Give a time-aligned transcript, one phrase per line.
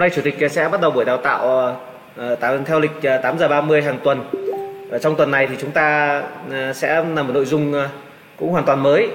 [0.00, 1.40] nay chủ tịch sẽ bắt đầu buổi đào tạo
[2.16, 4.24] ờ, ờ, theo lịch ờ, 8 giờ 30 hàng tuần.
[4.90, 6.22] Và trong tuần này thì chúng ta
[6.74, 7.74] sẽ làm một nội dung
[8.36, 9.08] cũng hoàn toàn mới.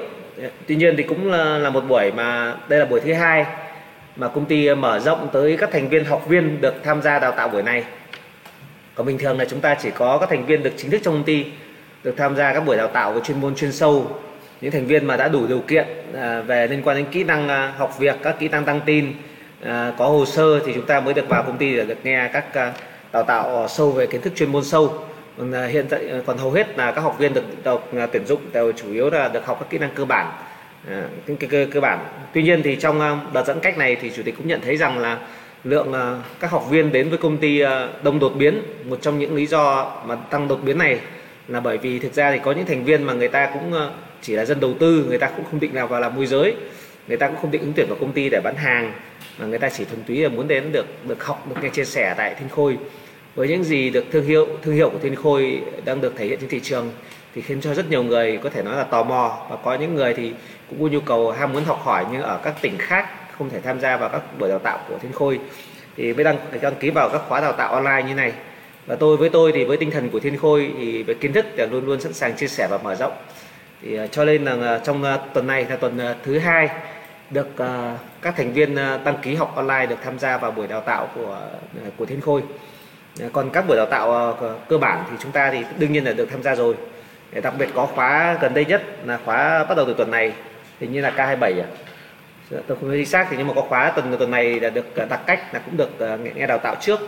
[0.67, 3.45] Tuy nhiên thì cũng là một buổi mà, đây là buổi thứ hai
[4.15, 7.31] mà công ty mở rộng tới các thành viên học viên được tham gia đào
[7.31, 7.83] tạo buổi này.
[8.95, 11.13] Còn bình thường là chúng ta chỉ có các thành viên được chính thức trong
[11.13, 11.45] công ty
[12.03, 14.19] được tham gia các buổi đào tạo về chuyên môn chuyên sâu,
[14.61, 15.87] những thành viên mà đã đủ điều kiện
[16.47, 19.13] về liên quan đến kỹ năng học việc, các kỹ năng tăng tin
[19.63, 22.29] à, có hồ sơ thì chúng ta mới được vào công ty để được nghe
[22.33, 22.73] các à,
[23.13, 25.03] đào tạo sâu về kiến thức chuyên môn sâu.
[25.37, 27.81] Còn à, hiện tại à, còn hầu hết là các học viên được, được
[28.11, 30.31] tuyển dụng đều chủ yếu là được học các kỹ năng cơ bản.
[31.27, 31.99] Cơ cơ cơ bản.
[32.33, 34.97] Tuy nhiên thì trong đợt giãn cách này thì chủ tịch cũng nhận thấy rằng
[34.97, 35.17] là
[35.63, 35.93] lượng
[36.39, 37.61] các học viên đến với công ty
[38.03, 38.61] đông đột biến.
[38.83, 40.99] Một trong những lý do mà tăng đột biến này
[41.47, 43.73] là bởi vì thực ra thì có những thành viên mà người ta cũng
[44.21, 46.55] chỉ là dân đầu tư người ta cũng không định nào vào làm môi giới
[47.07, 48.93] người ta cũng không định ứng tuyển vào công ty để bán hàng,
[49.37, 51.85] mà người ta chỉ thuần túy là muốn đến được được học, được nghe chia
[51.85, 52.77] sẻ tại Thiên Khôi.
[53.35, 56.39] Với những gì được thương hiệu thương hiệu của Thiên Khôi đang được thể hiện
[56.39, 56.91] trên thị trường
[57.35, 59.47] thì khiến cho rất nhiều người có thể nói là tò mò.
[59.49, 60.33] Và có những người thì
[60.69, 63.61] cũng có nhu cầu ham muốn học hỏi nhưng ở các tỉnh khác không thể
[63.61, 65.39] tham gia vào các buổi đào tạo của Thiên Khôi.
[65.97, 68.33] Thì mới đăng đăng ký vào các khóa đào tạo online như này.
[68.85, 71.45] Và tôi với tôi thì với tinh thần của Thiên Khôi thì về kiến thức
[71.57, 73.13] thì luôn luôn sẵn sàng chia sẻ và mở rộng.
[73.81, 76.69] Thì ờ, cho nên là ờ, trong ờ, tuần này là tuần thứ hai
[77.29, 80.67] được à, các thành viên à, đăng ký học online được tham gia vào buổi
[80.67, 81.37] đào tạo của
[81.83, 82.43] à, của Thiên Khôi.
[83.33, 84.37] Còn các buổi đào tạo
[84.69, 86.75] cơ bản thì chúng ta thì đương nhiên là được tham gia rồi.
[87.43, 90.33] Đặc biệt có khóa gần đây nhất là khóa bắt đầu từ tuần này
[90.79, 91.67] hình như là K27 à
[92.49, 94.85] dạ, tôi không chính xác thì nhưng mà có khóa tuần tuần này là được
[95.09, 96.99] đặt cách là cũng được nghe đào tạo trước.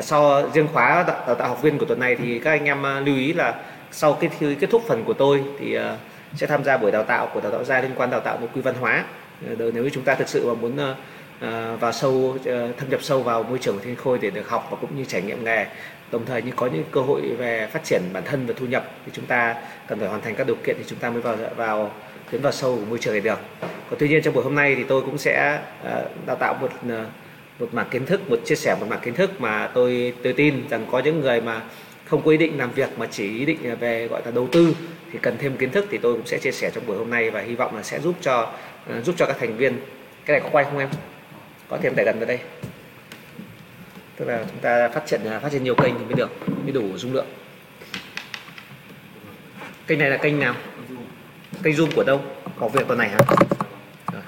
[0.00, 3.16] Sau riêng khóa đào tạo học viên của tuần này thì các anh em lưu
[3.16, 3.54] ý là
[3.90, 5.82] sau cái khi kết thúc phần của tôi thì uh,
[6.34, 8.48] sẽ tham gia buổi đào tạo của đào tạo gia liên quan đào tạo nội
[8.54, 9.04] quy văn hóa.
[9.48, 10.94] Ờ, nếu như chúng ta thực sự mà muốn ờ,
[11.40, 12.36] ờ, vào sâu
[12.76, 15.04] thâm nhập sâu vào môi trường của thiên khôi để được học và cũng như
[15.04, 15.66] trải nghiệm nghề,
[16.12, 18.90] đồng thời như có những cơ hội về phát triển bản thân và thu nhập
[19.06, 19.54] thì chúng ta
[19.88, 21.90] cần phải hoàn thành các điều kiện thì chúng ta mới vào vào
[22.30, 23.38] tiến vào sâu của môi trường này được.
[23.60, 25.60] Còn tuy nhiên trong buổi hôm nay thì tôi cũng sẽ
[26.26, 26.70] đào tạo một
[27.58, 30.68] một mảng kiến thức, một chia sẻ một mảng kiến thức mà tôi tôi tin
[30.68, 31.60] rằng có những người mà
[32.04, 34.76] không có ý định làm việc mà chỉ ý định về, gọi là, đầu tư
[35.12, 37.30] thì cần thêm kiến thức thì tôi cũng sẽ chia sẻ trong buổi hôm nay
[37.30, 38.52] và hy vọng là sẽ giúp cho
[38.86, 39.80] Ừ, giúp cho các thành viên,
[40.24, 40.88] cái này có quay không em?
[41.68, 42.38] Có thêm để gần vào đây.
[44.16, 46.30] Tức là chúng ta phát triển à, phát triển nhiều kênh thì mới được,
[46.62, 47.26] mới đủ dung lượng.
[49.86, 50.54] Kênh này là kênh nào?
[51.62, 52.20] Kênh zoom của đâu?
[52.56, 53.18] Học việc tuần này hả?
[54.12, 54.22] Rồi.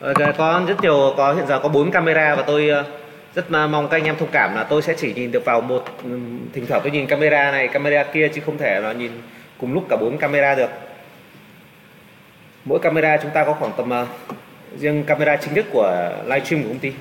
[0.00, 2.84] Ờ, có rất nhiều, có hiện giờ có bốn camera và tôi ờ,
[3.34, 5.84] rất mong các anh em thông cảm là tôi sẽ chỉ nhìn được vào một
[6.04, 6.18] ừ,
[6.52, 9.10] thỉnh thoảng tôi nhìn camera này, camera kia chứ không thể là nhìn
[9.58, 10.70] cùng lúc cả bốn camera được
[12.64, 14.08] mỗi camera chúng ta có khoảng tầm uh,
[14.78, 16.92] riêng camera chính thức của livestream của công ty.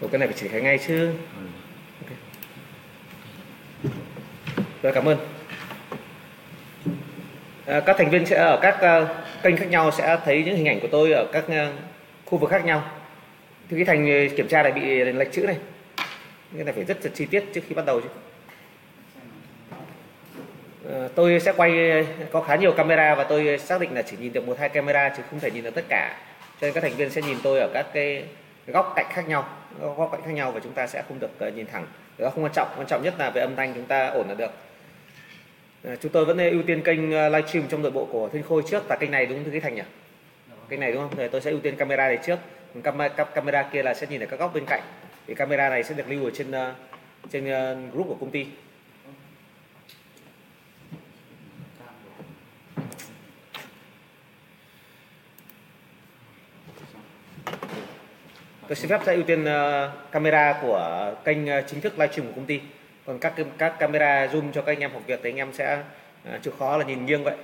[0.00, 1.12] Ủa, cái này phải triển khai ngay chứ.
[2.02, 2.18] Okay.
[4.82, 5.18] rồi cảm ơn.
[7.66, 9.08] À, các thành viên sẽ ở các uh,
[9.42, 11.54] kênh khác nhau sẽ thấy những hình ảnh của tôi ở các uh,
[12.24, 12.90] khu vực khác nhau.
[13.70, 15.56] Thì cái thành kiểm tra lại bị lệch chữ này.
[16.56, 18.08] Cái này phải rất là chi tiết trước khi bắt đầu chứ.
[20.88, 24.32] Ờ, tôi sẽ quay có khá nhiều camera và tôi xác định là chỉ nhìn
[24.32, 26.16] được một hai camera chứ không thể nhìn được tất cả.
[26.60, 28.24] Cho nên các thành viên sẽ nhìn tôi ở các cái
[28.66, 29.48] góc cạnh khác nhau
[29.80, 31.86] góc cạnh khác nhau và chúng ta sẽ không được ờ, nhìn thẳng.
[32.18, 34.34] Đó không quan trọng quan trọng nhất là về âm thanh chúng ta ổn là
[34.34, 34.50] được.
[35.84, 38.82] Ờ, chúng tôi vẫn ưu tiên kênh livestream trong nội bộ của Thiên Khôi trước
[38.88, 39.82] và kênh này đúng không cái thành nhỉ?
[40.68, 41.16] Kênh này đúng không?
[41.16, 42.38] Thì tôi sẽ ưu tiên camera này trước.
[42.84, 44.82] Camera, camera kia là sẽ nhìn ở các góc bên cạnh.
[45.26, 46.52] Thì camera này sẽ được lưu ở trên
[47.30, 47.44] trên
[47.92, 48.46] group của công ty.
[58.68, 62.32] Tôi xin phép sẽ ưu tiên uh, camera của kênh uh, chính thức livestream của
[62.36, 62.60] công ty.
[63.06, 65.82] Còn các các camera zoom cho các anh em học việc thì anh em sẽ
[66.34, 67.36] uh, chịu khó là nhìn nghiêng vậy.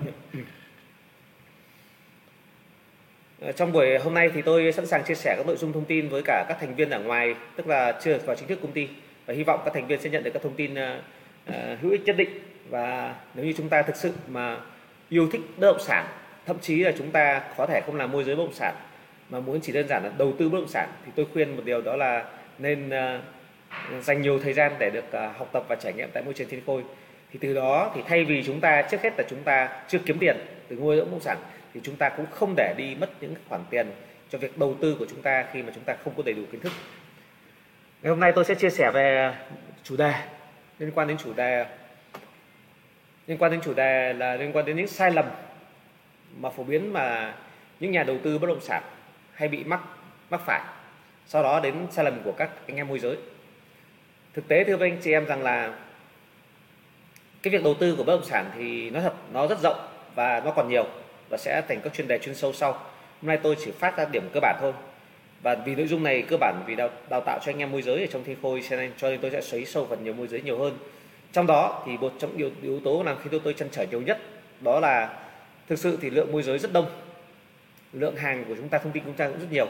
[3.57, 6.09] Trong buổi hôm nay thì tôi sẵn sàng chia sẻ các nội dung thông tin
[6.09, 8.89] với cả các thành viên ở ngoài tức là chưa vào chính thức công ty.
[9.27, 11.51] Và hy vọng các thành viên sẽ nhận được các thông tin uh,
[11.83, 12.31] hữu ích nhất định.
[12.71, 14.57] Và nếu như chúng ta thực sự mà
[15.09, 16.07] yêu thích bất động sản
[16.47, 18.75] thậm chí là chúng ta có thể không làm môi giới bất động sản
[19.30, 21.62] mà muốn chỉ đơn giản là đầu tư bất động sản thì tôi khuyên một
[21.65, 22.24] điều đó là
[22.59, 26.22] nên uh, dành nhiều thời gian để được uh, học tập và trải nghiệm tại
[26.22, 26.82] môi trường thiên khôi.
[27.32, 30.18] Thì từ đó thì thay vì chúng ta trước hết là chúng ta chưa kiếm
[30.18, 30.36] tiền
[30.68, 31.38] từ ngôi bất động sản
[31.74, 33.86] thì chúng ta cũng không để đi mất những khoản tiền
[34.30, 36.42] cho việc đầu tư của chúng ta khi mà chúng ta không có đầy đủ
[36.53, 36.72] kiến thức.
[38.03, 39.34] Ngày hôm nay tôi sẽ chia sẻ về
[39.82, 40.12] chủ đề
[40.78, 41.66] liên quan đến chủ đề
[43.26, 45.24] liên quan đến chủ đề là liên quan đến những sai lầm
[46.41, 47.34] mà phổ biến mà
[47.80, 48.82] những nhà đầu tư bất động sản
[49.34, 49.81] hay bị mắc
[50.31, 50.60] mắc phải.
[51.27, 53.16] Sau đó đến sai lầm của các anh em môi giới.
[54.34, 55.72] Thực tế thưa với anh chị em rằng là
[57.42, 60.42] cái việc đầu tư của bất động sản thì nó thật nó rất rộng và
[60.45, 60.86] nó còn nhiều
[61.31, 62.72] và sẽ thành các chuyên đề chuyên sâu sau.
[62.72, 64.72] Hôm nay tôi chỉ phát ra điểm cơ bản thôi.
[65.42, 67.83] Và vì nội dung này cơ bản vì đào, đào tạo cho anh em môi
[67.83, 70.15] giới ở trong thi khôi cho nên cho nên tôi sẽ xoáy sâu phần nhiều
[70.15, 70.78] môi giới nhiều hơn.
[71.33, 74.03] Trong đó thì một trong yếu, yếu tố làm khi tôi tôi chăn trở nhiều
[74.03, 74.19] nhất
[74.60, 75.19] đó là
[75.69, 76.86] thực sự thì lượng môi giới rất đông
[77.95, 79.67] lượng hàng của chúng ta thông tin của chúng ta cũng rất nhiều.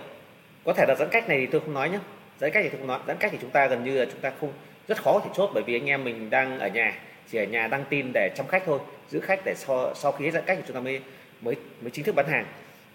[0.65, 1.99] Có thể là giãn cách này thì tôi không nói nhé.
[2.41, 2.99] Giãn cách thì tôi không nói.
[3.07, 4.53] Giãn cách thì chúng ta gần như là chúng ta không
[4.89, 6.95] rất khó thể chốt bởi vì anh em mình đang ở nhà
[7.31, 8.79] chỉ ở nhà đăng tin để chăm khách thôi
[9.09, 11.01] giữ khách để sau, sau khi hết giãn cách thì chúng ta mới
[11.41, 12.47] mới mới chính thức bán hàng.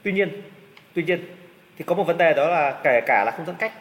[0.04, 0.42] Tuy nhiên
[0.94, 1.26] tuy nhiên
[1.78, 3.72] thì có một vấn đề đó là kể cả là không giãn cách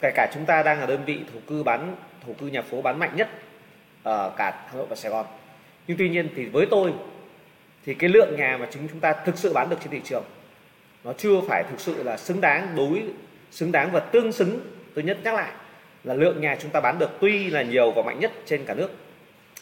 [0.00, 1.96] kể cả chúng ta đang là đơn vị thổ cư bán
[2.26, 3.28] thổ cư nhà phố bán mạnh nhất
[4.02, 5.26] ở cả Hà Nội và Sài Gòn.
[5.86, 6.92] Nhưng tuy nhiên thì với tôi
[7.86, 10.24] thì cái lượng nhà mà chính chúng ta thực sự bán được trên thị trường
[11.04, 13.02] nó chưa phải thực sự là xứng đáng đối,
[13.50, 14.60] xứng đáng và tương xứng.
[14.94, 15.52] Tôi nhất nhắc lại
[16.04, 18.74] là lượng nhà chúng ta bán được tuy là nhiều và mạnh nhất trên cả
[18.74, 18.90] nước,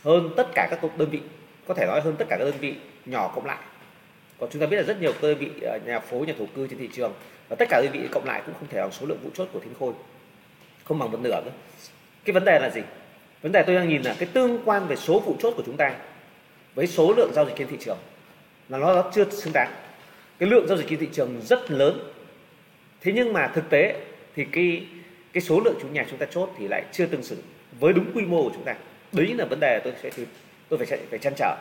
[0.03, 1.21] hơn tất cả các đơn vị,
[1.67, 2.75] có thể nói hơn tất cả các đơn vị
[3.07, 3.59] nhỏ cộng lại.
[4.39, 6.67] Còn chúng ta biết là rất nhiều đơn vị ờ, nhà phố, nhà thổ cư
[6.67, 7.13] trên thị trường
[7.49, 9.49] và tất cả đơn vị cộng lại cũng không thể bằng số lượng vụ chốt
[9.53, 9.93] của thiên khôi,
[10.85, 11.53] không bằng một nửa nữa.
[12.25, 12.81] Cái vấn đề là gì?
[13.43, 15.77] Vấn đề tôi đang nhìn là cái tương quan về số vụ chốt của chúng
[15.77, 15.95] ta
[16.75, 17.99] với số lượng giao dịch trên thị trường
[18.69, 19.71] là nó chưa xứng đáng
[20.41, 22.13] cái lượng giao dịch trên thị trường rất lớn.
[23.01, 24.01] Thế nhưng mà thực tế
[24.37, 24.87] thì cái
[25.33, 27.39] cái số lượng chủ nhà chúng ta chốt thì lại chưa tương xứng
[27.81, 28.75] với đúng quy mô của chúng ta.
[29.13, 30.11] Đấy là vấn đề tôi sẽ
[30.69, 31.57] tôi phải phải chăn trở.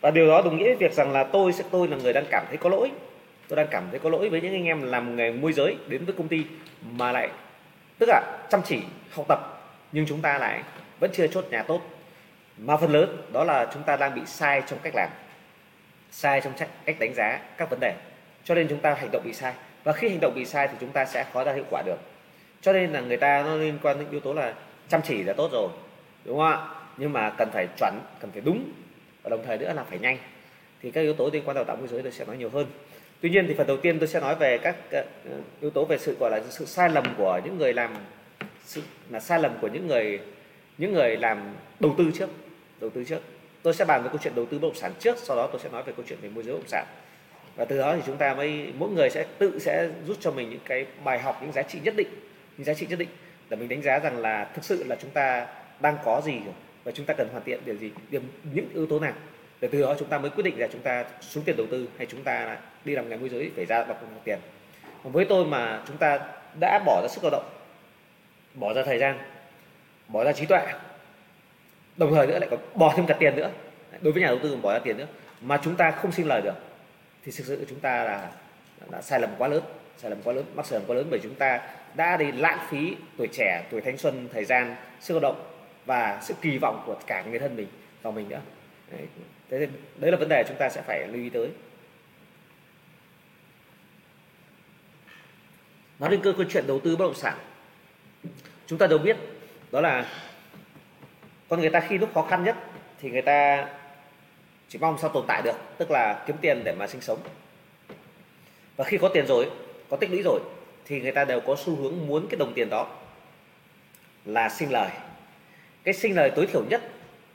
[0.00, 2.24] Và điều đó đồng nghĩa với việc rằng là tôi sẽ, tôi là người đang
[2.30, 2.90] cảm thấy có lỗi.
[3.48, 6.04] Tôi đang cảm thấy có lỗi với những anh em làm nghề môi giới đến
[6.04, 6.44] với công ty
[6.90, 7.28] mà lại,
[7.98, 8.78] tức là chăm chỉ,
[9.10, 9.40] học tập,
[9.92, 10.62] nhưng chúng ta lại
[11.00, 11.80] vẫn chưa chốt nhà tốt.
[12.58, 15.08] Mà phần lớn đó là chúng ta đang bị sai trong cách làm,
[16.10, 16.52] sai trong
[16.84, 17.94] cách đánh giá các vấn đề
[18.44, 19.54] cho nên chúng ta hành động bị sai.
[19.84, 21.98] Và khi hành động bị sai thì chúng ta sẽ khó ra hiệu quả được.
[22.60, 24.54] Cho nên là người ta nó liên quan đến yếu tố là
[24.88, 25.68] chăm chỉ là tốt rồi,
[26.24, 26.66] đúng không ạ?
[26.96, 28.72] Nhưng mà cần phải chuẩn, cần phải đúng.
[29.22, 30.18] Và đồng thời nữa là phải nhanh.
[30.82, 32.66] Thì các yếu tố liên quan đào tạo môi giới tôi sẽ nói nhiều hơn.
[33.20, 35.04] Tuy nhiên thì phần đầu tiên tôi sẽ nói về các ờ,
[35.60, 37.94] yếu tố về sự, gọi là sự sai lầm của những người làm
[38.64, 40.20] sự, là sai lầm của những người
[40.78, 42.30] những người làm đầu tư trước,
[42.80, 43.20] đầu tư trước.
[43.62, 45.60] Tôi sẽ bàn về câu chuyện đầu tư bất động sản trước, sau đó tôi
[45.60, 46.86] sẽ nói về câu chuyện về môi giới bất động sản
[47.56, 50.50] và từ đó thì chúng ta mới, mỗi người sẽ tự sẽ rút cho mình
[50.50, 52.08] những cái bài học, những giá trị nhất định,
[52.56, 53.08] những giá trị nhất định
[53.48, 55.46] để mình đánh giá rằng là thực sự là chúng ta
[55.80, 56.54] đang có gì rồi
[56.84, 58.22] và chúng ta cần hoàn thiện điều gì, điểm,
[58.52, 59.12] những yếu tố nào.
[59.60, 61.88] Để từ đó chúng ta mới quyết định là chúng ta xuống tiền đầu tư
[61.98, 64.38] hay chúng ta đi làm nghề môi giới phải ra bằng tiền.
[65.04, 66.18] Còn với tôi mà chúng ta
[66.60, 67.50] đã bỏ ra sức lao động,
[68.54, 69.18] bỏ ra thời gian,
[70.08, 70.66] bỏ ra trí tuệ,
[71.96, 73.50] đồng thời nữa lại còn bỏ thêm cả tiền nữa.
[74.00, 75.06] Đối với nhà đầu tư còn bỏ ra tiền nữa,
[75.40, 76.54] mà chúng ta không xin lời được
[77.24, 78.30] thì thực sự chúng ta là,
[78.90, 79.62] là sai lầm quá lớn
[79.98, 81.60] sai lầm quá lớn mắc sai lầm quá lớn bởi chúng ta
[81.94, 85.44] đã đi lãng phí tuổi trẻ tuổi thanh xuân thời gian sức lao động
[85.86, 87.68] và sự kỳ vọng của cả người thân mình
[88.02, 88.40] vào mình nữa.
[88.90, 89.06] Đấy,
[89.50, 91.48] thế đấy là vấn đề chúng ta sẽ phải lưu ý tới.
[95.98, 97.38] Nói đến cơ câu chuyện đầu tư bất động sản
[98.66, 99.16] chúng ta đều biết
[99.70, 100.06] đó là
[101.48, 102.56] con người ta khi lúc khó khăn nhất
[103.00, 103.68] thì người ta
[104.72, 107.18] chỉ mong sao tồn tại được, tức là kiếm tiền để mà sinh sống.
[108.76, 109.50] Và khi có tiền rồi,
[109.88, 110.40] có tích lũy rồi,
[110.84, 112.86] thì người ta đều có xu hướng muốn cái đồng tiền đó
[114.24, 114.88] là sinh lời.
[115.84, 116.82] Cái sinh lời tối thiểu nhất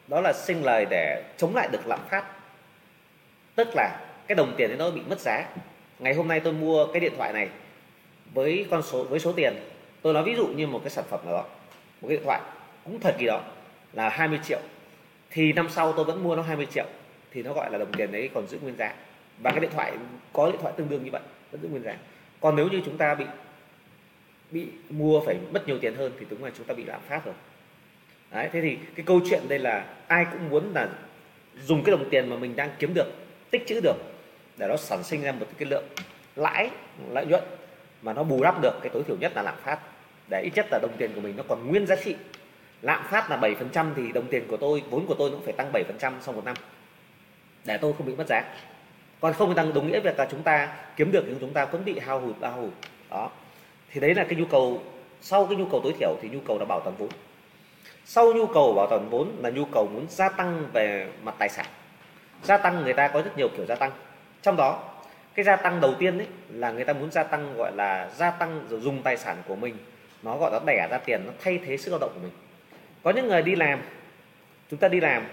[0.08, 2.25] đó là sinh lời để chống lại được lạm phát.
[3.56, 5.46] Tức là cái đồng tiền ấy nó bị mất giá.
[6.00, 7.50] Ngày hôm nay tôi mua cái điện thoại này
[8.34, 9.53] với con số, với số tiền.
[10.01, 11.44] Tôi nói ví dụ như một cái sản phẩm nào đó,
[12.01, 12.41] một cái điện thoại,
[12.86, 13.41] cũng thời kỳ đó
[13.94, 14.60] là 20 triệu.
[15.29, 16.86] Thì năm sau tôi vẫn mua nó 20 triệu
[17.31, 18.93] thì nó gọi là đồng tiền đấy còn giữ nguyên giá.
[19.43, 19.93] Và cái điện thoại,
[20.34, 21.96] có điện thoại tương đương như vậy vẫn giữ nguyên giá.
[22.41, 23.25] Còn nếu như chúng ta bị
[24.51, 27.25] bị mua phải mất nhiều tiền hơn thì đúng là chúng ta bị lạm phát
[27.25, 27.36] rồi.
[28.31, 30.89] Đấy, thế thì cái câu chuyện đây là ai cũng muốn là
[31.65, 33.07] dùng cái đồng tiền mà mình đang kiếm được,
[33.51, 33.96] tích trữ được,
[34.57, 35.86] để nó sản sinh ra một cái lượng
[36.36, 36.69] lãi,
[37.10, 37.43] lợi nhuận
[38.01, 39.79] mà nó bù đắp được, cái tối thiểu nhất là lạm phát.
[40.29, 42.15] Để ít nhất là đồng tiền của mình nó còn nguyên giá trị.
[42.81, 45.72] Lạm phát là 7% thì đồng tiền của tôi, vốn của tôi cũng phải tăng
[45.74, 46.55] 7% sau một năm
[47.67, 48.43] để tôi không bị mất giá.
[49.19, 51.86] Còn không tăng đồng nghĩa việc là chúng ta kiếm được nhưng chúng ta vẫn
[51.86, 52.74] bị hao hụt, bao hụt.
[53.09, 53.29] Đó.
[53.91, 54.81] Thì đấy là cái nhu cầu,
[55.21, 57.09] sau cái nhu cầu tối thiểu thì nhu cầu là bảo toàn vốn.
[58.05, 61.50] Sau nhu cầu bảo toàn vốn là nhu cầu muốn gia tăng về mặt tài
[61.50, 61.65] sản.
[62.43, 63.91] Gia tăng người ta có rất nhiều kiểu gia tăng.
[64.41, 64.83] Trong đó,
[65.36, 68.31] cái gia tăng đầu tiên ấy là người ta muốn gia tăng gọi là gia
[68.31, 69.77] tăng rồi dùng tài sản của mình.
[70.24, 72.31] Nó gọi là đẻ ra tiền, nó thay thế sức lao động của mình.
[73.03, 73.81] Có những người đi làm,
[74.71, 75.24] chúng ta đi làm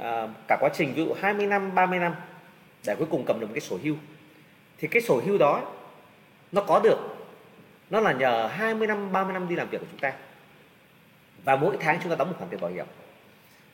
[0.00, 2.14] à, cả quá trình ví dụ 20 năm 30 năm
[2.86, 3.96] để cuối cùng cầm được một cái sổ hưu.
[4.78, 5.62] Thì cái sổ hưu đó
[6.52, 6.98] nó có được
[7.90, 10.12] nó là nhờ 20 năm 30 năm đi làm việc của chúng ta.
[11.44, 12.86] Và mỗi tháng chúng ta đóng một khoản tiền bảo hiểm.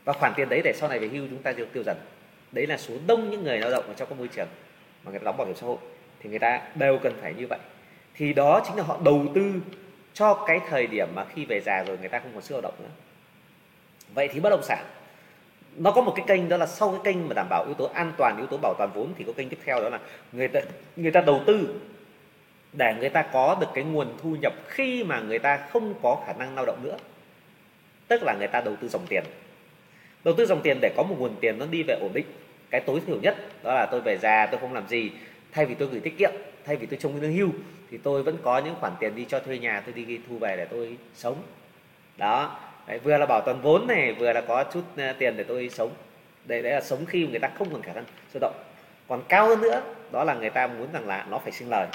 [0.05, 1.97] Và khoản tiền đấy để sau này về hưu chúng ta tiêu tiêu dần.
[2.53, 4.49] Đấy là số đông những người lao động ở trong các môi trường
[5.05, 5.79] mà người ta đóng bảo hiểm xã hội.
[6.21, 7.59] Thì người ta đều cần phải như vậy.
[8.15, 9.55] Thì đó chính là họ đầu tư
[10.15, 12.63] cho cái thời điểm mà khi về già rồi người ta không còn sức lao
[12.63, 12.91] động nữa.
[14.15, 14.85] Vậy thì bất động sản
[15.79, 17.91] nó có một cái kênh đó là sau cái kênh mà đảm bảo yếu tố
[17.95, 20.01] an toàn, yếu tố bảo toàn vốn thì có kênh tiếp theo đó là
[20.33, 20.61] người ta
[20.97, 21.81] người ta đầu tư
[22.73, 26.23] để người ta có được cái nguồn thu nhập khi mà người ta không có
[26.27, 26.97] khả năng lao động nữa.
[28.09, 29.25] Tức là người ta đầu tư dòng tiền.
[30.25, 32.27] Đầu tư dòng tiền để có một nguồn tiền nó đi về ổn định.
[32.71, 35.11] Cái tối thiểu nhất đó là tôi về già, tôi không làm gì.
[35.53, 36.31] Thay vì tôi gửi tiết kiệm,
[36.65, 37.49] thay vì tôi trông lương hưu,
[37.91, 40.57] thì tôi vẫn có những khoản tiền đi cho thuê nhà, tôi đi thu về
[40.57, 41.43] để tôi sống.
[42.17, 45.45] Đó đấy, vừa là bảo toàn vốn này vừa là có chút ờ, tiền để
[45.45, 45.91] tôi sống.
[46.45, 48.55] Đấy, đấy là sống khi người ta không còn khả năng sôi động.
[49.09, 51.87] Còn cao hơn nữa đó là người ta muốn rằng là nó phải sinh lời.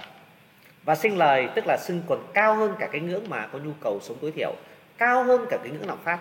[0.83, 3.71] Và sinh lời tức là sinh còn cao hơn cả cái ngưỡng mà có nhu
[3.81, 4.53] cầu sống tối thiểu
[4.97, 6.19] cao hơn cả cái ngưỡng lạm phát.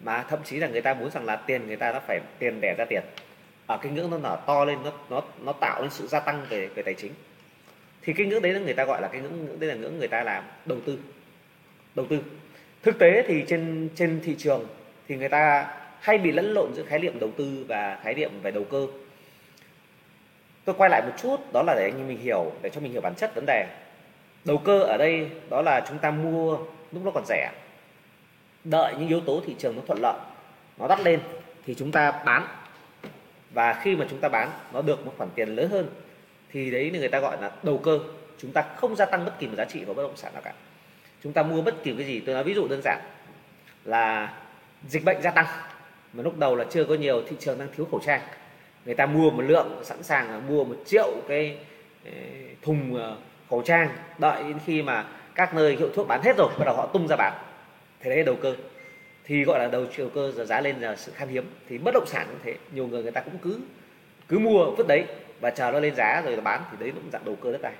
[0.00, 2.60] Mà thậm chí là người ta muốn rằng là tiền người ta nó phải tiền
[2.60, 3.02] đẻ ra tiền.
[3.66, 6.46] Ở cái ngưỡng nó nở to lên nó nó nó tạo nên sự gia tăng
[6.48, 7.12] về về tài chính.
[8.02, 9.98] Thì cái ngưỡng đấy là người ta gọi là cái ngưỡng, ngưỡng đấy là ngưỡng
[9.98, 10.98] người ta làm đầu tư.
[11.94, 12.18] Đầu tư
[12.82, 14.66] thực tế thì trên trên thị trường
[15.08, 18.30] thì người ta hay bị lẫn lộn giữa khái niệm đầu tư và khái niệm
[18.42, 18.86] về đầu cơ.
[20.64, 23.00] Tôi quay lại một chút, đó là để anh mình hiểu, để cho mình hiểu
[23.00, 23.66] bản chất vấn đề.
[24.44, 26.58] Đầu cơ ở đây, đó là chúng ta mua
[26.92, 27.50] lúc nó còn rẻ.
[28.64, 30.18] Đợi những yếu tố thị trường nó thuận lợi,
[30.78, 31.20] nó đắt lên
[31.66, 32.46] thì chúng ta bán.
[33.50, 35.88] Và khi mà chúng ta bán, nó được một khoản tiền lớn hơn,
[36.52, 37.98] thì đấy là người ta gọi là đầu cơ.
[38.38, 40.42] Chúng ta không gia tăng bất kỳ một giá trị vào bất động sản nào
[40.42, 40.52] cả
[41.24, 42.98] chúng ta mua bất kỳ cái gì, tôi nói ví dụ đơn giản
[43.84, 44.34] là
[44.88, 45.46] dịch bệnh gia tăng,
[46.12, 48.20] mà lúc đầu là chưa có nhiều thị trường đang thiếu khẩu trang.
[48.84, 51.58] Người ta mua một lượng, sẵn sàng là mua một triệu cái
[52.04, 52.12] ờ,
[52.62, 53.16] thùng ờ,
[53.50, 56.76] khẩu trang, đợi đến khi mà các nơi hiệu thuốc bán hết rồi, bắt đầu
[56.76, 57.32] họ tung ra bán.
[58.00, 58.56] Thế đấy đầu cơ.
[59.24, 61.44] Thì gọi là đầu chiều cơ, giờ giá lên là sự khan hiếm.
[61.68, 63.60] Thì bất động sản cũng thế, nhiều người người ta cũng cứ
[64.28, 65.04] cứ mua vứt đấy
[65.40, 67.72] và chờ nó lên giá rồi bán, thì đấy cũng dạng đầu cơ đất đai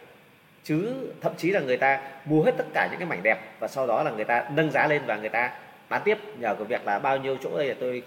[0.69, 3.69] chứ thậm chí là người ta mua hết tất cả những cái mảnh đẹp và
[3.69, 5.53] sau đó là người ta nâng giá lên và người ta
[5.89, 6.19] bán tiếp.
[6.39, 8.03] Nhờ cái việc là bao nhiêu chỗ đây là tôi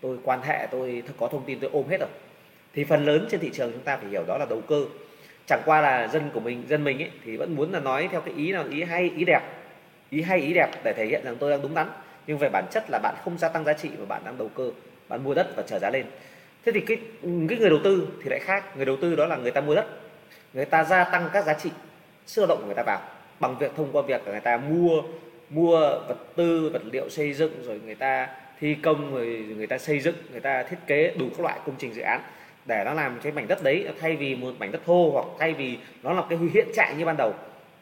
[0.00, 2.08] tôi quan hệ tôi có thông tin tôi ôm hết rồi.
[2.74, 4.84] Thì phần lớn trên thị trường chúng ta phải hiểu đó là đầu cơ.
[5.46, 8.20] Chẳng qua là dân của mình dân mình ấy, thì vẫn muốn là nói theo
[8.20, 9.40] cái ý nào ý hay ý đẹp
[10.10, 11.88] ý hay ý đẹp để thể hiện rằng tôi đang đúng đắn.
[12.26, 14.48] Nhưng về bản chất là bạn không gia tăng giá trị mà bạn đang đầu
[14.48, 14.70] cơ
[15.08, 16.06] bạn mua đất và trở giá lên.
[16.64, 16.96] Thế thì cái
[17.48, 18.76] cái người đầu tư thì lại khác.
[18.76, 19.86] Người đầu tư đó là người ta mua đất.
[20.54, 21.70] Người ta gia tăng các giá trị
[22.26, 23.00] sức lao động của người ta vào,
[23.40, 25.02] bằng việc thông qua việc người ta mua
[25.50, 28.28] mua vật tư, vật liệu xây dựng, rồi người ta
[28.60, 31.74] thi công, rồi người ta xây dựng, người ta thiết kế đủ các loại công
[31.78, 32.20] trình dự án
[32.66, 35.54] để nó làm cái mảnh đất đấy, thay vì một mảnh đất thô hoặc thay
[35.54, 37.34] vì nó là cái hiện trạng như ban đầu,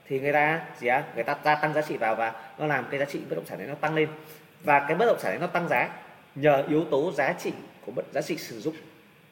[0.08, 2.84] thì người ta gì á, người ta gia tăng giá trị vào và nó làm
[2.90, 4.08] cái giá trị bất động sản đấy nó tăng lên.
[4.64, 5.88] Và cái bất động sản đấy nó tăng giá
[6.34, 7.52] nhờ yếu tố giá trị
[7.86, 8.74] của bất, giá trị sử dụng,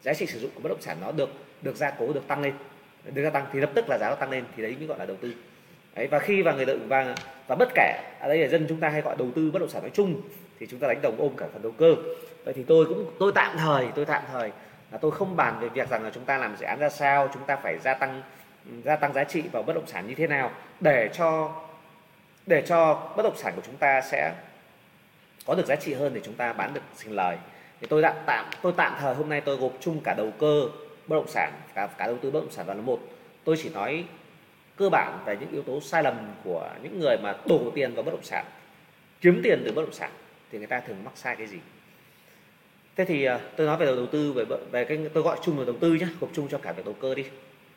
[0.02, 1.30] giá trị sử dụng của bất động sản nó được
[1.62, 2.52] được gia cố, được tăng lên
[3.04, 4.98] được gia tăng thì lập tức là giá nó tăng lên, thì đấy mới gọi
[4.98, 5.34] là đầu tư.
[5.94, 7.14] Đấy, và khi và người đợi và
[7.46, 9.68] và bất kể, ở đây là dân chúng ta hay gọi đầu tư bất động
[9.68, 10.20] sản nói chung,
[10.60, 11.94] thì chúng ta đánh đồng ôm cả phần đầu cơ.
[12.44, 14.50] Vậy thì tôi cũng, tôi tạm thời, tôi tạm thời
[14.92, 17.28] là tôi không bàn về việc rằng là chúng ta làm dự án ra sao,
[17.34, 18.22] chúng ta phải gia tăng
[18.84, 21.52] gia tăng giá trị vào bất động sản như thế nào, để cho
[22.46, 24.32] để cho bất động sản của chúng ta sẽ
[25.46, 27.36] có được giá trị hơn để chúng ta bán được sinh lời.
[27.80, 30.68] Thì tôi tạm tạm, tôi tạm thời hôm nay tôi gộp chung cả đầu cơ
[31.06, 33.00] bất động sản, cả cả đầu tư bất động sản vào là một.
[33.44, 34.04] Tôi chỉ nói
[34.76, 38.02] cơ bản về những yếu tố sai lầm của những người mà đổ tiền vào
[38.02, 38.44] bất động sản,
[39.20, 40.10] kiếm tiền từ bất động sản,
[40.52, 41.58] thì người ta thường mắc sai cái gì.
[42.96, 45.64] Thế thì ờ, tôi nói về đầu tư, về về cái, tôi gọi chung là
[45.64, 47.24] đầu tư nhé gộp chung cho cả về đầu cơ đi.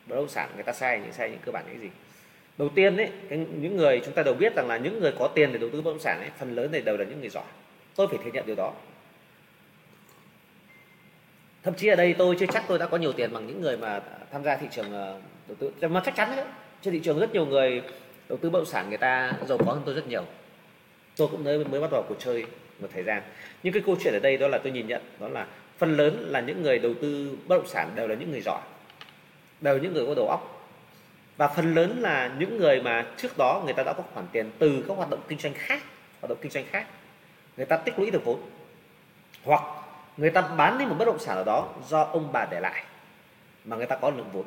[0.08, 1.90] Bất động sản người ta sai, những sai những cơ bản những gì.
[2.58, 3.10] Đầu tiên đấy
[3.60, 5.82] những người chúng ta đều biết rằng là những người có tiền để đầu tư
[5.82, 7.44] bất động sản ấy, phần lớn này đều là những người giỏi.
[7.96, 8.74] Tôi phải thừa nhận điều đó
[11.66, 13.78] thậm chí ở đây tôi chưa chắc tôi đã có nhiều tiền bằng những người
[13.78, 15.72] mà tham gia thị trường ờ, đầu tư.
[15.82, 16.46] Dạ, mà chắc chắn đấy.
[16.82, 17.82] Trên thị trường rất nhiều người
[18.30, 20.24] đầu tư bất động sản, người ta giàu có hơn tôi rất nhiều.
[21.18, 22.46] Tôi cũng mới mới bắt đầu cuộc chơi
[22.80, 23.22] một thời gian.
[23.64, 26.26] Nhưng cái câu chuyện ở đây đó là tôi nhìn nhận, đó là phần lớn
[26.30, 28.62] là những người đầu tư bất động sản đều là những người giỏi,
[29.62, 30.70] đều những người có đầu óc.
[31.38, 34.52] Và phần lớn là những người mà trước đó người ta đã có khoản tiền
[34.60, 35.84] từ các hoạt động kinh doanh khác,
[36.22, 36.88] hoạt động kinh doanh khác.
[37.58, 38.40] Người ta tích lũy được vốn.
[39.44, 39.62] Hoặc
[40.18, 42.84] người ta bán đi một bất động sản ở đó do ông bà để lại,
[43.66, 44.46] mà người ta có lượng vốn.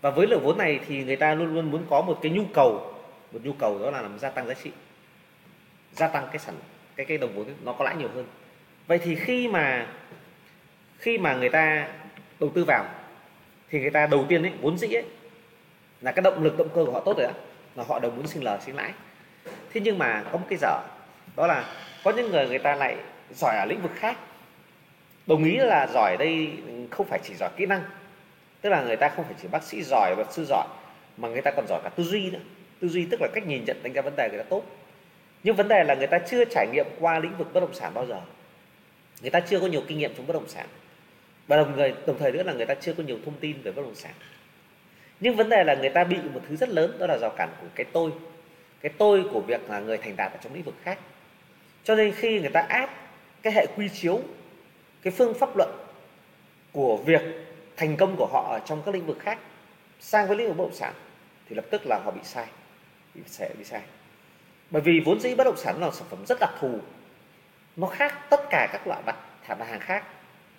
[0.00, 2.44] Và với lượng vốn này thì người ta luôn luôn muốn có một cái nhu
[2.54, 2.94] cầu,
[3.32, 4.70] một nhu cầu đó là làm gia tăng giá trị,
[5.92, 6.54] gia tăng cái sản,
[6.96, 8.26] cái cái đồng vốn nó có lãi nhiều hơn.
[8.86, 9.86] Vậy thì khi mà
[10.98, 11.88] khi mà người ta
[12.40, 12.84] đầu tư vào,
[13.70, 15.04] thì người ta đầu tiên ấy, vốn dĩ ấy,
[16.00, 17.32] là cái động lực, động cơ của họ tốt rồi đó
[17.74, 18.92] là họ đều muốn sinh lời sinh lãi.
[19.72, 20.80] Thế nhưng mà có một cái dở,
[21.36, 21.64] đó là
[22.04, 22.96] có những người người ta lại
[23.34, 24.16] giỏi ở lĩnh vực khác
[25.30, 26.50] đồng ý là giỏi đây
[26.90, 27.82] không phải chỉ giỏi kỹ năng.
[28.60, 30.66] Tức là người ta không phải chỉ bác sĩ giỏi, luật sư giỏi,
[31.16, 32.38] mà người ta còn giỏi cả tư duy nữa.
[32.80, 34.62] Tư duy tức là cách nhìn nhận, đánh giá vấn đề người ta tốt.
[35.42, 37.94] Nhưng vấn đề là người ta chưa trải nghiệm qua lĩnh vực bất động sản
[37.94, 38.20] bao giờ.
[39.20, 40.66] Người ta chưa có nhiều kinh nghiệm trong bất động sản.
[41.46, 43.72] Và đồng thời đồng thời nữa là người ta chưa có nhiều thông tin về
[43.72, 44.12] bất động sản.
[45.20, 47.48] Nhưng vấn đề là người ta bị một thứ rất lớn, đó là rào cản
[47.60, 48.10] của cái tôi.
[48.80, 50.98] Cái tôi của việc là người thành đạt ở trong lĩnh vực khác.
[51.84, 52.90] Cho nên khi người ta áp
[53.42, 54.20] cái hệ quy chiếu
[55.02, 55.70] cái phương pháp luận
[56.72, 57.20] của việc
[57.76, 59.38] thành công của họ ở trong các lĩnh vực khác
[60.00, 60.94] sang với lĩnh vực bất động sản
[61.48, 62.46] thì lập tức là họ bị sai,
[63.14, 63.80] bị sẽ bị sai.
[64.70, 66.78] Bởi vì vốn dĩ bất động sản là sản phẩm rất đặc thù,
[67.76, 69.16] nó khác tất cả các loại mặt
[69.46, 70.04] thảm hàng khác.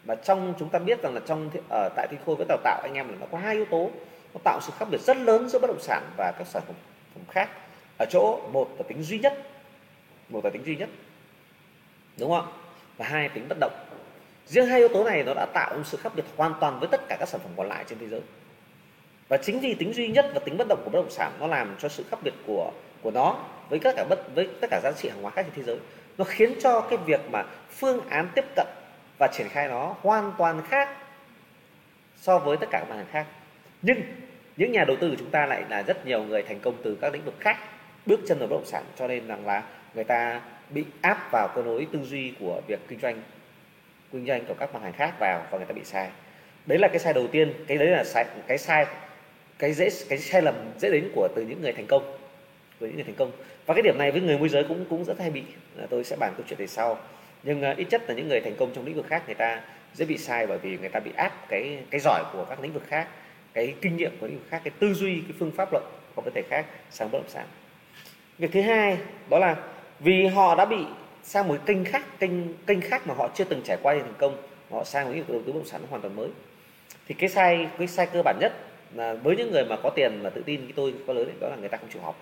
[0.03, 2.81] Và trong chúng ta biết rằng là trong ở tại thi khôi với đào tạo,
[2.83, 3.91] anh em là nó có hai yếu tố,
[4.33, 7.23] nó tạo sự khác biệt rất lớn giữa bất động sản và các sản phẩm
[7.29, 7.49] khác.
[7.97, 9.33] Ở chỗ một là tính duy nhất,
[10.29, 10.89] một là tính duy nhất,
[12.17, 12.53] đúng không
[12.97, 13.73] và hai tính bất động
[14.51, 16.89] riêng hai yếu tố này nó đã tạo một sự khác biệt hoàn toàn với
[16.91, 18.21] tất cả các sản phẩm còn lại trên thế giới.
[19.27, 21.47] Và chính vì tính duy nhất và tính bất động của bất động sản nó
[21.47, 23.35] làm cho sự khác biệt của của nó
[23.69, 25.77] với tất cả bất, với tất cả giá trị hàng hóa khác trên thế giới,
[26.17, 28.67] nó khiến cho cái việc mà phương án tiếp cận
[29.19, 30.89] và triển khai nó hoàn toàn khác
[32.17, 33.25] so với tất cả các mặt hàng khác.
[33.81, 34.01] Nhưng
[34.57, 36.97] những nhà đầu tư của chúng ta lại là rất nhiều người thành công từ
[37.01, 37.57] các lĩnh vực khác,
[38.05, 41.49] bước chân vào bất động sản, cho nên rằng là người ta bị áp vào
[41.55, 43.21] cơ nối tư duy của việc kinh doanh
[44.11, 46.09] kinh doanh của các mặt hàng khác vào và người ta bị sai.
[46.65, 48.85] Đấy là cái sai đầu tiên cái đấy là sai cái sai
[49.59, 52.17] cái dễ cái sai lầm dễ đến của từ những người thành công
[52.79, 53.31] với những người thành công.
[53.65, 55.43] Và cái điểm này với người môi giới cũng cũng rất hay bị.
[55.89, 56.97] Tôi sẽ bàn câu chuyện về sau.
[57.43, 59.61] Nhưng uh, ít nhất là những người thành công trong lĩnh vực khác người ta
[59.93, 62.73] dễ bị sai bởi vì người ta bị áp cái cái giỏi của các lĩnh
[62.73, 63.07] vực khác
[63.53, 65.83] cái kinh nghiệm của lĩnh vực khác cái tư duy cái phương pháp luận
[66.15, 67.45] của vấn đề khác sang bất động sản.
[68.37, 68.97] Việc thứ hai
[69.29, 69.55] đó là
[69.99, 70.85] vì họ đã bị
[71.23, 72.31] sang một kênh khác kênh
[72.65, 74.37] kênh khác mà họ chưa từng trải qua thành công.
[74.71, 76.29] Họ sang một lĩnh vực đầu tư bất động sản hoàn toàn mới.
[77.07, 78.53] Thì cái sai cái sai cơ bản nhất
[78.93, 81.35] là với những người mà có tiền mà tự tin cái tôi có lớn ấy,
[81.39, 82.15] đó là người ta không chịu học.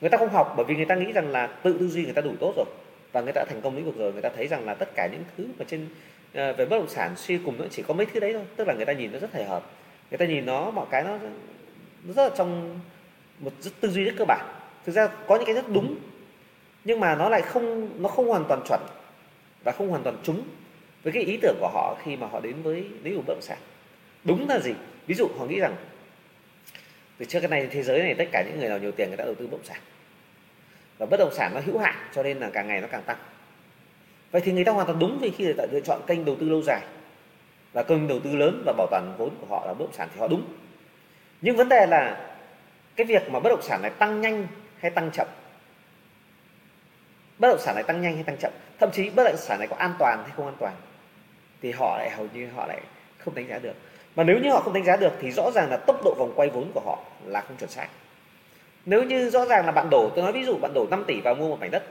[0.00, 2.14] Người ta không học bởi vì người ta nghĩ rằng là tự tư duy người
[2.14, 2.66] ta đủ tốt rồi.
[3.12, 4.88] Và người ta đã thành công lĩnh vực rồi người ta thấy rằng là tất
[4.94, 5.88] cả những thứ mà trên
[6.34, 8.42] ờ, về bất động sản suy cùng nó chỉ có mấy thứ đấy thôi.
[8.56, 9.62] Tức là người ta nhìn nó rất hời hợp
[10.12, 11.18] người ta nhìn nó mọi cái nó,
[12.04, 12.80] nó rất là trong
[13.38, 14.46] một rất tư duy rất cơ bản.
[14.86, 15.96] Thực ra có những cái rất đúng
[16.84, 18.80] nhưng mà nó lại không, nó không hoàn toàn chuẩn
[19.64, 20.42] và không hoàn toàn trúng
[21.02, 23.42] với cái ý tưởng của họ khi mà họ đến với lĩnh vực bất động
[23.42, 23.58] sản.
[24.24, 24.72] Đúng là gì?
[25.06, 25.76] Ví dụ họ nghĩ rằng,
[27.18, 29.16] từ trước cái này thế giới này tất cả những người nào nhiều tiền người
[29.16, 29.80] ta đầu tư bất động sản.
[30.98, 33.16] Và bất động sản nó hữu hạn cho nên là càng ngày nó càng tăng.
[34.30, 36.36] Vậy thì người ta hoàn toàn đúng vì khi người ta lựa chọn kênh đầu
[36.40, 36.80] tư lâu dài
[37.72, 40.08] và kênh đầu tư lớn và bảo toàn vốn của họ là bất động sản
[40.14, 40.42] thì họ đúng.
[41.40, 42.32] Nhưng vấn đề là
[42.96, 44.46] cái việc mà bất động sản này tăng nhanh
[44.78, 45.26] hay tăng chậm
[47.42, 48.52] bất động sản này tăng nhanh hay tăng chậm?
[48.80, 50.74] Thậm chí bất động sản này có an toàn hay không an toàn
[51.62, 52.80] thì họ lại hầu như họ lại
[53.18, 53.74] không đánh giá được.
[54.16, 56.32] Mà nếu như họ không đánh giá được thì rõ ràng là tốc độ vòng
[56.36, 57.86] quay vốn của họ là không chuẩn xác.
[58.86, 61.20] Nếu như rõ ràng là bạn đổ, tôi nói ví dụ bạn đổ 5 tỷ
[61.20, 61.82] vào mua một mảnh đất,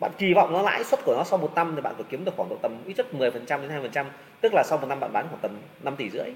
[0.00, 2.24] bạn kỳ vọng nó lãi suất của nó sau một năm thì bạn phải kiếm
[2.24, 4.04] được khoảng độ tầm ít nhất 10% đến 2%
[4.40, 5.50] tức là sau một năm bạn bán khoảng tầm
[5.82, 6.30] 5 tỷ rưỡi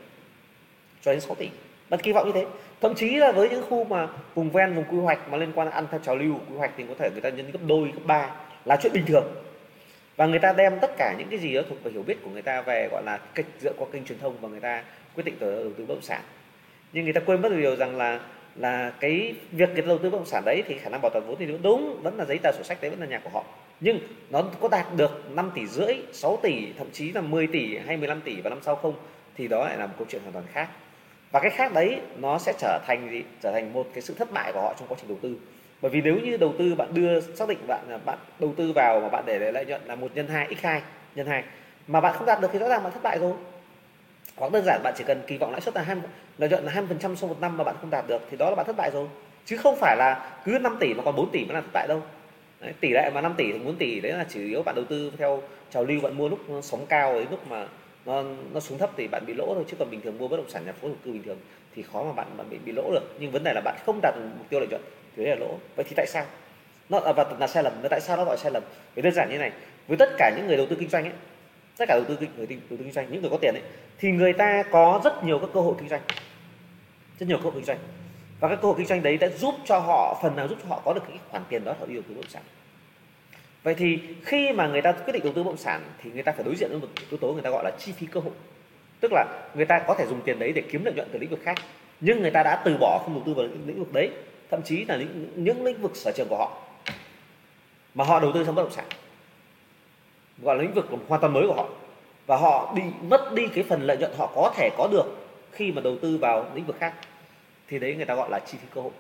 [1.02, 1.48] cho đến 6 tỷ
[1.90, 2.46] đặt kỳ vọng như thế.
[2.80, 5.70] Thậm chí là với những khu mà vùng ven, vùng quy hoạch mà liên quan
[5.70, 8.00] ăn theo trào lưu, quy hoạch thì có thể người ta nhân gấp đôi, gấp
[8.04, 8.30] ba
[8.64, 9.24] là chuyện bình thường.
[10.16, 12.30] Và người ta đem tất cả những cái gì đó thuộc về hiểu biết của
[12.30, 14.82] người ta về, gọi là kịch dựa qua kênh truyền thông và người ta
[15.14, 16.20] quyết định đầu tư bất động sản.
[16.92, 18.20] Nhưng người ta quên mất điều rằng là
[18.56, 21.26] là cái việc cái đầu tư bất động sản đấy thì khả năng bảo toàn
[21.26, 23.44] vốn thì đúng vẫn là giấy tờ sổ sách, đấy vẫn là nhà của họ.
[23.80, 23.98] Nhưng
[24.30, 27.96] nó có đạt được 5 tỷ rưỡi 6 tỷ, thậm chí là 10 tỷ hay
[27.96, 28.94] 15 tỷ vào năm sau không
[29.36, 30.68] thì đó lại là một câu chuyện hoàn toàn khác
[31.30, 33.22] và cái khác đấy nó sẽ trở thành gì?
[33.42, 35.36] Trở thành một cái sự thất bại của họ trong quá trình đầu tư.
[35.82, 39.00] Bởi vì nếu như đầu tư bạn đưa xác định bạn bạn đầu tư vào
[39.00, 40.82] mà bạn để lợi nhuận là một nhân hai x 2
[41.14, 41.44] nhân hai
[41.86, 43.32] mà bạn không đạt được thì rõ ràng bạn thất bại rồi.
[44.36, 45.96] Hoặc đơn giản bạn chỉ cần kỳ vọng lãi suất là hai
[46.38, 48.36] lợi nhuận là hai phần trăm sau một năm mà bạn không đạt được thì
[48.36, 49.06] đó là bạn thất bại rồi.
[49.46, 51.86] Chứ không phải là cứ 5 tỷ mà còn 4 tỷ mới là thất bại
[51.88, 52.02] đâu.
[52.60, 54.84] Đấy, tỷ lệ mà 5 tỷ thì 4 tỷ đấy là chủ yếu bạn đầu
[54.84, 57.66] tư theo trào lưu bạn mua lúc sóng cao đến lúc mà
[58.06, 60.36] nó nó xuống thấp thì bạn bị lỗ thôi, chứ còn bình thường mua bất
[60.36, 61.38] động sản nhà phố thổ cư bình thường
[61.74, 63.16] thì khó mà bạn bạn bị bị lỗ được.
[63.20, 64.82] Nhưng vấn đề là bạn không đạt được mục tiêu lợi nhuận
[65.16, 65.58] thì đấy là lỗ.
[65.76, 66.24] Vậy thì tại sao?
[66.88, 67.72] Nó à, và là sai lầm.
[67.82, 68.62] Nó tại sao nó gọi sai lầm?
[68.94, 69.52] Vì đơn giản như này,
[69.88, 71.12] với tất cả những người đầu tư kinh doanh ấy,
[71.76, 73.62] tất cả đầu tư người đầu tư kinh doanh, những người có tiền ấy,
[73.98, 76.00] thì người ta có rất nhiều các cơ hội kinh doanh.
[77.18, 77.78] Rất nhiều cơ hội kinh doanh.
[78.40, 80.68] Và các cơ hội kinh doanh đấy đã giúp cho họ, phần nào giúp cho
[80.68, 82.42] họ có được cái khoản tiền đó họ yêu đầu tư bất động sản
[83.62, 86.22] vậy thì khi mà người ta quyết định đầu tư bất động sản thì người
[86.22, 88.20] ta phải đối diện với một yếu tố người ta gọi là chi phí cơ
[88.20, 88.32] hội.
[89.00, 91.30] Tức là người ta có thể dùng tiền đấy để kiếm lợi nhuận từ lĩnh
[91.30, 91.56] vực khác
[92.00, 94.10] nhưng người ta đã từ bỏ không đầu tư vào lĩnh vực đấy
[94.50, 96.58] thậm chí là những, những lĩnh vực sở trường của họ
[97.94, 98.84] mà họ đầu tư sang bất động sản.
[100.42, 101.68] Gọi là lĩnh vực hoàn toàn mới của họ
[102.26, 105.04] và họ bị mất đi cái phần lợi nhuận họ có thể có được
[105.52, 106.94] khi mà đầu tư vào lĩnh vực khác.
[107.68, 108.92] Thì đấy người ta gọi là chi phí cơ hội.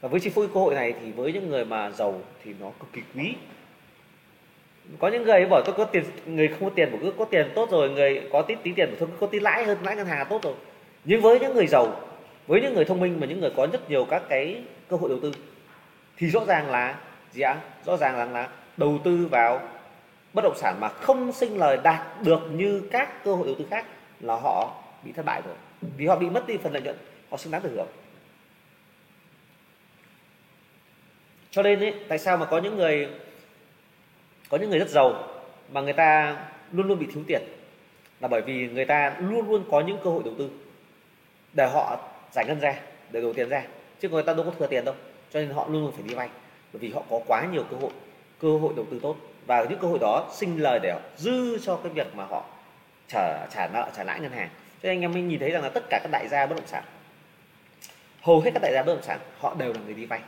[0.00, 2.70] Và với chi phí cơ hội này thì với những người mà giàu thì nó
[2.80, 3.34] cực kỳ quý
[4.98, 7.50] có những người bảo tôi có tiền người không có tiền của cứ có tiền
[7.54, 10.06] tốt rồi người có tí tí tiền của tôi có tí lãi hơn lãi ngân
[10.06, 10.54] hàng là tốt rồi.
[11.04, 12.00] Nhưng với những người giàu
[12.46, 15.08] với những người thông minh và những người có rất nhiều các cái cơ hội
[15.08, 15.32] đầu tư
[16.16, 16.98] thì rõ ràng là
[17.32, 17.56] gì ạ?
[17.86, 19.60] Rõ ràng là, là đầu tư vào
[20.32, 23.64] bất động sản mà không sinh lời đạt được như các cơ hội đầu tư
[23.70, 23.86] khác
[24.20, 24.74] là họ
[25.04, 25.54] bị thất bại rồi.
[25.96, 26.96] Vì họ bị mất đi phần lợi nhuận
[27.30, 27.88] họ xứng đáng được hưởng.
[31.50, 33.08] Cho nên ấy, tại sao mà có những người
[34.48, 35.28] có những người rất giàu
[35.72, 36.36] mà người ta
[36.72, 37.42] luôn luôn bị thiếu tiền
[38.20, 40.50] là bởi vì người ta luôn luôn có những cơ hội đầu tư
[41.52, 41.98] để họ
[42.32, 42.74] giải ngân ra,
[43.10, 43.62] để đổ tiền ra.
[44.00, 44.94] Chứ người ta đâu có thừa tiền đâu,
[45.32, 46.28] cho nên họ luôn luôn phải đi vay
[46.72, 47.90] bởi vì họ có quá nhiều cơ hội
[48.40, 49.16] cơ hội đầu tư tốt.
[49.46, 52.44] Và những cơ hội đó sinh lời để dư cho cái việc mà họ
[53.08, 54.48] trả trả nợ, trả lãi ngân hàng.
[54.82, 56.54] Cho nên anh em mới nhìn thấy rằng là tất cả các đại gia bất
[56.56, 56.82] động sản,
[58.22, 60.20] hầu hết các đại gia bất động sản, họ đều là người đi vay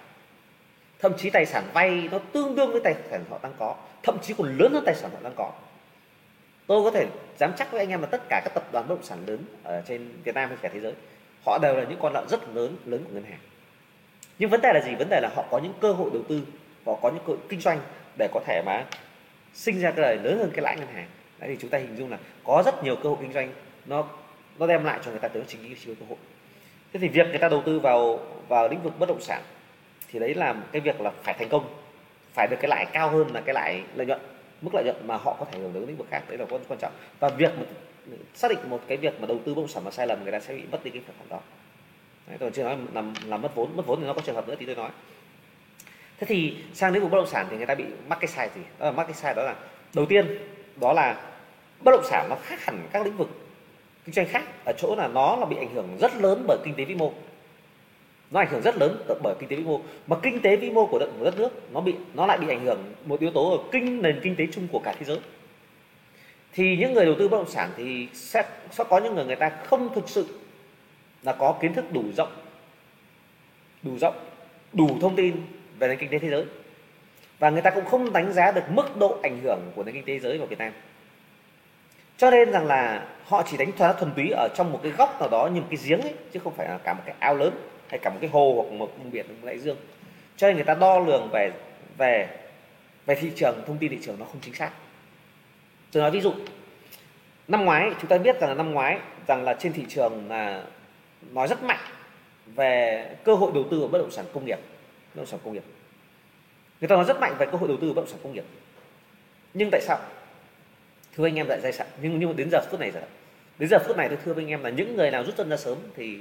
[1.01, 3.75] thậm chí tài sản vay nó tương đương với tài sản họ đang có.
[4.03, 5.53] Thậm chí còn lớn hơn tài sản họ đang có.
[6.67, 7.07] Tôi có thể
[7.39, 9.39] dám chắc với anh em là tất cả các tập đoàn bất động sản lớn
[9.63, 10.93] ở trên Việt Nam hay cả thế giới,
[11.47, 13.39] họ đều là những con nợ rất lớn lớn của ngân hàng.
[14.39, 14.95] Nhưng vấn đề là gì?
[14.95, 16.41] Vấn đề là họ có những cơ hội đầu tư,
[16.87, 17.81] họ có những cơ hội kinh doanh
[18.19, 18.85] để có thể mà
[19.55, 21.09] sinh ra cái lời lớn hơn cái lãi ngân hàng.
[21.39, 23.53] Đấy thì chúng ta hình dung là có rất nhiều cơ hội kinh doanh,
[23.87, 24.05] nó
[24.59, 26.19] nó đem lại cho người ta tới chính cái cơ hội.
[26.93, 29.43] Thế thì việc người ta đầu tư vào vào lĩnh vực bất động sản
[30.13, 31.65] thì đấy là cái việc là phải thành công
[32.35, 34.21] phải được cái lãi cao hơn là cái lãi lợi nhuận
[34.63, 36.79] mức lợi nhuận mà họ có thể hưởng đến lĩnh vực khác đấy là quan
[36.81, 36.93] trọng.
[37.21, 37.65] Và việc mà
[38.35, 40.33] xác định một cái việc mà đầu tư bất động sản mà sai lầm người
[40.33, 41.41] ta sẽ bị mất đi cái sản phẩm đó.
[42.27, 44.49] Đấy, tôi chưa nói làm là mất vốn mất vốn thì nó có trường hợp
[44.49, 44.91] nữa thì tôi nói.
[46.19, 48.51] Thế thì sang lĩnh vực bất động sản thì người ta bị mắc cái sai
[48.55, 48.61] gì?
[48.79, 49.55] Đó là mắc cái sai đó là
[49.95, 50.39] đầu tiên
[50.81, 51.23] đó là
[51.81, 53.29] bất động sản nó khác hẳn các lĩnh vực
[54.05, 56.75] kinh doanh khác ở chỗ là nó là bị ảnh hưởng rất lớn bởi kinh
[56.75, 57.13] tế vĩ mô
[58.31, 59.81] nó ảnh hưởng rất lớn bởi kinh tế vĩ mô.
[60.07, 62.95] Mà kinh tế vĩ mô của đất nước nó bị nó lại bị ảnh hưởng
[63.05, 65.21] một yếu tố ở kinh nền kinh tế chung của cả thế giới.
[66.53, 69.37] Thì những người đầu tư bất động sản thì sẽ, sẽ có những người người
[69.37, 70.27] ta không thực sự
[71.23, 72.33] là có kiến thức đủ rộng
[73.83, 74.15] đủ rộng
[74.73, 75.37] đủ thông tin
[75.79, 76.45] về nền kinh tế thế giới.
[77.39, 80.05] Và người ta cũng không đánh giá được mức độ ảnh hưởng của nền kinh
[80.05, 80.73] tế thế giới vào Việt Nam.
[82.17, 85.21] Cho nên rằng là họ chỉ đánh thuế thuần túy ở trong một cái góc
[85.21, 87.37] nào đó như một cái giếng ấy chứ không phải là cả một cái ao
[87.37, 87.53] lớn
[87.91, 89.77] hay cả một cái hồ hoặc một vùng biển một đại dương.
[90.37, 91.53] Cho nên người ta đo lường về
[91.99, 92.29] về
[93.07, 94.71] về thị trường, thông tin thị trường nó không chính xác.
[95.93, 96.33] Tôi nói ví dụ,
[97.49, 100.65] năm ngoái, chúng ta biết rằng là năm ngoái, rằng là trên thị trường là
[101.31, 101.79] nói rất mạnh
[102.47, 104.59] về cơ hội đầu tư vào bất động sản công nghiệp,
[105.15, 105.65] bất động sản công nghiệp.
[106.81, 108.33] Người ta nói rất mạnh về cơ hội đầu tư vào bất động sản công
[108.33, 108.45] nghiệp.
[109.55, 109.99] Nhưng tại sao?
[111.17, 113.03] Thưa anh em tại giai sản nhưng nhưng đến giờ phút này rồi
[113.59, 115.49] đến giờ phút này tôi thưa với anh em là những người nào rút chân
[115.49, 116.19] ra sớm thì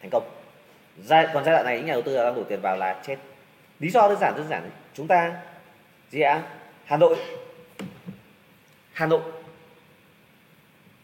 [0.00, 0.37] thành công
[1.04, 3.16] giai, còn giai đoạn này, những nhà đầu tư đang đổ tiền vào là chết.
[3.80, 4.70] Lý do đơn giản đơn giản.
[4.94, 5.32] Chúng ta,
[6.10, 6.42] gì ạ?
[6.84, 7.16] Hà nội.
[8.92, 9.20] Hà nội.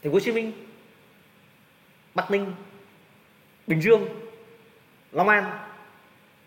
[0.02, 0.52] Thành phố hồ chí minh.
[2.14, 2.52] Bắc ninh.
[3.66, 4.08] Bình dương.
[5.12, 5.58] Long an.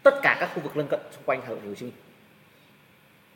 [0.03, 1.86] Tất cả các khu vực lân cận xung quanh hà nội, thành phố hồ chí
[1.86, 1.95] minh.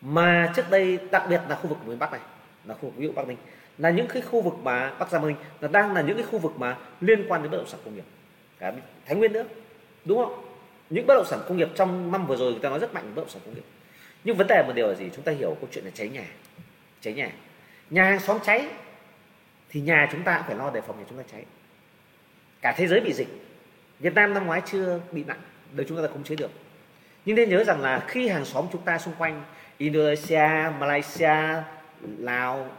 [0.02, 2.21] Mà trước đây, đặc biệt là khu vực miền bắc này,
[2.65, 3.38] là khu vực ví dụ bắc ninh,
[3.78, 6.39] là những cái khu vực mà bắc giang ninh, là đang là những cái khu
[6.39, 8.04] vực mà liên quan đến bất động sản công nghiệp.
[8.60, 8.74] Cả
[9.06, 9.43] thái nguyên nữa
[10.06, 10.46] đúng không?
[10.90, 13.12] Những bất động sản công nghiệp trong năm vừa rồi người ta nói rất mạnh
[13.16, 13.64] bất động sản công nghiệp.
[14.24, 15.10] Nhưng vấn đề một điều là gì?
[15.16, 16.26] Chúng ta hiểu câu chuyện là cháy nhà.
[17.02, 17.32] Cháy nhà.
[17.90, 18.68] Nhà hàng xóm cháy
[19.70, 21.46] thì nhà chúng ta cũng phải lo đề phòng nhà chúng ta cháy.
[22.62, 23.28] Cả thế giới bị dịch.
[24.00, 25.42] Việt Nam năm ngoái chưa bị nặng
[25.74, 26.52] để chúng ta khống chế được.
[27.26, 29.44] Nhưng nên nhớ rằng là khi hàng xóm chúng ta xung quanh
[29.78, 30.48] Indonesia,
[30.80, 31.64] Malaysia,
[32.18, 32.70] Lào,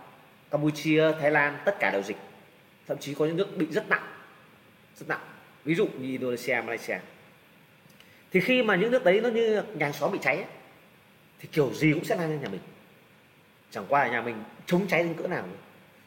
[0.51, 2.17] Campuchia, Thái Lan tất cả đều dịch.
[2.87, 4.07] Thậm chí có những nước bị rất nặng.
[4.97, 5.21] Rất nặng.
[5.65, 6.99] Ví dụ như Indonesia, Malaysia
[8.33, 10.45] thì khi mà những nước đấy nó như nhà hàng xóm bị cháy
[11.40, 12.61] thì kiểu gì cũng sẽ lan lên nhà mình.
[13.71, 15.45] Chẳng qua là nhà mình chống cháy đến cỡ nào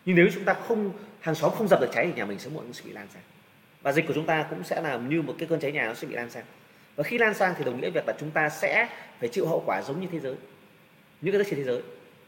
[0.06, 2.54] nhưng nếu chúng ta không, hàng xóm không dập được cháy thì nhà mình sớm
[2.54, 3.22] muộn cũng sẽ bị lan sang.
[3.82, 5.94] Và dịch của chúng ta cũng sẽ là như một cái cơn cháy nhà nó
[5.94, 6.44] sẽ bị lan sang.
[6.96, 9.64] Và khi lan sang thì đồng nghĩa việc là chúng ta sẽ phải chịu hậu
[9.66, 10.36] quả giống như thế giới.
[11.22, 11.82] Những cái nước trên thế giới.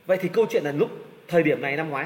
[0.05, 0.89] Vậy thì câu chuyện là lúc
[1.27, 2.05] thời điểm này năm ngoái,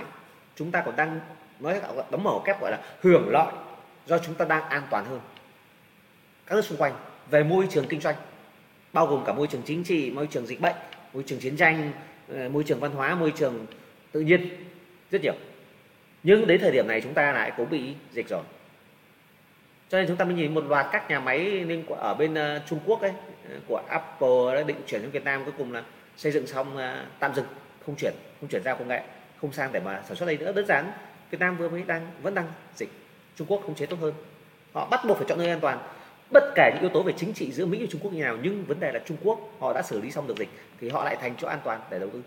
[0.55, 1.19] chúng ta còn đang
[1.59, 3.53] nói đóng mở kép gọi là hưởng lợi
[4.05, 5.19] do chúng ta đang an toàn hơn
[6.45, 6.93] các nước xung quanh
[7.29, 8.15] về môi trường kinh doanh,
[8.93, 10.75] bao gồm cả môi trường chính trị, môi trường dịch bệnh,
[11.13, 11.91] môi trường chiến tranh
[12.33, 13.65] ờ, môi trường văn hóa, môi trường
[14.11, 14.49] tự nhiên,
[15.11, 15.33] rất nhiều.
[16.23, 18.43] Nhưng đến thời điểm này chúng ta lại cũng bị dịch rồi.
[19.89, 22.61] Cho nên chúng ta mới nhìn một loạt các nhà máy nên ở bên ờ,
[22.69, 23.11] Trung Quốc ấy
[23.49, 25.83] ờ, của Apple đã định chuyển sang Việt Nam cuối cùng là
[26.17, 26.77] xây dựng xong
[27.19, 27.45] tạm dừng,
[27.85, 29.01] không chuyển không chuyển giao công nghệ,
[29.41, 30.51] không sang để mà sản xuất đây nữa.
[30.51, 30.91] Đơn giản,
[31.31, 32.89] Việt Nam vừa mới đang, vẫn đang dịch,
[33.35, 34.13] Trung Quốc không chế tốt hơn.
[34.73, 35.79] Họ bắt buộc phải chọn nơi an toàn
[36.31, 38.37] bất kể những yếu tố về chính trị giữa Mỹ và Trung Quốc như nào,
[38.41, 40.49] nhưng vấn đề là Trung Quốc, họ đã xử lý xong được dịch,
[40.81, 42.21] thì họ lại thành chỗ an toàn để đầu tư.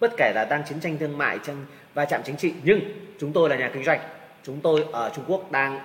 [0.00, 2.80] Bất kể là đang chiến tranh thương mại, tranh, va chạm chính trị, nhưng
[3.20, 4.00] chúng tôi là nhà kinh doanh.
[4.42, 5.80] Chúng tôi ở Trung Quốc đang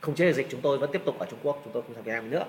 [0.00, 1.94] không chế được dịch, chúng tôi vẫn tiếp tục ở Trung Quốc, chúng tôi không
[1.94, 2.44] sang Việt Nam nữa.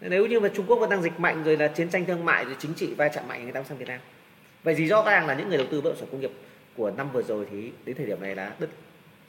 [0.00, 2.44] Nếu như mà Trung Quốc vẫn đang dịch mạnh, rồi là chiến tranh thương mại,
[2.44, 4.00] rồi chính trị va chạm mạnh, người ta sang Việt Nam.
[4.62, 6.32] Vậy thì rõ ràng là những người đầu tư bất động sản công nghiệp
[6.76, 8.68] của năm vừa rồi thì đến thời điểm này là đứt.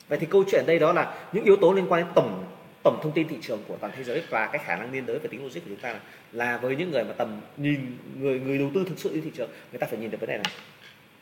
[0.08, 2.44] Vậy thì câu chuyện đây đó là những yếu tố liên quan đến tổng
[2.84, 5.20] tổng thông tin thị trường của toàn thế giới và cái khả năng liên đới
[5.20, 6.00] về tính logic của chúng ta là,
[6.32, 9.32] là với những người mà tầm nhìn người người đầu tư thực sự yêu thị
[9.36, 10.54] trường người ta phải nhìn được vấn đề này.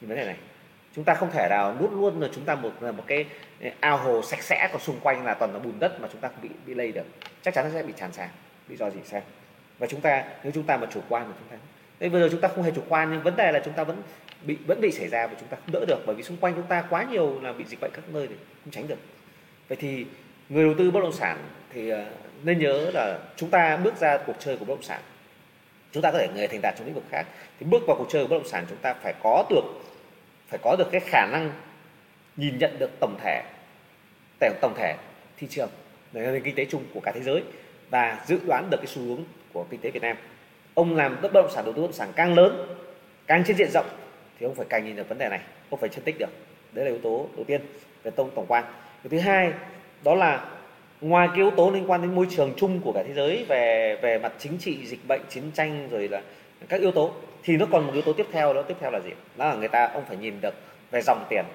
[0.01, 0.35] Nhìn vấn đề này.
[0.95, 3.25] Chúng ta không thể nào nuốt luôn là chúng ta một một cái
[3.79, 6.27] ao hồ sạch sẽ còn xung quanh là toàn là bùn đất mà chúng ta
[6.27, 7.05] không bị bị lây được.
[7.41, 8.29] Chắc chắn nó sẽ bị tràn sang
[8.67, 9.21] bị do gì sang
[9.79, 11.57] và chúng ta nếu chúng ta mà chủ quan thì chúng ta
[11.99, 13.83] đây bây giờ chúng ta không hề chủ quan nhưng vấn đề là chúng ta
[13.83, 14.01] vẫn
[14.43, 16.53] bị vẫn bị xảy ra và chúng ta không đỡ được bởi vì xung quanh
[16.55, 18.99] chúng ta quá nhiều là bị dịch bệnh các nơi thì không tránh được.
[19.67, 20.05] Vậy thì
[20.49, 21.37] người đầu tư bất động sản
[21.73, 22.05] thì ờ,
[22.43, 25.01] nên nhớ là chúng ta bước ra cuộc chơi của bất động sản.
[25.91, 27.25] Chúng ta có thể người thành đạt trong lĩnh vực khác.
[27.59, 29.63] Thì bước vào cuộc chơi của bất động sản chúng ta phải có được,
[30.47, 31.51] phải có được cái khả năng
[32.35, 33.43] nhìn nhận được tổng thể
[34.61, 34.95] tổng thể
[35.37, 35.69] thị trường
[36.13, 37.43] nền kinh tế chung của cả thế giới
[37.89, 40.17] và dự đoán được cái xu hướng của kinh tế Việt Nam.
[40.73, 42.77] Ông làm bất động sản, đầu tư bất động sản càng lớn,
[43.27, 43.89] càng trên diện rộng
[44.39, 46.29] thì ông phải càng nhìn được vấn đề này ông phải phân tích được.
[46.71, 47.61] Đấy là yếu tố đầu tiên
[48.03, 48.63] về tổng tổng quan.
[49.03, 49.51] Cái thứ hai
[50.07, 50.45] đó là
[51.01, 53.95] ngoài cái yếu tố liên quan đến môi trường chung của cả thế giới về
[54.01, 56.21] về mặt chính trị, dịch bệnh, chiến tranh, rồi là
[56.69, 57.11] các yếu tố,
[57.43, 59.09] thì nó còn một yếu tố tiếp theo đó tiếp theo là gì?
[59.37, 60.53] Đó là người ta, ông phải nhìn được
[60.91, 61.45] về dòng tiền,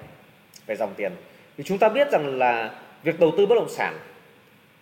[0.65, 1.11] về dòng tiền.
[1.57, 2.71] Thì chúng ta biết rằng là
[3.03, 3.97] việc đầu tư bất động sản,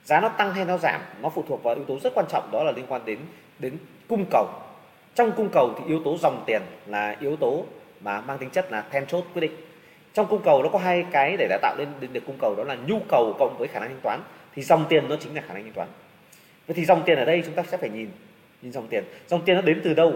[0.03, 2.49] giá nó tăng hay nó giảm, nó phụ thuộc vào yếu tố rất quan trọng,
[2.51, 3.19] đó là liên quan đến
[3.59, 4.47] đến cung cầu.
[5.15, 7.65] Trong cung cầu thì yếu tố dòng tiền là yếu tố
[8.01, 9.51] mà mang tính chất là then chốt quyết định
[10.13, 12.63] trong cung cầu nó có hai cái để đã tạo nên được cung cầu đó
[12.63, 14.19] là nhu cầu cộng với khả năng thanh toán.
[14.55, 15.87] Thì dòng tiền nó chính là khả năng thanh toán.
[16.67, 18.09] Vậy thì dòng tiền ở đây chúng ta sẽ phải nhìn
[18.61, 19.03] nhìn dòng tiền.
[19.27, 20.13] Dòng tiền nó đến từ đâu?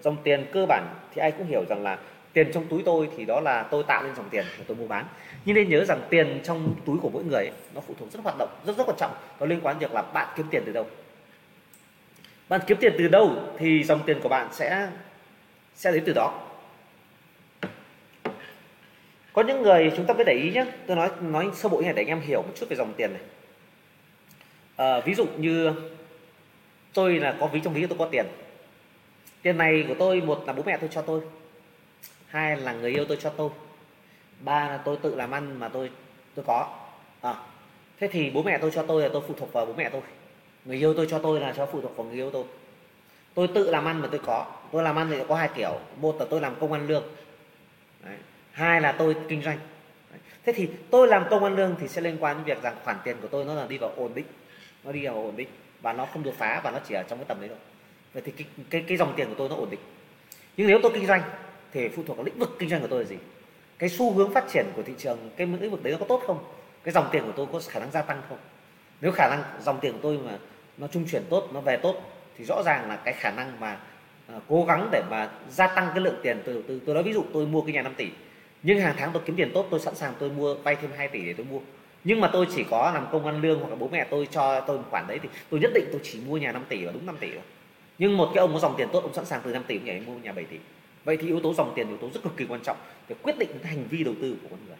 [0.00, 1.98] Dòng tiền cơ bản thì ai cũng hiểu rằng là
[2.32, 4.86] tiền trong túi tôi thì đó là tôi tạo nên dòng tiền mà tôi mua
[4.86, 5.04] bán.
[5.44, 8.20] Nhưng nên nhớ rằng tiền trong túi của mỗi người ấy, nó phụ thuộc rất
[8.22, 9.12] hoạt động rất rất quan trọng.
[9.40, 10.86] Nó liên quan việc là bạn kiếm tiền từ đâu.
[12.48, 14.88] Bạn kiếm tiền từ đâu thì dòng tiền của bạn sẽ
[15.74, 16.47] sẽ đến từ đó
[19.38, 21.82] có những người chúng ta phải để ý nhé tôi nói nói sơ bộ như
[21.82, 23.22] này để anh em hiểu một chút về dòng tiền này.
[24.76, 25.72] À, ví dụ như
[26.94, 28.26] tôi là có ví trong ví tôi có tiền.
[29.42, 31.20] Tiền này của tôi một là bố mẹ tôi cho tôi.
[32.26, 33.50] Hai là người yêu tôi cho tôi.
[34.40, 35.90] Ba là tôi tự làm ăn mà tôi
[36.34, 36.76] tôi có.
[37.20, 37.34] À,
[38.00, 40.02] thế thì bố mẹ tôi cho tôi là tôi phụ thuộc vào bố mẹ tôi.
[40.64, 42.44] Người yêu tôi cho tôi là cho phụ thuộc vào người yêu tôi.
[43.34, 44.46] Tôi tự làm ăn mà tôi có.
[44.72, 45.78] Tôi làm ăn thì có hai kiểu.
[46.00, 47.04] Một là tôi làm công ăn lương.
[48.04, 48.16] Đấy
[48.58, 49.58] hai là tôi kinh doanh.
[50.44, 52.96] Thế thì tôi làm công ăn lương thì sẽ liên quan đến việc rằng khoản
[53.04, 54.26] tiền của tôi nó là đi vào ổn định
[54.84, 55.48] nó đi vào ổn định
[55.82, 57.58] và nó không đột phá và nó chỉ ở trong cái tầm đấy thôi.
[58.12, 59.80] Vậy thì cái, cái, cái dòng tiền của tôi nó ổn định.
[60.56, 61.22] Nhưng nếu tôi kinh doanh
[61.72, 63.16] thì phụ thuộc vào lĩnh vực kinh doanh của tôi là gì?
[63.78, 66.22] Cái xu hướng phát triển của thị trường cái lĩnh vực đấy nó có tốt
[66.26, 66.44] không?
[66.84, 68.38] Cái dòng tiền của tôi có khả năng gia tăng không?
[69.00, 70.38] Nếu khả năng dòng tiền của tôi mà
[70.78, 72.02] nó trung chuyển tốt nó về tốt
[72.38, 73.78] thì rõ ràng là cái khả năng mà
[74.36, 77.04] uh, cố gắng để mà gia tăng cái lượng tiền từ đầu tư tôi nói
[77.04, 78.08] ví dụ tôi mua cái nhà 5 tỷ
[78.62, 81.08] nhưng hàng tháng tôi kiếm tiền tốt tôi sẵn sàng tôi mua vay thêm 2
[81.08, 81.60] tỷ để tôi mua.
[82.04, 84.60] Nhưng mà tôi chỉ có làm công ăn lương hoặc là bố mẹ tôi cho
[84.60, 86.92] tôi một khoản đấy thì tôi nhất định tôi chỉ mua nhà 5 tỷ và
[86.92, 87.42] đúng 5 tỷ thôi.
[87.98, 90.00] Nhưng một cái ông có dòng tiền tốt ông sẵn sàng từ 5 tỷ nhảy
[90.00, 90.56] mua nhà 7 tỷ.
[91.04, 92.76] Vậy thì yếu tố dòng tiền yếu tố rất cực kỳ quan trọng
[93.08, 94.76] để quyết định cái hành vi đầu tư của con người.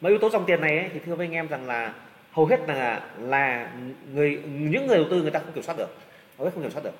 [0.00, 1.94] Mà yếu tố dòng tiền này ấy, thì thưa với anh em rằng là
[2.32, 3.72] hầu hết là là
[4.12, 5.96] người những người đầu tư người ta không kiểm soát được.
[6.38, 6.94] Hầu hết không kiểm soát được.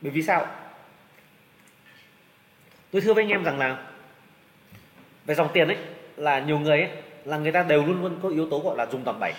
[0.00, 0.46] Bởi vì sao?
[2.90, 3.91] Tôi thưa với anh em rằng là
[5.26, 5.76] về dòng tiền ấy
[6.16, 6.90] là nhiều người ấy
[7.24, 9.32] là người ta đều luôn luôn có yếu tố gọi là dùng đòn bẩy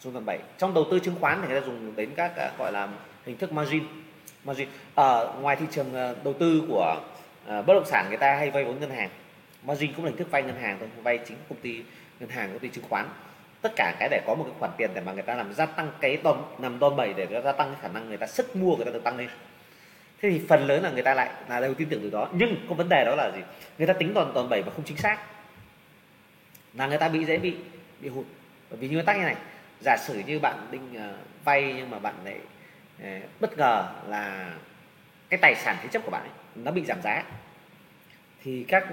[0.00, 2.72] dùng đòn bẩy trong đầu tư chứng khoán thì người ta dùng đến các gọi
[2.72, 2.88] là
[3.26, 3.84] hình thức margin.
[4.44, 4.68] Margin.
[4.94, 6.96] Ở ngoài thị trường ờ, đầu tư của
[7.42, 9.10] uh, bất động sản người ta hay vay vốn ngân hàng.
[9.62, 11.82] Margin cũng là hình thức vay ngân hàng thôi vay chính công ty
[12.20, 13.06] ngân hàng công ty chứng khoán.
[13.62, 15.66] Tất cả cái để có một cái khoản tiền để mà người ta làm gia
[15.66, 18.56] tăng cái đòn làm đòn bẩy để gia tăng cái khả năng người ta sức
[18.56, 19.28] mua người ta được tăng lên
[20.22, 22.28] thế thì phần lớn là người ta lại là đều tin tưởng từ đó.
[22.32, 23.42] Nhưng có vấn đề đó là gì?
[23.78, 25.18] Người ta tính toàn toàn bảy mà không chính xác.
[26.74, 27.56] Là người ta bị dễ bị
[28.00, 28.26] bị hụt.
[28.70, 29.36] Bởi vì nguyên tắc như này
[29.80, 32.38] giả sử như bạn định uh, vay nhưng mà bạn lại
[33.02, 34.54] uh, bất ngờ là
[35.28, 37.22] cái tài sản thế chấp của bạn ấy, nó bị giảm giá
[38.44, 38.86] thì các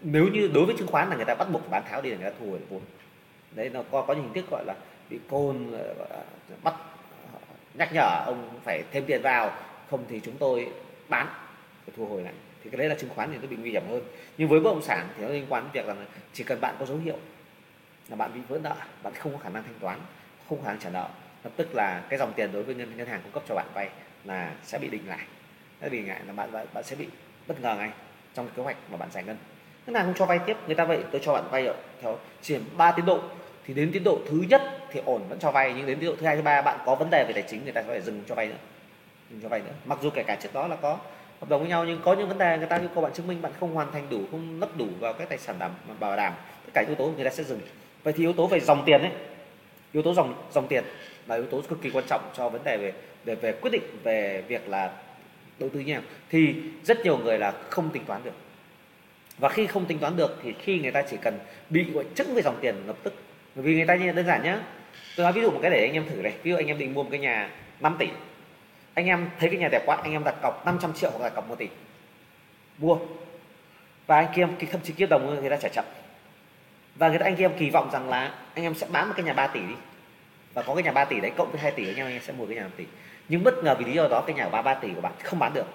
[0.00, 2.10] nếu như đối với chứng khoán là người ta bắt buộc phải bán tháo đi
[2.10, 2.80] là người ta thu hồi vốn.
[3.50, 4.74] Đấy nó có có những hình thức gọi là
[5.10, 6.22] bị côn ờ,
[6.62, 6.74] bắt
[7.74, 9.52] nhắc nhở ông phải thêm tiền vào
[9.90, 10.68] không thì chúng tôi
[11.08, 11.26] bán
[11.86, 12.34] và thu hồi lại.
[12.64, 14.02] Thì cái đấy là chứng khoán thì nó bị nguy hiểm hơn.
[14.38, 16.74] Nhưng với bất động sản thì nó liên quan đến việc là chỉ cần bạn
[16.78, 17.16] có dấu hiệu
[18.08, 19.98] là bạn bị vỡ nợ bạn không có khả năng thanh toán
[20.48, 21.08] không khả năng trả nợ
[21.44, 23.66] lập tức là cái dòng tiền đối với ngân ngân hàng cung cấp cho bạn
[23.74, 23.88] vay
[24.24, 25.26] là sẽ bị đình lại.
[25.80, 27.06] Sẽ bị ngại là bạn, bạn bạn sẽ bị
[27.46, 27.90] bất ngờ ngay
[28.34, 29.36] trong kế hoạch mà bạn giải ngân.
[29.86, 31.68] Ngân hàng không cho vay tiếp người ta vậy tôi cho bạn vay
[32.02, 33.20] theo chỉ ba tiến độ.
[33.66, 36.16] Thì đến tiến độ thứ nhất thì ổn vẫn cho vay nhưng đến tiến độ
[36.16, 38.00] thứ hai thứ ba bạn có vấn đề về tài chính người ta có thể
[38.00, 38.54] dừng cho vay nữa
[39.30, 39.64] như cho nữa.
[39.84, 40.98] Mặc dù kể cả trước đó là có
[41.40, 43.26] hợp đồng với nhau, nhưng có những vấn đề người ta yêu cầu bạn chứng
[43.26, 46.16] minh bạn không hoàn thành đủ, không lấp đủ vào cái tài sản đảm bảo
[46.16, 46.32] đảm
[46.64, 47.60] tất cả yếu tố người ta sẽ dừng.
[48.02, 49.10] Vậy thì yếu tố về dòng tiền ấy,
[49.92, 50.84] yếu tố dòng dòng tiền
[51.26, 52.92] là yếu tố cực kỳ quan trọng cho vấn đề về
[53.24, 54.90] về về quyết định về việc là
[55.58, 56.02] đầu tư như nào.
[56.30, 58.34] Thì rất nhiều người là không tính toán được.
[59.38, 61.38] Và khi không tính toán được thì khi người ta chỉ cần
[61.70, 63.14] bị gọi chứng về dòng tiền lập tức.
[63.54, 64.60] Bởi vì người ta như đơn giản nhá,
[65.16, 66.78] tôi nói ví dụ một cái để anh em thử này ví dụ anh em
[66.78, 68.08] định mua một cái nhà 5 tỷ
[68.98, 71.28] anh em thấy cái nhà đẹp quá, anh em đặt cọc 500 triệu hoặc là
[71.28, 71.68] cọc 1 tỷ.
[72.78, 72.98] Mua.
[74.06, 75.84] Và anh kia thậm chí kia đồng người ta trả chậm.
[76.96, 79.24] Và người ta, anh em kỳ vọng rằng là anh em sẽ bán một cái
[79.24, 79.74] nhà 3 tỷ đi.
[80.54, 82.22] Và có cái nhà 3 tỷ đấy, cộng với 2 tỷ anh em anh em
[82.22, 82.84] sẽ mua cái nhà 5 tỷ.
[83.28, 85.54] Nhưng bất ngờ vì lý do đó, cái nhà 3 tỷ của bạn không bán
[85.54, 85.66] được.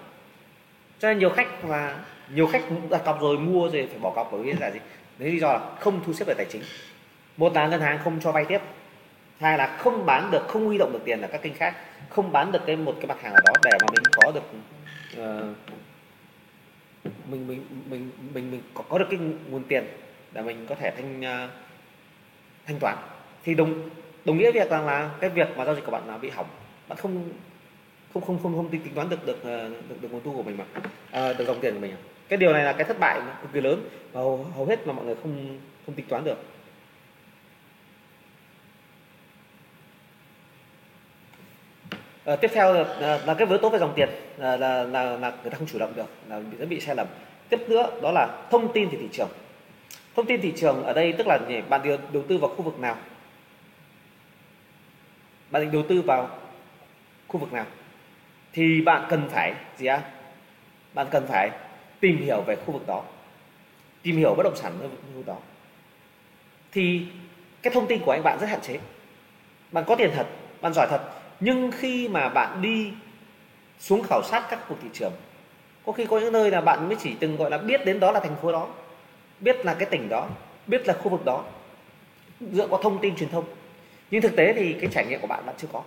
[0.98, 1.98] Cho nên nhiều khách là
[2.34, 4.78] nhiều khách đặt cọc rồi, mua rồi phải bỏ cọc bởi vì là gì?
[5.18, 6.62] Đấy lý do là không thu xếp về tài chính.
[7.36, 8.58] Một là ngân hàng không cho vay tiếp
[9.38, 11.76] hai là không bán được không huy động được tiền ở các kênh khác.
[12.08, 14.42] Không bán được cái một cái mặt hàng nào đó để mà mình có được
[15.22, 15.56] uh,
[17.30, 19.18] mình mình mình mình mình có, có được cái
[19.50, 19.84] nguồn tiền
[20.32, 21.50] để mình có thể thanh uh,
[22.66, 22.96] thanh toán.
[23.44, 23.90] Thì đồng
[24.24, 26.46] đồng nghĩa việc rằng là cái việc mà giao dịch của bạn là bị hỏng.
[26.88, 27.30] Bạn không
[28.14, 30.42] không không không không tính, tính toán được được ờ, được, được nguồn thu của
[30.42, 30.64] mình mà
[31.10, 31.98] à, được dòng tiền của mình à.
[32.28, 34.92] cái điều này là cái thất bại cực kỳ lớn và hầu, hầu hết mà
[34.92, 36.38] mọi người không không tính toán được.
[42.24, 45.16] À, tiếp theo là, là, là cái vớ tố về dòng tiền là, là, là,
[45.16, 47.06] là người ta không chủ động được là bị bị sai lầm.
[47.48, 49.28] Tiếp nữa đó là thông tin thì thị trường.
[50.16, 51.62] Thông tin thị trường ở đây tức là gì?
[51.68, 51.80] bạn
[52.12, 52.96] đầu tư vào khu vực nào?
[55.50, 56.30] Bạn định đầu tư vào
[57.28, 57.66] khu vực nào?
[58.52, 60.02] Thì bạn cần phải gì à
[60.94, 61.50] bạn cần phải
[62.00, 63.02] tìm hiểu về khu vực đó.
[64.02, 65.36] Tìm hiểu bất động sản ở khu vực đó.
[66.72, 67.06] Thì
[67.62, 68.78] cái thông tin của anh bạn rất hạn chế.
[69.72, 70.26] Bạn có tiền thật
[70.60, 71.00] bạn giỏi thật
[71.40, 72.92] nhưng khi mà bạn đi
[73.78, 75.12] xuống khảo sát các cuộc thị trường,
[75.86, 78.12] có khi có những nơi là bạn mới chỉ từng, gọi là, biết đến đó
[78.12, 78.68] là thành phố đó,
[79.40, 80.28] biết là cái tỉnh đó,
[80.66, 81.44] biết là khu vực đó,
[82.40, 83.44] dựa vào thông tin truyền thông.
[84.10, 85.82] Nhưng thực tế thì cái trải nghiệm của bạn bạn chưa có.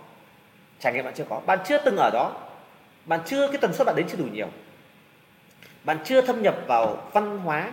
[0.80, 1.40] Trải nghiệm bạn chưa có.
[1.46, 2.32] Bạn chưa từng ở đó.
[3.06, 4.48] Bạn chưa, cái tần suất bạn đến chưa đủ nhiều.
[5.84, 7.72] Bạn chưa thâm nhập vào văn hóa,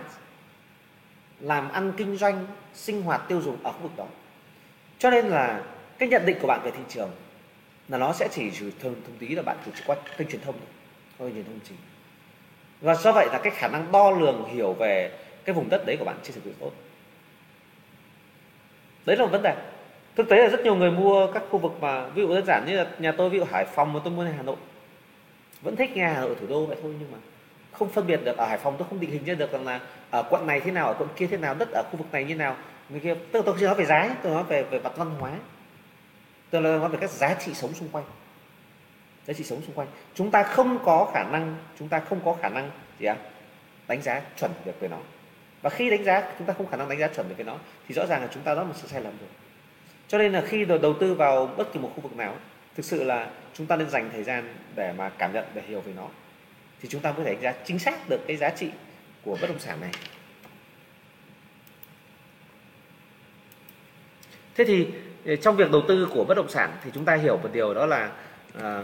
[1.40, 4.06] làm ăn kinh doanh, sinh hoạt tiêu dùng ở khu vực đó.
[4.98, 5.62] Cho nên là
[5.98, 7.10] cái nhận định của bạn về thị trường
[7.88, 8.50] là nó sẽ chỉ
[8.82, 10.54] thông thông tí là bạn chỉ qua kênh truyền thông
[11.18, 11.30] thôi.
[11.34, 11.76] Truyền thông chính.
[12.80, 15.12] Và do vậy là cái khả năng đo lường hiểu về
[15.44, 16.70] cái vùng đất đấy của bạn chưa thực sự tốt.
[19.06, 19.54] Đấy là một vấn đề.
[20.16, 22.64] Thực tế là rất nhiều người mua các khu vực mà ví dụ đơn giản
[22.66, 24.56] như là nhà tôi, ví dụ hải phòng mà tôi mua ở hà nội.
[25.62, 27.18] Vẫn thích nghe hà nội thủ đô vậy thôi nhưng mà
[27.72, 28.36] không phân biệt được.
[28.36, 30.70] Ở hải phòng tôi không định hình ra được rằng là ở quận này thế
[30.70, 32.56] nào, ở quận kia thế nào, đất ở khu vực này như nào.
[32.88, 35.10] Người kia tức là tôi chưa nói về giá tôi nói về về mặt văn
[35.18, 35.32] hóa
[36.50, 38.04] tôi nói về các giá trị sống xung quanh.
[39.26, 39.88] Giá trị sống xung quanh.
[40.14, 43.16] Chúng ta không có khả năng, chúng ta không có khả năng gì ạ?
[43.88, 44.98] Đánh giá chuẩn được về nó.
[45.62, 47.58] Và khi đánh giá, chúng ta không khả năng đánh giá chuẩn được về nó,
[47.88, 49.28] thì rõ ràng là chúng ta đó là một sự sai lầm rồi.
[50.08, 52.36] Cho nên là khi đầu tư vào bất kỳ một khu vực nào,
[52.74, 55.80] thực sự là chúng ta nên dành thời gian để mà cảm nhận, để hiểu
[55.80, 56.08] về nó,
[56.80, 58.70] thì chúng ta mới thể đánh giá chính xác được cái giá trị
[59.24, 59.90] của bất động sản này.
[64.54, 64.86] Thế thì
[65.42, 67.86] trong việc đầu tư của bất động sản thì chúng ta hiểu một điều đó
[67.86, 68.10] là
[68.62, 68.82] à,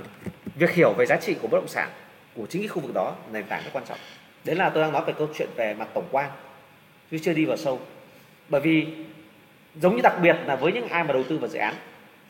[0.55, 1.88] việc hiểu về giá trị của bất động sản
[2.37, 3.98] của chính cái khu vực đó nền tảng rất quan trọng.
[4.44, 6.31] Đấy là tôi đang nói về câu chuyện về mặt tổng quan
[7.10, 7.81] chứ chưa đi vào sâu.
[8.48, 8.87] Bởi vì
[9.75, 11.75] giống như đặc biệt là với những ai mà đầu tư vào dự án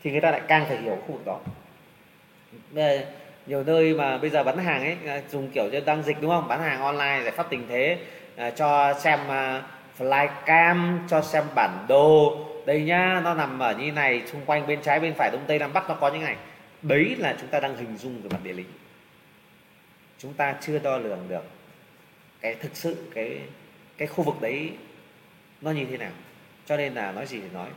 [0.03, 1.41] thì người ta lại càng phải hiểu khu vực đó.
[2.71, 3.07] Để
[3.47, 6.31] nhiều nơi mà bây giờ bán hàng ấy à, dùng kiểu như đăng dịch đúng
[6.31, 6.49] không?
[6.49, 7.99] Bán hàng online giải pháp tình thế
[8.37, 9.63] à, cho xem uh,
[9.99, 14.83] flycam cho xem bản đồ đây nhá, nó nằm ở như này, xung quanh bên
[14.83, 16.37] trái, bên phải, đông tây, nam bắc, nó có những này.
[16.83, 18.65] Đấy là chúng ta đang hình dung về mặt địa lý.
[20.19, 21.45] Chúng ta chưa đo lường được
[22.41, 23.39] cái thực sự, cái
[23.97, 24.73] cái khu vực đấy
[25.61, 26.11] nó như thế nào.
[26.67, 27.69] Cho nên là nói gì thì nói.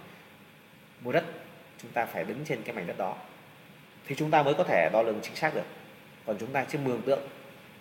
[1.01, 1.23] Mua đất,
[1.81, 3.15] chúng ta phải đứng trên cái mảnh đất đó.
[4.07, 5.65] Thì chúng ta mới có thể đo lường chính xác được.
[6.25, 7.27] Còn chúng ta chưa mường tượng.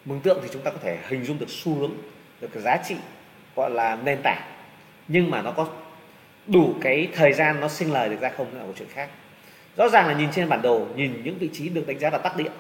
[0.05, 1.93] Mường tượng thì chúng ta có thể hình dung được xu hướng,
[2.41, 2.97] được cái giá trị,
[3.57, 4.43] gọi là nền tảng.
[5.09, 5.69] Nhưng mà nó có
[6.47, 9.09] đủ cái thời gian nó sinh lời được ra không là một chuyện khác.
[9.76, 12.18] Rõ ràng là nhìn trên bản đồ nhìn những vị trí được đánh giá là
[12.18, 12.53] tắc điện.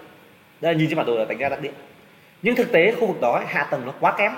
[0.60, 1.74] Đây là nhìn trên bản đồ là đánh giá tắc điện.
[2.42, 4.32] Nhưng thực tế khu vực đó hạ tầng nó quá kém.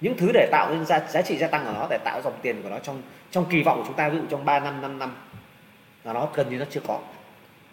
[0.00, 2.38] Những thứ để tạo nên giá, giá trị gia tăng của nó để tạo dòng
[2.42, 4.82] tiền của nó trong trong kỳ vọng của chúng ta ví dụ trong 3 năm
[4.82, 5.12] 5 năm
[6.04, 6.98] là nó gần như nó chưa có.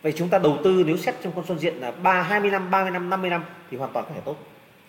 [0.01, 2.71] Vậy chúng ta đầu tư nếu xét trong con số diện là ba 20 năm
[2.71, 4.35] 30 năm 50 năm thì hoàn toàn có thể tốt.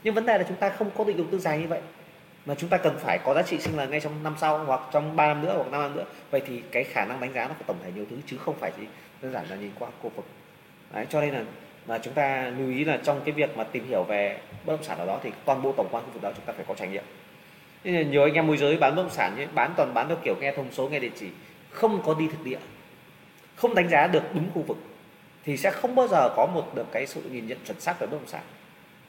[0.04, 1.80] Nhưng vấn đề là chúng ta không có định đầu tư dài như vậy
[2.46, 4.80] mà chúng ta cần phải có giá trị sinh lời ngay trong năm sau hoặc
[4.92, 6.04] trong 3 năm nữa hoặc 5 năm nữa.
[6.30, 8.54] Vậy thì cái khả năng đánh giá nó phải tổng thể nhiều thứ chứ không
[8.58, 8.82] phải chỉ
[9.22, 10.24] đơn giản là nhìn qua khu vực
[10.94, 11.44] Đấy, cho nên là
[11.86, 14.84] mà chúng ta lưu ý là trong cái việc mà tìm hiểu về bất động
[14.84, 16.74] sản ở đó thì toàn bộ tổng quan khu vực đó chúng ta phải có
[16.74, 17.04] trải nghiệm.
[17.84, 20.16] Nên nhiều anh em môi giới bán bất động sản như bán toàn bán theo
[20.24, 21.28] kiểu nghe thông số nghe địa chỉ
[21.70, 22.58] không có đi thực địa
[23.56, 24.76] không đánh giá được đúng khu vực
[25.44, 28.06] thì sẽ không bao giờ có một được cái sự nhìn nhận chuẩn xác về
[28.06, 28.42] bất động sản.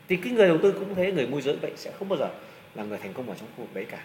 [0.09, 2.29] Thì cái người đầu tư cũng thế người môi giới vậy sẽ không bao giờ
[2.77, 3.99] là người thành công ở trong khu vực đấy cả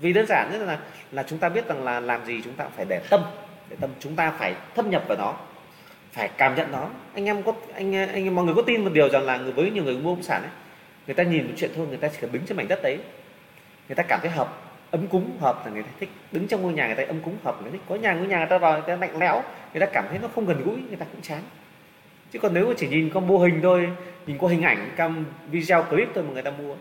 [0.00, 0.78] vì đơn giản nhất là
[1.12, 3.22] là chúng ta biết rằng là làm gì chúng ta phải để tâm
[3.68, 5.34] để tâm chúng ta phải thâm nhập vào nó
[6.12, 9.08] phải cảm nhận nó anh em có anh anh mọi người có tin một điều
[9.08, 10.50] rằng là người với nhiều người mua bất sản ấy
[11.06, 12.98] người ta nhìn một chuyện thôi người ta chỉ cần đứng trên mảnh đất đấy
[13.88, 16.72] người ta cảm thấy hợp ấm cúng hợp là người ta thích đứng trong ngôi
[16.72, 18.58] nhà người ta ấm cúng hợp người ta thích có nhà ngôi nhà người ta
[18.58, 21.06] vào người ta lạnh lẽo người ta cảm thấy nó không gần gũi người ta
[21.12, 21.40] cũng chán
[22.32, 23.88] chứ còn nếu mà chỉ nhìn con mô hình thôi
[24.26, 26.74] nhìn qua hình ảnh cam video clip thôi mà người ta mua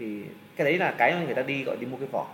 [0.00, 0.22] thì
[0.56, 2.26] cái đấy là cái mà người ta đi gọi đi mua cái vỏ.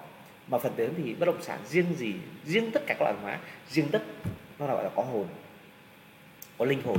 [0.49, 2.15] Mà phần lớn thì bất động sản riêng gì
[2.45, 3.39] riêng tất cả các loại hàng hóa
[3.69, 4.03] riêng đất
[4.59, 5.27] nó là gọi là có hồn
[6.59, 6.99] có linh hồn.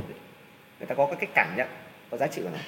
[0.78, 1.68] Người ta có cái cách cảm nhận
[2.10, 2.58] có giá trị của nó.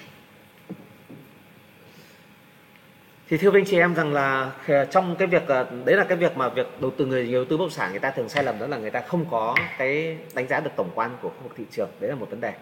[3.29, 4.53] Thì thưa anh chị em rằng là
[4.91, 7.57] trong cái việc ờ, đấy là cái việc mà việc đầu tư người đầu tư
[7.57, 10.19] bất động sản người ta thường sai lầm đó là người ta không có cái
[10.35, 11.91] đánh giá được tổng quan của khu vực thị trường.
[12.01, 12.53] Đấy là một vấn đề.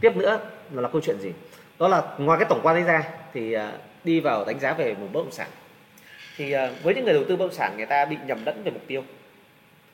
[0.00, 0.40] Tiếp nữa
[0.72, 1.32] là, là câu chuyện gì?
[1.78, 3.72] Đó là ngoài cái tổng quan đấy ra thì ờ,
[4.04, 5.48] đi vào đánh giá về một bất động sản.
[6.36, 8.62] Thì ờ, với những người đầu tư bất động sản, người ta bị nhầm lẫn
[8.64, 9.04] về mục tiêu.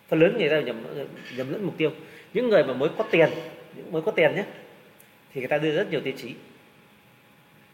[0.09, 1.90] Phần lớn người ta nhầm ờ, nhầm lẫn mục tiêu.
[2.34, 3.30] Những người mà mới có tiền,
[3.76, 4.44] những mới có tiền nhé
[5.34, 6.34] thì người ta đưa rất nhiều tiêu chí.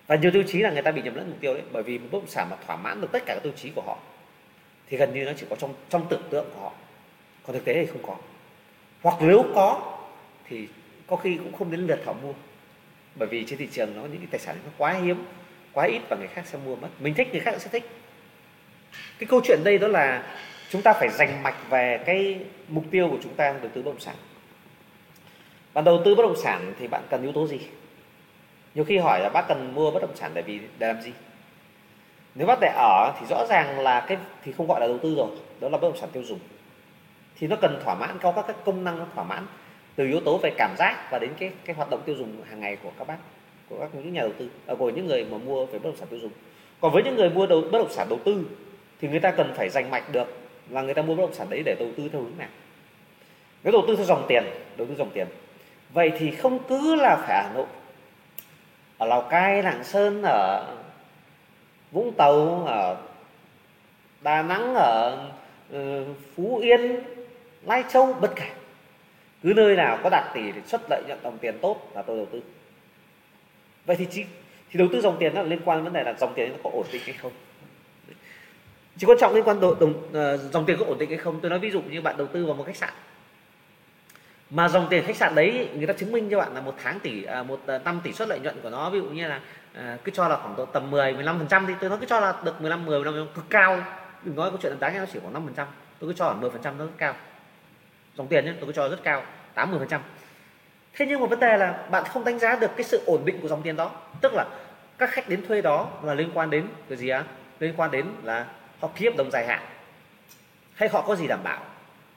[0.07, 1.99] Và nhiều tiêu chí là người ta bị nhầm lẫn mục tiêu đấy, bởi vì
[1.99, 3.99] một bất động sản mà thỏa mãn được tất cả các tiêu chí của họ,
[4.89, 6.73] thì gần như nó chỉ có trong trong tưởng tượng của họ.
[7.47, 8.17] Còn thực tế thì không có.
[9.03, 9.99] Hoặc nếu có,
[10.49, 10.69] thì
[11.07, 12.33] có khi cũng không đến lượt họ mua.
[13.15, 15.25] Bởi vì trên thị trường nó, những cái tài sản nó quá hiếm
[15.73, 16.89] quá ít và người khác sẽ mua mất.
[16.99, 17.91] Mình thích người khác sẽ thích.
[19.19, 20.23] Cái câu chuyện đây đó là
[20.71, 23.91] chúng ta phải dành mạch về cái mục tiêu của chúng ta đầu tư bất
[23.91, 24.15] động sản.
[25.73, 27.61] Và đầu tư bất động sản thì bạn cần yếu tố gì?
[28.75, 31.13] Nhiều khi hỏi là bác cần mua bất động sản để vì để làm gì?
[32.35, 35.15] Nếu bác để ở thì rõ ràng là cái thì không gọi là đầu tư
[35.15, 35.29] rồi
[35.61, 36.39] đó là bất động sản tiêu dùng.
[37.39, 39.47] Thì nó cần thỏa mãn có các, các công năng nó thỏa mãn
[39.97, 42.61] từ yếu tố về cảm giác và đến cái cái hoạt động tiêu dùng hàng
[42.61, 43.17] ngày của các bác
[43.71, 45.97] của các những nhà đầu tư à, của những người mà mua về bất động
[45.97, 46.33] sản tiêu dùng.
[46.81, 48.45] Còn với những người mua đầu, bất động sản đầu tư
[49.01, 50.29] thì người ta cần phải dành mạch được
[50.71, 52.49] là người ta mua bất động sản đấy để đầu tư theo hướng nào.
[53.65, 54.45] Nếu đầu tư theo dòng tiền
[54.77, 55.27] đầu tư dòng tiền.
[55.93, 57.67] Vậy thì không cứ là phải hà nội
[58.99, 60.67] ở lào cai lạng sơn ở
[61.91, 62.97] vũng tàu ở
[64.23, 65.29] đà nẵng ở
[65.71, 66.05] ừ,
[66.37, 67.01] phú yên
[67.67, 68.51] lai châu bất kể.
[69.43, 72.17] Cứ nơi nào có đạt tỷ thì xuất lợi nhuận đồng tiền tốt là tôi
[72.17, 72.41] đầu tư
[73.91, 74.25] vậy thì chỉ
[74.71, 76.57] thì đầu tư dòng tiền nó liên quan đến vấn đề là dòng tiền nó
[76.65, 77.33] có ổn định hay không?
[78.97, 81.41] Chỉ quan trọng liên quan đồng, đồng uh, dòng tiền có ổn định hay không?
[81.41, 82.91] Tôi nói ví dụ như bạn đầu tư vào một khách sạn.
[84.51, 87.01] Mà dòng tiền khách sạn đấy người ta chứng minh cho bạn là một tháng
[87.01, 88.91] tỷ à, một ờ, năm tỷ suất lợi nhuận của nó.
[88.91, 89.41] Ví dụ như là
[89.75, 92.07] à, cứ cho là khoảng độ tầm 10 15 phần trăm thì tôi nói cứ
[92.07, 93.85] cho là được 15 10 15 cực cao.
[94.25, 95.67] Đừng nói câu chuyện đáng nó chỉ khoảng 5 phần trăm.
[95.99, 97.15] Tôi cứ cho khoảng 10 phần trăm nó rất cao.
[98.17, 99.23] Dòng tiền nhé tôi cứ cho rất cao
[99.55, 100.01] 80 phần trăm
[101.01, 103.41] thế nhưng mà vấn đề là bạn không đánh giá được cái sự ổn định
[103.43, 103.91] của dòng tiền đó.
[104.21, 104.47] Tức là
[104.99, 107.25] các khách đến thuê đó là liên quan đến cái gì á?
[107.61, 108.47] Liên quan đến là
[108.81, 109.63] họ ký hợp đồng dài hạn.
[110.75, 111.65] Hay họ có gì đảm bảo?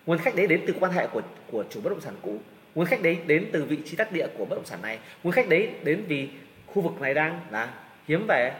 [0.05, 1.21] Nguồn khách đấy đến từ quan hệ của
[1.51, 2.37] của chủ bất động sản cũ.
[2.75, 4.99] Nguồn khách đấy đến từ vị trí đắc địa của bất động sản này.
[5.23, 6.29] Nguồn khách đấy đến vì
[6.67, 7.69] khu vực này đang là
[8.07, 8.51] hiếm về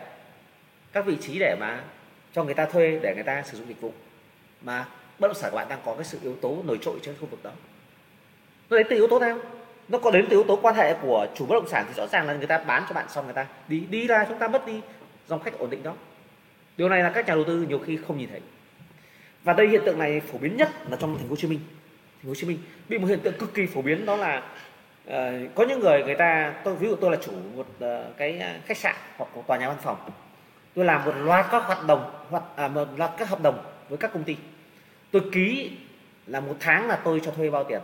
[0.94, 1.84] các vị trí để mà
[2.34, 3.94] cho người ta thuê, để người ta sử dụng dịch vụ.
[4.62, 4.86] Mà
[5.20, 7.26] bất động sản của bạn đang có cái sự yếu tố nổi trội trên khu
[7.26, 7.52] vực đó.
[8.70, 9.40] Nó đến từ yếu tố nào?
[9.94, 12.08] Nó có đến từ yếu tố quan hệ của chủ bất động sản thì rõ
[12.08, 14.48] ràng là người ta bán cho bạn xong người ta đi đi ra chúng ta
[14.48, 14.82] mất đi
[15.28, 15.94] dòng khách ổn định đó.
[16.78, 18.42] Điều này là các nhà đầu tư nhiều khi không nhìn thấy.
[19.44, 21.60] Và đây hiện tượng này phổ biến nhất là trong thành phố Hồ Chí Minh.
[22.16, 22.58] Thành phố Hồ Chí Minh
[22.90, 24.44] bị một hiện tượng cực kỳ phổ biến đó là
[25.08, 25.14] uh,
[25.56, 28.50] có những người người ta tôi ví dụ tôi là chủ một uh, cái ờ,
[28.66, 29.98] khách sạn hoặc một tòa nhà văn phòng.
[30.76, 33.98] Tôi làm một loạt các hoạt động hoặc à, một loạt các hợp đồng với
[33.98, 34.38] các công ty.
[35.12, 35.72] Tôi ký
[36.28, 37.82] là một tháng là tôi cho thuê bao tiền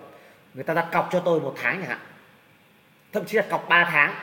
[0.54, 2.00] người ta đặt cọc cho tôi một tháng chẳng hạn.
[3.14, 4.16] Thậm chí là cọc 3 tháng.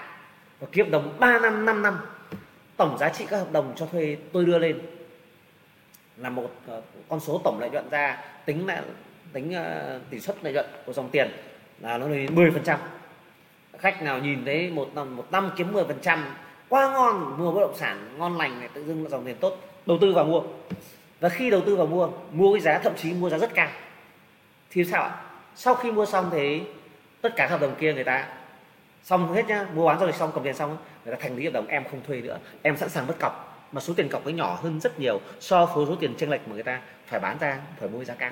[0.60, 1.98] Và ký hợp đồng 3 năm 5 năm.
[2.76, 4.80] Tổng giá trị các hợp đồng cho thuê tôi đưa lên
[6.16, 8.82] là một ờ, con số tổng lợi nhuận ra tính là
[9.32, 11.30] tính ờ, tỷ suất lợi nhuận của dòng tiền
[11.80, 12.78] là nó lên 10 phần trăm.
[13.78, 16.24] Khách nào nhìn thấy một năm một năm kiếm 10 phần trăm,
[16.68, 19.56] quá ngon, mua bất động sản ngon lành này, tự dưng dòng tiền tốt,
[19.86, 20.42] đầu tư vào mua.
[21.20, 23.68] Và khi đầu tư vào mua mua cái giá, thậm chí mua giá rất cao.
[24.70, 25.22] Thì sao ạ?
[25.56, 26.62] Sau khi mua xong thì
[27.20, 28.28] tất cả hợp đồng kia người ta
[29.04, 31.44] xong hết nhá mua bán giao dịch xong cầm tiền xong người ta thành lý
[31.44, 32.38] hợp đồng em không thuê nữa.
[32.62, 35.66] Em sẵn sàng mất cọc mà số tiền cọc ấy nhỏ hơn rất nhiều so
[35.66, 38.30] với số tiền chênh lệch mà người ta phải bán ra phải mua giá cao.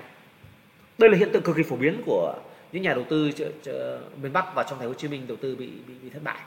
[0.98, 2.34] Đây là hiện tượng cực kỳ phổ biến của
[2.72, 5.26] những nhà đầu tư chợ, chợ, miền Bắc và trong thành phố Hồ Chí Minh
[5.26, 6.38] đầu tư bị bị, bị thất bại.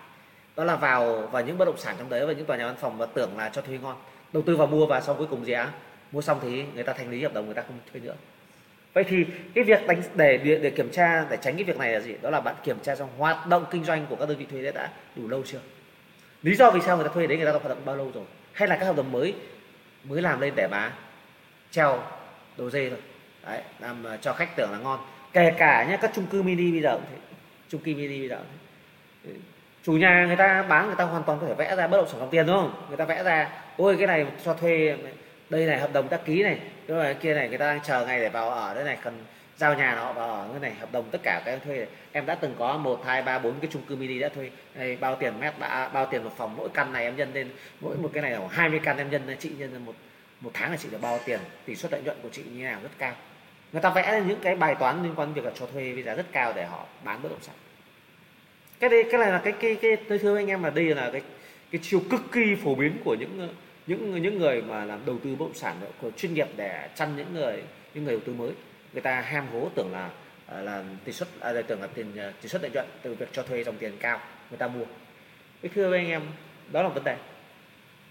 [0.56, 2.76] Đó là vào vào những bất động sản trong đấy và những tòa nhà văn
[2.80, 3.96] phòng và tưởng là cho thuê ngon
[4.34, 5.72] đầu tư vào mua và sau cuối cùng gì á
[6.12, 8.16] mua xong thì người ta thành lý hợp đồng người ta không thuê nữa
[8.98, 9.26] vậy thì
[9.56, 12.16] cái việc đánh để, để để kiểm tra để tránh cái việc này là gì?
[12.22, 14.72] Đó là bạn kiểm tra trong hoạt động kinh doanh của các đơn vị thuê
[14.72, 15.60] đã đủ lâu chưa?
[16.44, 18.12] Lý do vì sao người ta thuê đấy người ta đã hoạt động bao lâu
[18.14, 18.24] rồi?
[18.54, 19.36] Hay là các hợp đồng mới
[20.04, 20.92] mới làm lên để mà
[21.72, 22.04] treo
[22.58, 23.00] đồ dê thôi?
[23.46, 25.00] Đấy làm à, cho khách tưởng là ngon.
[25.34, 27.18] Kể cả nhé các chung cư mini bây giờ cũng thế.
[27.70, 28.46] Chung cư mini bây giờ cũng
[29.24, 29.40] thế.
[29.84, 32.08] chủ nhà người ta bán người ta hoàn toàn có thể vẽ ra bất động
[32.10, 32.86] sản dòng tiền đúng không?
[32.88, 34.98] Người ta vẽ ra ôi cái này cho thuê
[35.50, 36.60] đây này hợp đồng đã ký này.
[36.88, 38.74] Cái này kia này người ta đang chờ ngày để vào ở.
[38.74, 39.24] Đây này cần
[39.58, 40.48] giao nhà nó vào ở.
[40.52, 41.78] Cái này hợp đồng tất cả các em thuê.
[41.78, 41.88] Này.
[42.12, 44.50] em đã từng có một hai ba bốn cái chung cư mini đã thuê.
[44.76, 47.50] Đây, bao tiền mét đã bao tiền một phòng mỗi căn này em nhân lên.
[47.80, 49.38] Mỗi một cái này khoảng 20 căn em nhân lên.
[49.40, 49.96] Chị nhân lên một
[50.42, 51.40] một tháng là chị được bao tiền.
[51.66, 53.14] Tỷ suất lợi nhuận của chị như nào rất cao.
[53.72, 55.94] Người ta vẽ lên những cái bài toán liên quan đến việc là cho thuê
[55.94, 57.56] với giá rất cao để họ bán bất động sản.
[58.80, 61.10] Cái đây cái này là cái cái cái tôi thưa anh em là đây là
[61.12, 61.22] cái
[61.72, 63.50] cái chiều cực kỳ phổ biến của những
[63.88, 67.18] những những người mà làm đầu tư bất động sản của chuyên nghiệp để chăn
[67.18, 67.64] những người
[67.94, 68.52] những người đầu tư mới
[68.94, 70.10] người ta ham hố tưởng là
[70.48, 73.30] à, là tỷ suất à, tưởng là tiền à, tỷ suất lợi nhuận từ việc
[73.32, 74.20] cho thuê dòng tiền cao
[74.50, 74.86] người ta mua.
[75.62, 76.22] Cái thưa với anh em
[76.72, 77.18] đó là vấn đề.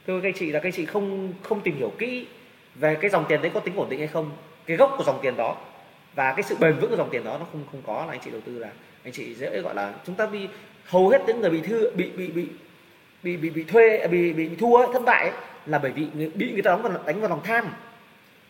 [0.07, 2.27] Thưa các anh chị là các anh chị không không tìm hiểu kỹ
[2.74, 4.31] về cái dòng tiền đấy có tính ổn định hay không
[4.66, 5.57] cái gốc của dòng tiền đó
[6.14, 8.20] và cái sự bền vững của dòng tiền đó nó không không có là anh
[8.24, 8.70] chị đầu tư là
[9.05, 10.49] anh chị dễ gọi là chúng ta bị
[10.85, 12.47] hầu hết những người bị thư bị bị bị
[13.22, 16.53] bị bị bị thuê bị bị, bị thua thất bại ấy, là bởi vì bị
[16.53, 17.67] người ta đóng vào đánh vào lòng tham.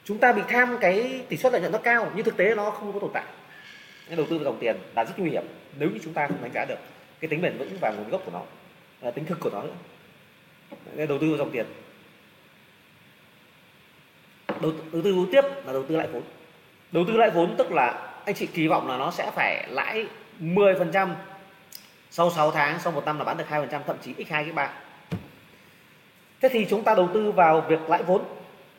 [0.05, 2.71] Chúng ta bị tham cái tỷ suất lợi nhuận nó cao nhưng thực tế nó
[2.71, 3.25] không có tồn tại.
[4.09, 5.45] Cái đầu tư vào dòng tiền là rất nguy hiểm
[5.79, 6.79] nếu như chúng ta không đánh giá được
[7.21, 8.43] cái tính bền vững và nguồn gốc của nó
[9.03, 9.75] à, tính thực của nó nữa.
[10.97, 11.67] Cái đầu tư vào dòng tiền.
[14.61, 16.23] Đầu, đầu tư tiếp là đầu tư lại vốn.
[16.93, 20.07] Đầu tư lại vốn tức là anh chị kỳ vọng là nó sẽ phải lãi
[20.41, 21.09] 10%
[22.11, 24.69] sau 6 tháng sau một năm là bán được 2% thậm chí x2 x3
[26.49, 28.24] thế thì chúng ta đầu tư vào việc lãi vốn,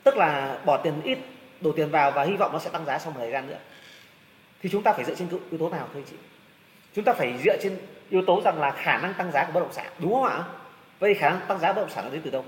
[0.03, 1.17] tức là bỏ tiền ít,
[1.61, 3.57] đổ tiền vào và hy vọng nó sẽ tăng giá sau một thời gian nữa.
[4.61, 6.15] Thì chúng ta phải dựa trên yếu tố nào, thưa chị?
[6.93, 7.77] Chúng ta phải dựa trên
[8.09, 10.43] yếu tố rằng là khả năng tăng giá của bất động sản, đúng không ạ?
[10.99, 12.45] Vậy khả năng tăng giá bất động sản nó đến từ đâu?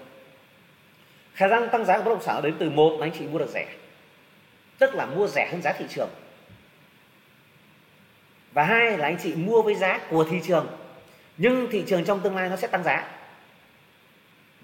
[1.34, 3.28] Khả năng tăng giá của bất động sản nó đến từ một là anh chị
[3.28, 3.66] mua được rẻ,
[4.78, 6.10] tức là mua rẻ hơn giá thị trường.
[8.54, 10.68] Và hai là anh chị mua với giá của thị trường,
[11.38, 13.08] nhưng thị trường trong tương lai nó sẽ tăng giá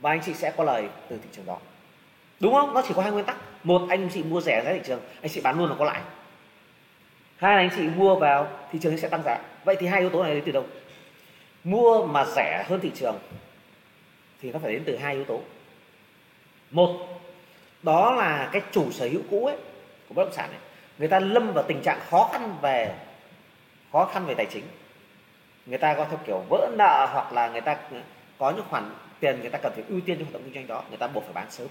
[0.06, 1.58] và anh chị sẽ có lời từ thị trường đó.
[2.40, 2.74] Đúng không?
[2.74, 3.38] Nó chỉ có hai nguyên tắc.
[3.64, 6.02] Một anh chị mua rẻ giá thị trường anh chị bán luôn là có lãi.
[7.38, 9.38] Hai là anh chị mua vào thị trường sẽ tăng giá.
[9.64, 10.66] Vậy thì hai yếu tố này đến từ đâu?
[11.64, 13.20] Mua mà rẻ hơn thị trường
[14.42, 15.42] thì nó phải đến từ hai yếu tố.
[16.72, 17.08] Một
[17.84, 19.58] đó là cái chủ sở hữu cũ ấy
[20.08, 20.60] của bất động sản này.
[20.98, 22.96] Người ta lâm vào tình trạng khó khăn về
[23.92, 24.64] khó khăn về tài chính.
[25.66, 27.78] Người ta có theo kiểu vỡ nợ hoặc là người ta
[28.38, 30.68] có những khoản tiền người ta cần phải ưu tiên cho hoạt động kinh doanh
[30.68, 31.68] đó, người ta buộc phải bán sớm.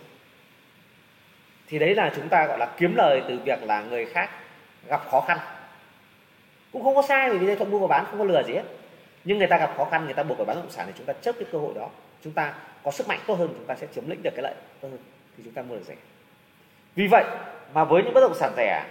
[1.66, 4.30] Thì đấy là chúng ta gọi là kiếm lời từ việc là người khác
[4.88, 5.38] gặp khó khăn.
[6.72, 8.62] Cũng không có sai vì đây thuận mua và bán, không có lừa gì hết.
[9.24, 10.92] Nhưng người ta gặp khó khăn, người ta buộc phải bán bất động sản thì
[10.96, 11.90] chúng ta chấp cái cơ hội đó.
[12.24, 14.54] Chúng ta có sức mạnh tốt hơn, chúng ta sẽ chiếm lĩnh được cái lợi
[14.80, 14.98] tốt hơn,
[15.36, 15.94] thì chúng ta mua được rẻ.
[16.94, 17.24] Vì vậy
[17.74, 18.84] mà với những bất động sản rẻ,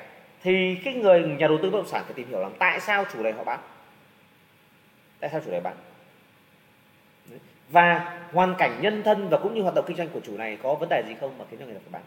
[0.44, 3.06] thì cái người nhà đầu tư bất động sản phải tìm hiểu rằng tại sao
[3.14, 3.60] chủ này họ bán?
[5.20, 5.76] Tại sao chủ này bán?
[7.74, 10.58] Và hoàn cảnh nhân thân và cũng như hoạt động kinh doanh của chủ này
[10.64, 12.02] có vấn đề gì không mà khiến cho người ta phải bán?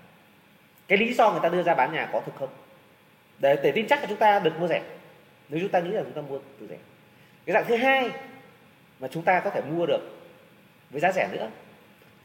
[0.88, 2.48] Cái lý do người ta đưa ra bán nhà có thực không?
[3.38, 4.82] Để để tin chắc là chúng ta được mua rẻ.
[5.48, 6.76] Nếu chúng ta nghĩ là chúng ta mua từ rẻ.
[7.46, 8.10] Cái dạng thứ hai
[9.00, 10.00] mà chúng ta có thể mua được
[10.90, 11.50] với giá rẻ nữa,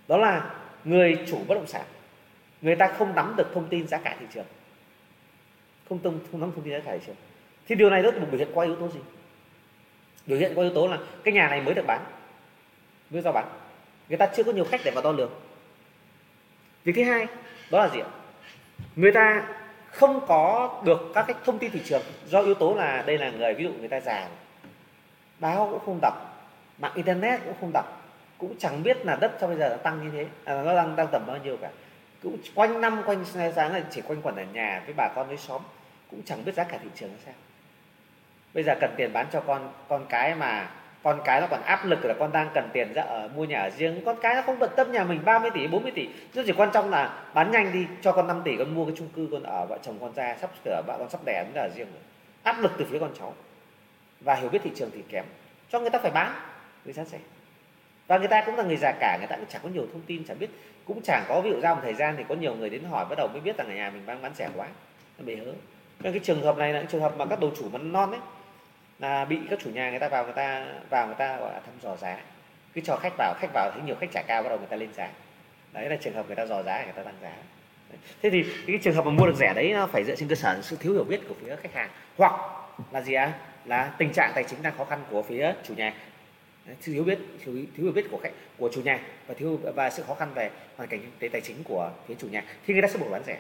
[0.08, 0.52] đó là
[0.84, 1.86] người chủ bất động sản.
[2.62, 4.46] Người ta không nắm được thông tin giá cả thị trường.
[5.90, 7.16] Không thông, không nắm thông tin giá cả thị trường.
[7.68, 9.00] Thì điều này nó biểu hiện qua yếu tố gì?
[10.26, 12.02] Biểu hiện qua yếu tố là cái nhà này mới được bán
[13.12, 13.46] mới giao bán.
[14.10, 15.32] Người ta chưa có nhiều khách để vào đo lường.
[16.84, 17.28] Việc thứ hai
[17.72, 18.08] đó là gì ạ?
[18.96, 19.48] Người ta
[19.92, 22.02] không có được các cái thông tin thị trường.
[22.28, 24.28] Do yếu tố là đây là người ví dụ người ta già
[25.40, 26.14] báo cũng không đọc
[26.78, 28.02] mạng internet cũng không đọc.
[28.38, 30.26] Cũng chẳng biết là đất cho bây giờ nó tăng như thế.
[30.46, 31.70] À, nó đang đang tầm bao nhiêu cả.
[32.24, 35.38] Cũng quanh năm quanh sáng là chỉ quanh quẩn ở nhà với bà con với
[35.38, 35.62] xóm.
[36.12, 37.34] Cũng chẳng biết giá cả thị trường là sao.
[38.54, 40.70] Bây giờ cần tiền bán cho con con cái mà
[41.04, 43.62] con cái nó còn áp lực là con đang cần tiền ra ở mua nhà
[43.62, 44.02] ở riêng.
[44.06, 46.08] Con cái nó không bận tâm nhà mình 30 tỷ 40 tỷ.
[46.36, 48.96] Nó chỉ quan trọng là bán nhanh đi, cho con 5 tỷ con mua cái
[48.98, 51.62] chung cư con ở, vợ chồng con ra, sắp sửa, vợ con sắp đẻ nhà
[51.62, 52.02] ở riêng rồi.
[52.44, 53.34] Áp lực từ phía con cháu.
[54.20, 55.26] Và hiểu biết thị trường thì kém.
[55.70, 56.34] Cho người ta phải bán,
[56.86, 57.18] người ta sẽ.
[58.08, 60.02] Và người ta cũng là người già cả, người ta cũng chẳng có nhiều thông
[60.02, 60.50] tin, chẳng biết.
[60.86, 63.06] Cũng chẳng có, ví dụ ra một thời gian thì có nhiều người đến hỏi,
[63.10, 64.68] bắt đầu mới biết rằng ở nhà mình đang bán rẻ quá.
[65.18, 65.52] Nó bị hớ
[66.04, 68.20] cái trường hợp này là trường hợp mà các đầu chủ mà non ấy
[69.02, 71.60] là bị các chủ nhà người ta vào người ta vào người ta gọi là
[71.60, 72.18] thăm dò giá.
[72.74, 74.78] Cứ cho khách vào khách vào thấy nhiều khách trả cao bắt đầu người ta
[74.78, 75.10] lên giá.
[75.74, 77.32] Đấy là trường hợp người ta dò giá người ta tăng giá.
[78.22, 80.36] Thế thì cái trường hợp mà mua được rẻ đấy nó phải dựa trên cơ
[80.36, 81.90] sở sự thiếu hiểu biết của phía khách hàng.
[82.18, 82.34] Hoặc
[82.92, 83.34] là gì ạ?
[83.66, 85.94] Là tình trạng tài chính đang khó khăn của phía chủ nhà.
[86.82, 90.04] Thiếu biết thiếu, thiếu hiểu biết của khách của chủ nhà và thiếu và sự
[90.08, 92.44] khó khăn về hoàn cảnh kinh tế tài chính của phía chủ nhà.
[92.68, 93.38] Thì người ta sẽ buộc bán rẻ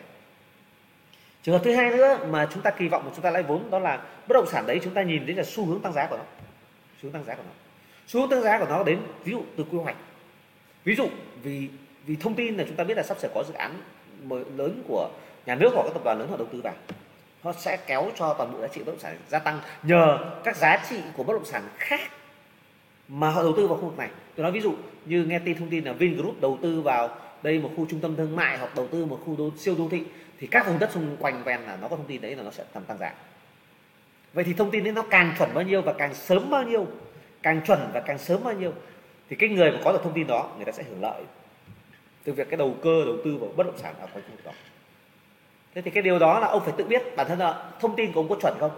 [1.43, 3.71] trường hợp thứ hai nữa mà chúng ta kỳ vọng mà chúng ta lấy vốn
[3.71, 6.05] đó là bất động sản đấy chúng ta nhìn đến là xu hướng tăng giá
[6.05, 6.23] của nó.
[6.97, 7.53] Xu hướng tăng giá của nó.
[8.07, 9.95] Xu hướng tăng giá của nó đến ví dụ từ quy hoạch.
[10.83, 11.07] Ví dụ
[11.43, 11.69] vì
[12.05, 13.71] vì thông tin là chúng ta biết là sắp sẽ có dự án
[14.29, 15.09] lớn của
[15.45, 16.73] nhà nước hoặc các tập đoàn lớn họ đầu tư vào.
[17.43, 20.55] Họ sẽ kéo cho toàn bộ giá trị bất động sản gia tăng nhờ các
[20.55, 22.11] giá trị của bất động sản khác
[23.07, 24.09] mà họ đầu tư vào khu vực này.
[24.35, 24.73] Tôi nói ví dụ
[25.05, 27.09] như nghe tin thông tin là Vingroup đầu tư vào
[27.43, 29.87] đây một khu trung tâm thương mại hoặc đầu tư một khu đô, siêu đô
[29.91, 30.03] thị
[30.41, 32.51] thì các vùng đất xung quanh ven là nó có thông tin đấy là nó
[32.51, 33.13] sẽ tăng tăng giá.
[34.33, 36.87] Vậy thì thông tin đấy nó càng chuẩn bao nhiêu và càng sớm bao nhiêu,
[37.41, 38.73] càng chuẩn và càng sớm bao nhiêu,
[39.29, 41.23] thì cái người mà có được thông tin đó, người ta sẽ hưởng lợi
[42.23, 44.45] từ việc cái đầu cơ, đầu tư vào bất động sản ở quanh khu vực
[44.45, 44.51] đó.
[45.75, 48.11] Thế thì cái điều đó là ông phải tự biết bản thân là thông tin
[48.11, 48.71] của ông có chuẩn không?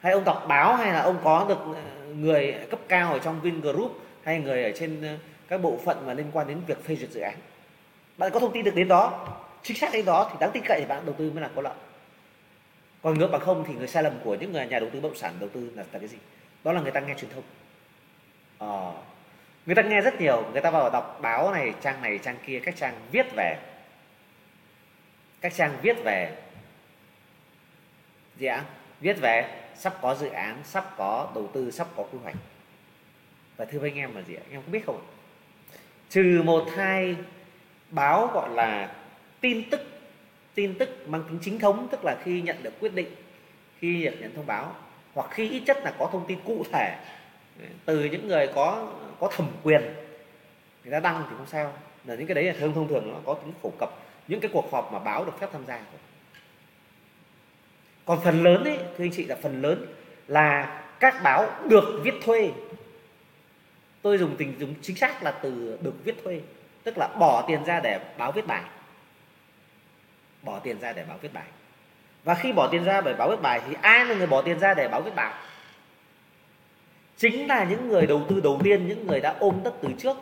[0.00, 3.40] Hay ông đọc báo hay là ông có được ờ, người cấp cao ở trong
[3.40, 5.16] Vingroup hay người ở trên ờ,
[5.48, 7.34] các bộ phận mà liên quan đến việc phê duyệt dự án?
[8.18, 9.28] Bạn có thông tin được đến đó
[9.62, 11.62] chính xác đến đó thì đáng tin cậy thì bạn đầu tư mới là có
[11.62, 11.74] lợi.
[13.02, 15.08] Còn ngược bằng không thì người sai lầm của những người nhà đầu tư bất
[15.08, 16.18] động sản đầu tư là, là cái gì?
[16.64, 17.44] Đó là người ta nghe truyền thông.
[18.58, 18.72] À,
[19.66, 22.60] người ta nghe rất nhiều người ta vào đọc báo này trang này trang kia
[22.64, 23.56] các trang viết về.
[25.40, 26.36] Các trang viết về
[28.38, 28.64] gì ạ
[29.00, 32.36] viết về sắp có dự án sắp có đầu tư sắp có quy hoạch.
[33.56, 34.42] Và thưa với anh em là gì ạ?
[34.44, 35.00] Anh em có biết không
[36.10, 37.16] trừ một hai
[37.90, 38.94] báo gọi là
[39.42, 39.80] tin tức
[40.54, 43.08] tin tức mang tính chính thống, tức là khi nhận được quyết định,
[43.78, 44.76] khi nhận thông báo,
[45.14, 46.96] hoặc khi ít chất là có thông tin cụ thể
[47.84, 49.82] từ những người có có thẩm quyền,
[50.84, 51.72] người ta đăng thì không sao.
[52.04, 53.90] Là những cái đấy là thông thông thường nó có tính phổ cập.
[54.28, 55.80] Những cái cuộc họp mà báo được phép tham gia
[58.04, 59.86] còn phần lớn ấy, thưa anh chị, là phần lớn
[60.28, 62.50] là các báo được viết thuê.
[64.02, 66.40] Tôi dùng tình, dùng chính xác là từ được viết thuê,
[66.82, 68.62] tức là bỏ tiền ra để báo viết bài
[70.42, 71.46] bỏ tiền ra để báo viết bài.
[72.24, 74.58] Và khi bỏ tiền ra để báo viết bài thì ai là người bỏ tiền
[74.58, 75.34] ra để báo viết bài?
[77.16, 80.16] Chính là những người đầu tư đầu tiên, những người đã ôm đất từ trước.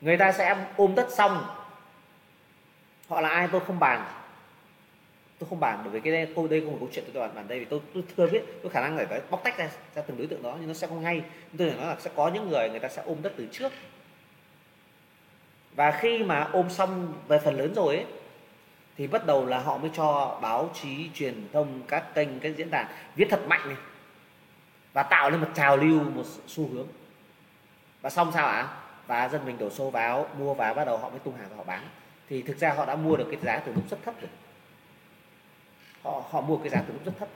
[0.00, 1.46] Người ta sẽ ôm đất xong,
[3.08, 4.04] họ là ai tôi không bàn.
[5.38, 7.34] Tôi không bàn bởi vì cái đây, câu đây không một câu chuyện tôi bàn
[7.34, 10.02] bàn đây vì tôi tôi thừa biết, tôi khả năng phải bóc tách ra ra
[10.02, 11.22] từng đối tượng đó nhưng nó sẽ không hay.
[11.58, 13.72] Tôi nói là sẽ có những người người ta sẽ ôm đất từ trước
[15.76, 18.06] và khi mà ôm xong về phần lớn rồi ấy,
[18.96, 22.70] thì bắt đầu là họ mới cho báo chí, truyền thông, các kênh, các diễn
[22.70, 23.76] đàn viết thật mạnh này,
[24.92, 26.86] và tạo lên một trào lưu, một xu hướng.
[28.02, 28.52] Và xong sao ạ?
[28.52, 28.68] À?
[29.06, 31.56] và dân mình đổ xô vào, mua và bắt đầu họ mới tung hàng và
[31.56, 31.82] họ bán.
[32.28, 34.30] Thì thực ra họ đã mua được cái giá từ lúc rất thấp rồi.
[36.02, 37.28] Họ họ mua cái giá từ lúc rất thấp.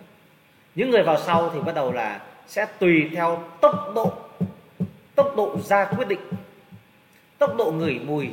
[0.74, 4.12] Những người vào sau thì bắt đầu là sẽ tùy theo tốc độ
[5.14, 6.20] tốc độ ra quyết định
[7.40, 8.30] tốc độ ngửi mùi,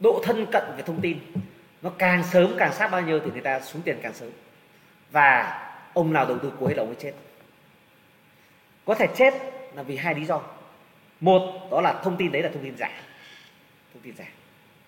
[0.00, 1.18] độ thân cận về thông tin,
[1.82, 4.30] nó càng sớm càng sát bao nhiêu thì người ta xuống tiền càng sớm.
[5.10, 5.58] Và
[5.94, 7.12] ông nào đầu tư cuối là ông ấy chết.
[8.84, 9.34] Có thể chết
[9.74, 10.40] là vì hai lý do.
[11.20, 12.90] Một, đó là thông tin đấy là thông tin giả.
[13.94, 14.24] Thông tin giả.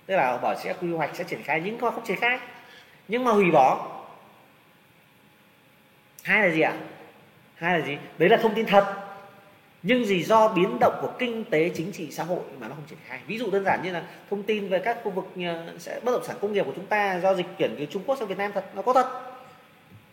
[0.06, 2.38] Tức là bảo sẽ quy hoạch, sẽ triển khai nhưng không triển khai
[3.08, 3.96] nhưng mà hủy bỏ.
[6.22, 6.74] Hai là gì ạ?
[7.54, 7.98] Hai là gì?
[8.18, 8.99] Đấy là thông tin thật
[9.82, 12.84] nhưng gì do biến động của kinh tế, chính trị, xã hội mà nó không
[12.90, 13.20] triển khai?
[13.26, 16.12] Ví dụ đơn giản như là thông tin về các khu vực ờ, sẽ bất
[16.12, 18.38] động sản công nghiệp của chúng ta, do dịch chuyển từ Trung Quốc sang Việt
[18.38, 19.06] Nam thật, nó có thật.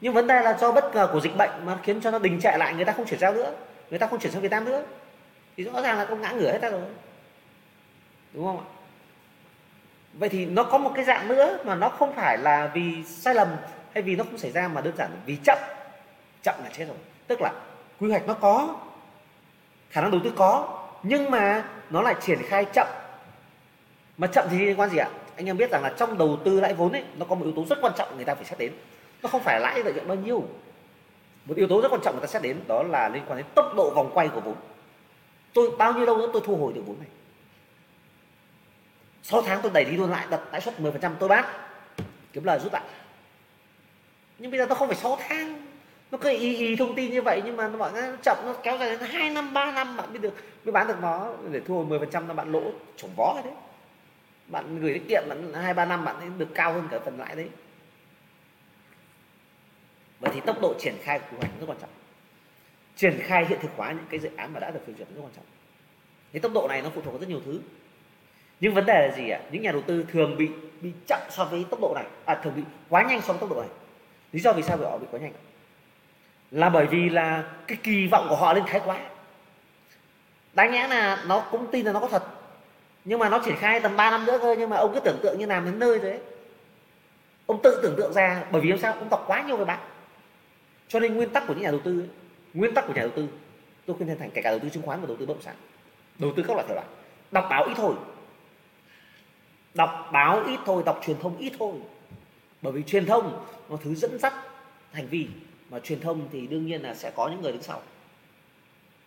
[0.01, 2.39] Nhưng vấn đề là do bất ngờ của dịch bệnh mà khiến cho nó đình
[2.41, 3.51] trệ lại, người ta không chuyển giao nữa.
[3.89, 4.83] Người ta không chuyển sang Việt Nam nữa.
[5.57, 6.81] Thì rõ ràng là công ngã ngửa hết ta rồi.
[8.33, 8.65] Đúng không ạ?
[10.13, 13.35] Vậy thì nó có một cái dạng nữa mà nó không phải là vì sai
[13.35, 13.47] lầm
[13.93, 15.57] hay vì nó không xảy ra mà đơn giản vì chậm.
[16.43, 16.97] Chậm là chết rồi.
[17.27, 17.51] Tức là
[17.99, 18.75] quy hoạch nó có
[19.97, 22.87] khả năng đầu tư có, nhưng mà nó lại triển khai chậm.
[24.17, 25.09] Mà chậm thì liên quan gì ạ?
[25.35, 27.53] Anh em biết rằng là trong đầu tư lãi vốn ấy, nó có một yếu
[27.55, 28.73] tố rất quan trọng người ta phải xét đến.
[29.23, 30.43] Nó không phải lãi lợi nhuận bao nhiêu.
[31.45, 33.45] Một yếu tố rất quan trọng người ta xét đến, đó là liên quan đến
[33.55, 34.55] tốc độ vòng quay của vốn.
[35.53, 37.09] Tôi, bao nhiêu lâu nữa tôi thu hồi được vốn này?
[39.23, 41.45] 6 tháng tôi đẩy đi luôn lại, đặt lãi suất 10% tôi bán
[42.33, 42.83] kiếm lời rút lại.
[44.37, 45.66] Nhưng bây giờ tôi không phải 6 tháng
[46.11, 48.53] nó cứ y y thông tin như vậy nhưng mà nó bảo nó chậm, nó
[48.63, 50.33] kéo dài đến 2 năm 3 năm, bạn mới được,
[50.65, 51.33] mới bán được nó.
[51.51, 52.61] Để thu hồi 10% là bạn lỗ,
[52.97, 53.53] chổng vó đấy.
[54.47, 57.35] Bạn gửi tiết kiệm, bạn hai, ba năm bạn được cao hơn cả phần lãi
[57.35, 57.49] đấy.
[60.19, 61.89] Vậy thì tốc độ triển khai của quy hoạch rất quan trọng.
[62.95, 65.21] Triển khai hiện thực hóa những cái dự án mà đã được phê duyệt rất
[65.21, 65.45] quan trọng.
[66.33, 67.59] Cái tốc độ này nó phụ thuộc vào rất nhiều thứ.
[68.59, 69.39] Nhưng vấn đề là gì ạ?
[69.51, 70.49] Những nhà đầu tư thường bị
[70.81, 73.49] bị chậm so với tốc độ này à thường bị quá nhanh so với tốc
[73.49, 73.69] độ này.
[74.31, 75.33] Lý do vì sao họ bị quá nhanh?
[76.51, 78.99] Là bởi vì là cái kỳ vọng của họ lên thái quá.
[80.53, 82.23] Đáng nhẽ là nó cũng tin là nó có thật.
[83.05, 85.19] Nhưng mà nó triển khai tầm 3 năm nữa thôi nhưng mà ông cứ tưởng
[85.23, 86.19] tượng như làm đến nơi thế,
[87.45, 88.93] ông tự tưởng tượng ra bởi vì làm sao?
[88.93, 89.79] Ông đọc quá nhiều về bạn
[90.87, 92.07] cho nên nguyên tắc của những nhà đầu tư ấy,
[92.53, 93.27] nguyên tắc của nhà đầu tư
[93.85, 95.55] tôi khuyên thành kể cả đầu tư chứng khoán và đầu tư bất động sản
[96.19, 96.87] đầu tư các loại thể loại
[97.31, 97.95] đọc báo ít thôi.
[99.73, 101.73] Đọc báo ít thôi đọc truyền thông ít thôi.
[102.61, 104.33] Bởi vì truyền thông nó thứ dẫn dắt
[104.91, 105.27] hành vi
[105.69, 107.81] mà truyền thông thì đương nhiên là sẽ có những người đứng sau.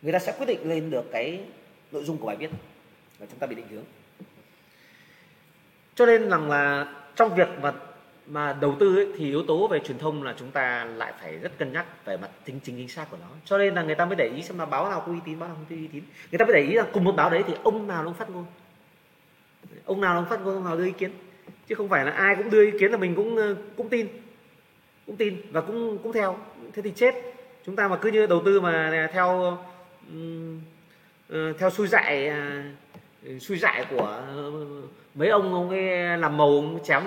[0.03, 1.41] Người ta sẽ quyết định lên được cái
[1.93, 2.51] nội dung của bài viết
[3.19, 3.85] và chúng ta bị định hướng.
[5.95, 7.73] Cho nên rằng là trong việc mà
[8.27, 11.39] mà đầu tư ấy, thì yếu tố về truyền thông là chúng ta lại phải
[11.39, 13.27] rất cân nhắc về mặt tính chính chính xác của nó.
[13.45, 15.39] Cho nên là người ta mới để ý xem là báo nào có uy tín
[15.39, 16.03] báo nào không uy tín.
[16.31, 18.31] Người ta mới để ý là cùng một báo đấy thì ông nào ông phát
[18.31, 18.45] ngôn.
[19.85, 21.11] Ông nào ông phát ngôn ông nào đưa ý kiến.
[21.69, 24.09] Chứ không phải là ai cũng đưa ý kiến là mình cũng ờ, cũng tin
[25.11, 26.39] cũng tin và cũng cũng theo.
[26.73, 27.15] Thế thì chết.
[27.67, 29.59] Chúng ta mà cứ như đầu tư mà theo
[31.29, 32.73] ờ, theo xui dại à,
[33.41, 34.23] xui dại của
[35.15, 37.03] mấy ông ông ấy làm màu, ông chém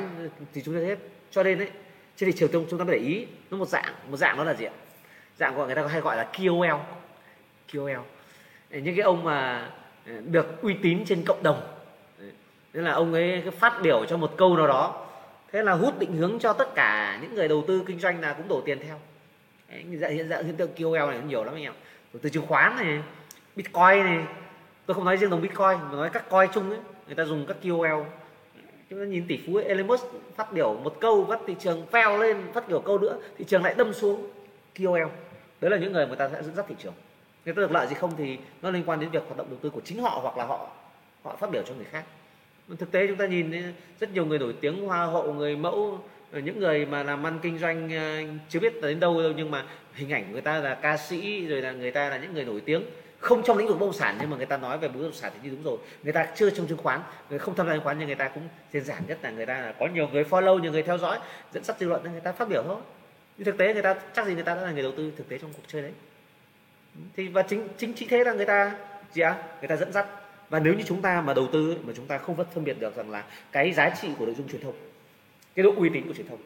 [0.54, 0.98] thì chúng ta hết.
[1.32, 1.70] Cho nên đấy
[2.16, 4.44] trên thị trường chúng chúng ta phải để ý nó một dạng một dạng đó
[4.44, 4.74] là gì ạ?
[5.38, 6.82] Dạng gọi, người ta hay gọi là KOL
[7.74, 7.92] KOL
[8.72, 9.70] ờ, những cái ông mà
[10.08, 11.62] ờ, được uy tín trên cộng đồng.
[12.74, 15.03] Nên là ông ấy phát biểu cho một câu nào đó
[15.54, 18.34] thế là hút định hướng cho tất cả những người đầu tư kinh doanh là
[18.34, 19.00] cũng đổ tiền theo.
[19.70, 19.84] Đấy,
[20.14, 21.74] hiện dạng hiện tượng KOL này nhiều lắm anh em
[22.14, 23.00] đầu tư chứng khoán này
[23.56, 24.26] bitcoin này
[24.86, 27.46] tôi không nói riêng đồng bitcoin mà nói các coin chung ấy người ta dùng
[27.46, 28.04] các KOL
[28.90, 32.18] chúng ta nhìn tỷ phú Elon Musk phát biểu một câu bắt thị trường phèo
[32.18, 34.30] lên phát biểu câu nữa thị trường lại đâm xuống
[34.78, 35.08] KOL
[35.62, 36.94] đấy là những người người ta sẽ dẫn dắt thị trường.
[37.46, 39.60] Người ta được lợi gì không thì nó liên quan đến việc hoạt động đầu
[39.62, 40.68] tư của chính họ hoặc là họ
[41.24, 42.04] họ phát biểu cho người khác
[42.80, 46.00] thực tế chúng ta nhìn rất nhiều người nổi tiếng, hoa hậu, người mẫu
[46.42, 49.66] những người mà làm ăn kinh doanh ờ, chưa biết đến đâu đâu, nhưng mà
[49.94, 52.46] hình ảnh của người ta là ca sĩ, rồi là người ta là những người
[52.46, 52.84] nổi tiếng.
[53.20, 55.14] Không trong lĩnh vực bất động sản, nhưng mà người ta nói về bất động
[55.14, 55.78] sản thì như đúng rồi.
[56.04, 58.28] Người ta chưa trong chứng khoán, người không tham gia chứng khoán, nhưng người ta
[58.28, 58.44] cũng
[58.74, 61.20] đơn giản nhất là người ta là có nhiều người follow, nhiều người theo dõi,
[61.54, 62.82] dẫn dắt dư luận nên người ta phát biểu thôi.
[63.38, 65.30] Nhưng thực tế người ta, chắc gì người ta đã là người đầu tư thực
[65.30, 65.92] tế trong cuộc chơi đấy.
[67.16, 68.76] Thì và chính chính chỉ thế là người ta,
[69.12, 69.30] gì ạ?
[69.30, 69.44] À?
[69.60, 70.08] người ta dẫn dắt
[70.54, 72.80] và nếu như chúng ta mà đầu tư mà chúng ta không phân phân biệt
[72.80, 74.74] được rằng là cái giá trị của nội dung truyền thông,
[75.56, 76.40] cái độ uy tín của truyền thông,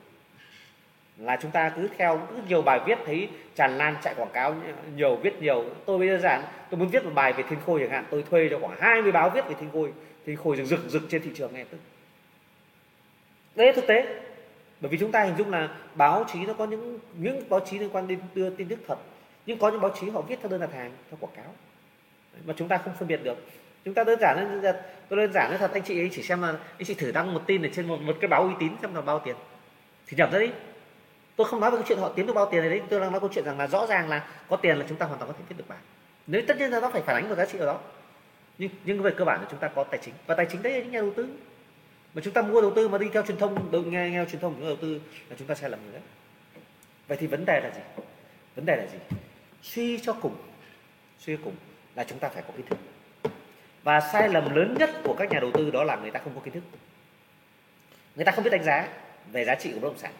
[1.18, 4.56] là chúng ta cứ theo cứ nhiều bài viết thấy tràn lan chạy quảng cáo
[4.96, 5.66] nhiều, viết nhiều.
[5.86, 8.24] Tôi bây giờ giản, tôi muốn viết một bài về thiên khôi chẳng hạn, tôi
[8.30, 9.94] thuê cho khoảng 20 báo viết về thiên khôi.
[10.26, 11.78] Thiên khôi rực rực rực trên thị trường ngay tức.
[13.56, 14.22] Đấy thực tế.
[14.82, 17.80] Bởi vì chúng ta hình dung là báo chí nó có những những báo chí
[17.80, 18.98] liên quan đến đưa tin tức thật
[19.46, 21.54] nhưng có những báo chí họ viết theo đơn đặt hàng, theo quảng cáo.
[22.46, 23.38] Mà chúng ta không phân biệt được
[23.86, 25.72] chúng ta đơn giản là tôi đơn giản là thật.
[25.74, 28.02] Anh chị ấy chỉ xem là, anh chị thử đăng một tin ở trên một
[28.02, 29.36] một cái báo uy tín xem là bao tiền.
[30.08, 30.50] Thì nhập ra đi.
[31.36, 32.82] Tôi không nói về cái chuyện họ kiếm được bao tiền này đấy.
[32.90, 35.06] Tôi đang nói câu chuyện rằng là rõ ràng là có tiền là chúng ta
[35.06, 35.80] hoàn toàn có thể kiếm được bài.
[36.28, 37.80] Nếu tất nhiên là nó phải phản ánh vào giá trị ở đó.
[38.58, 40.14] Nhưng nhưng về cơ bản là chúng ta có tài chính.
[40.28, 41.28] Và tài chính đấy là những nhà đầu tư.
[42.14, 44.42] Mà chúng ta mua đầu tư mà đi theo truyền thông đầu nghe theo truyền
[44.42, 46.02] thông những đầu tư là chúng ta sai lầm người đấy.
[47.08, 47.82] Vậy thì vấn đề là gì?
[48.56, 48.98] Vấn đề là gì?
[49.62, 50.36] Suy cho cùng,
[51.20, 51.56] suy cho cùng
[51.96, 52.78] là chúng ta phải có ý thức
[53.88, 56.36] và sai lầm lớn nhất của các nhà đầu tư đó là người ta không
[56.36, 56.64] có kiến thức.
[58.16, 58.88] Người ta không biết đánh giá
[59.32, 60.12] về giá trị của bất động sản.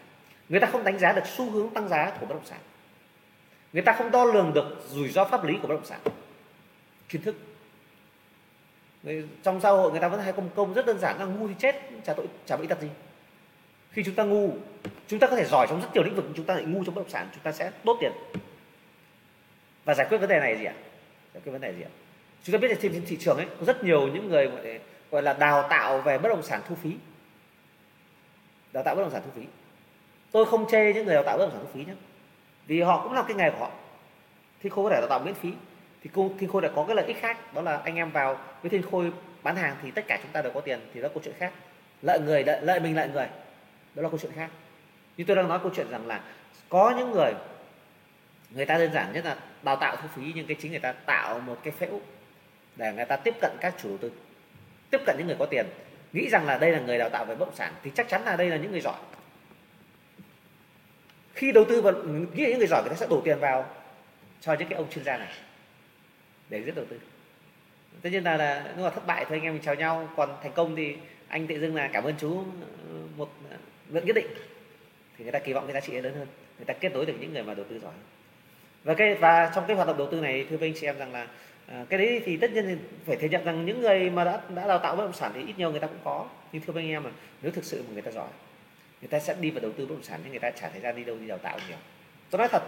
[0.48, 2.58] Người ta không đánh giá được xu hướng tăng giá của bất động sản.
[3.72, 6.00] Người ta không đo lường được rủi ro pháp lý của bất động sản.
[7.08, 7.36] Kiến thức.
[9.42, 11.54] Trong xã hội người ta vẫn hay công công rất đơn giản là ngu thì
[11.58, 12.88] chết, chả tội, chả bị tật gì.
[13.92, 14.52] Khi chúng ta ngu,
[15.08, 16.94] chúng ta có thể giỏi trong rất nhiều lĩnh vực chúng ta lại ngu trong
[16.94, 18.12] bất động sản, chúng ta sẽ đốt tiền.
[19.84, 20.74] Và giải quyết vấn đề này gì ạ?
[21.34, 21.92] Giải quyết vấn đề gì ạ?
[22.42, 24.50] Chúng ta biết là trên thị trường ấy có rất nhiều những người
[25.10, 26.90] gọi là đào tạo về bất động sản thu phí.
[28.72, 29.46] Đào tạo bất động sản thu phí.
[30.32, 31.94] Tôi không chê những người đào tạo bất động sản thu phí nhé.
[32.66, 33.70] Vì họ cũng làm cái nghề của họ.
[34.62, 35.52] Thì khôi có thể đào tạo miễn phí.
[36.02, 38.40] Thì cô thiên khôi lại có cái lợi ích khác đó là anh em vào
[38.62, 39.12] với thiên khôi
[39.42, 41.34] bán hàng thì tất cả chúng ta đều có tiền thì đó là câu chuyện
[41.38, 41.52] khác.
[42.02, 43.26] Lợi người lợi, lợi mình lợi người.
[43.94, 44.50] Đó là câu chuyện khác.
[45.16, 46.20] Như tôi đang nói câu chuyện rằng là
[46.68, 47.32] có những người
[48.50, 50.92] người ta đơn giản nhất là đào tạo thu phí nhưng cái chính người ta
[50.92, 52.00] tạo một cái phễu
[52.78, 54.10] để người ta tiếp cận các chủ đầu tư
[54.90, 55.66] tiếp cận những người có tiền.
[56.12, 58.24] Nghĩ rằng là đây là người đào tạo về bất động sản thì chắc chắn
[58.24, 58.98] là đây là những người giỏi.
[61.34, 61.92] Khi đầu tư vào
[62.34, 63.66] nghĩ những người giỏi người ta sẽ đổ tiền vào
[64.40, 65.32] cho những cái ông chuyên gia này
[66.48, 67.00] để giết đầu tư.
[68.02, 70.36] Tất nhiên là, là nếu mà thất bại thì anh em mình chào nhau còn
[70.42, 70.96] thành công thì
[71.28, 73.56] anh tự dưng là cảm ơn chú ờ, một ờ,
[73.88, 74.26] lượng nhất định.
[75.16, 76.26] Thì người ta kỳ vọng cái giá trị lớn hơn
[76.58, 77.92] người ta kết nối được những người mà đầu tư giỏi
[78.84, 80.98] và cái và trong cái hoạt động đầu tư này thưa với anh chị em
[80.98, 81.26] rằng là
[81.72, 84.66] à, cái đấy thì tất nhiên phải thừa nhận rằng những người mà đã đã
[84.66, 86.26] đào tạo bất động sản thì ít nhiều người ta cũng có.
[86.52, 87.10] Nhưng thưa anh em mà
[87.42, 88.28] nếu thực sự mà người ta giỏi
[89.00, 90.80] người ta sẽ đi vào đầu tư bất động sản nhưng người ta trả thời
[90.80, 91.78] gian đi đâu đi đào tạo nhiều.
[92.30, 92.62] Tôi nói thật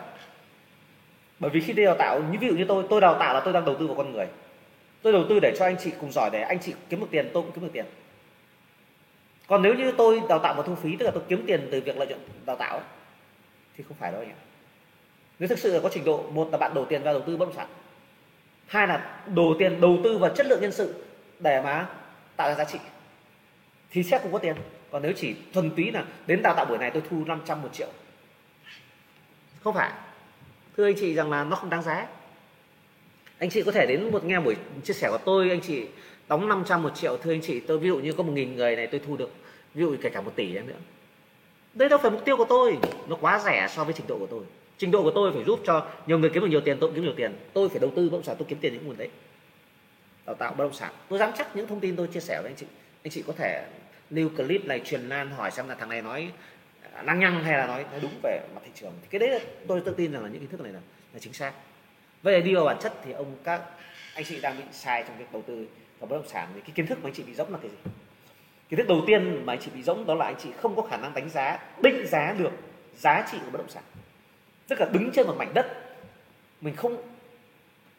[1.39, 3.41] bởi vì khi đi đào tạo như ví dụ như tôi tôi đào tạo là
[3.41, 4.27] tôi đang đầu tư vào con người.
[5.03, 7.31] Tôi đầu tư để cho anh chị cùng giỏi để anh chị kiếm được tiền
[7.33, 7.85] tôi cũng kiếm được tiền.
[9.47, 11.81] Còn nếu như tôi đào tạo mà thu phí tức là tôi kiếm tiền từ
[11.81, 12.87] việc lợi nhuận đào tạo ấy,
[13.77, 14.33] thì không phải đâu nhỉ
[15.39, 17.37] nếu thực sự là có trình độ một là bạn đổ tiền vào đầu tư
[17.37, 17.69] bất động sản
[18.71, 20.95] hai là đồ tiền, đầu tư vào chất lượng nhân sự
[21.41, 21.87] để mà
[22.37, 22.79] tạo ra giá trị.
[23.91, 24.57] Thì sẽ không có tiền.
[24.91, 27.68] Còn nếu chỉ thuần túy là đến đào tạo buổi này tôi thu 500 một
[27.73, 27.89] triệu.
[29.64, 29.91] Không phải.
[30.77, 32.07] Thưa anh chị rằng là nó không đáng giá.
[33.39, 35.87] Anh chị có thể đến một nghe buổi chia sẻ của tôi, anh chị
[36.29, 37.16] đóng 500 một triệu.
[37.16, 39.31] Thưa anh chị, tôi ví dụ như có một nghìn người này tôi thu được,
[39.75, 40.75] ví dụ kể cả một tỷ nữa.
[41.75, 42.79] Đây đâu phải mục tiêu của tôi.
[43.09, 44.43] Nó quá rẻ so với trình độ của tôi
[44.81, 46.95] trình độ của tôi phải giúp cho nhiều người kiếm được nhiều tiền tôi cũng
[46.95, 47.37] kiếm nhiều tiền.
[47.53, 49.09] Tôi phải đầu tư bất động sản tôi kiếm tiền những nguồn đấy.
[50.26, 50.93] Đào tạo bất động sản.
[51.09, 52.66] Tôi dám chắc những thông tin tôi chia sẻ với anh chị.
[53.05, 53.66] Anh chị có thể
[54.11, 56.31] lưu clip này truyền lan hỏi xem là thằng này nói
[56.93, 58.93] à, năng nhăng hay là nói, nói đúng về mặt thị trường.
[59.03, 60.81] Thì cái đấy là tôi tự tin rằng là những kiến thức này là,
[61.12, 61.53] là chính xác.
[62.22, 63.62] Vậy là đi vào bản chất thì ông các
[64.14, 65.66] anh chị đang bị sai trong việc đầu tư
[65.99, 67.70] vào bất động sản thì cái kiến thức mà anh chị bị rỗng là cái
[67.70, 67.91] gì?
[68.68, 70.83] Kiến thức đầu tiên mà anh chị bị rỗng đó là anh chị không có
[70.83, 72.53] khả năng đánh giá định giá được
[72.97, 73.83] giá trị của bất động sản
[74.71, 75.66] tức là đứng trên một mảnh đất.
[76.61, 76.97] Mình không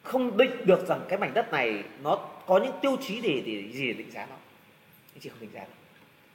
[0.04, 2.16] không định được rằng cái mảnh đất này nó
[2.46, 4.36] có những tiêu chí để để, gì để định giá nó.
[5.16, 5.74] Anh chị không định giá được.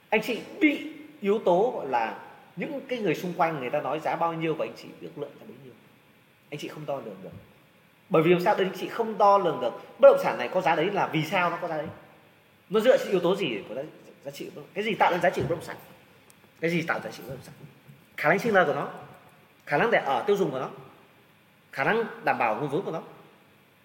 [0.09, 2.19] Anh chị bị yếu tố gọi là
[2.55, 5.17] những cái người xung quanh người ta nói giá bao nhiêu và anh chị ước
[5.17, 5.73] lượng là bấy nhiêu.
[6.49, 7.29] Anh chị không đo lường được.
[8.09, 10.61] Bởi vì làm sao anh chị không đo lường được, bất động sản này có
[10.61, 11.87] giá đấy là vì sao nó có giá đấy?
[12.69, 13.75] Nó dựa trên yếu tố gì của
[14.25, 15.75] giá trị cái gì tạo nên giá trị bất động sản?
[16.59, 17.53] Cái gì tạo giá trị bất động sản?
[18.17, 18.89] Khả năng sinh lời của nó
[19.67, 20.69] khả năng để ở tiêu dùng của nó.
[21.71, 23.03] Khả năng đảm bảo nguồn vốn của nó.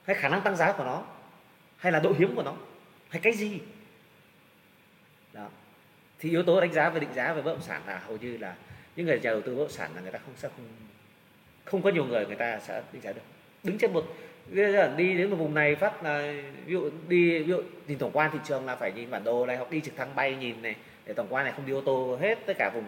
[0.04, 1.02] Hay khả năng tăng giá của nó.
[1.76, 2.54] Hay là độ hiếm của nó.
[3.08, 3.60] Hay cái gì.
[5.32, 5.48] Đó.
[6.18, 8.36] Thì yếu tố đánh giá về định giá về bất động sản là hầu như
[8.36, 8.54] là
[8.96, 10.66] những người nhà đầu tư bất động sản là người ta không, sẽ không
[11.64, 13.22] không có nhiều người người ta sẽ định giá được.
[13.62, 14.04] Đứng trên một
[14.96, 16.34] đi đến một vùng này phát là,
[16.66, 19.46] ví dụ đi, ví dụ nhìn tổng quan thị trường là phải nhìn bản đồ
[19.46, 20.76] này, hoặc đi trực thăng bay nhìn này,
[21.06, 22.84] để tổng quan này không đi ô tô hết tất cả vùng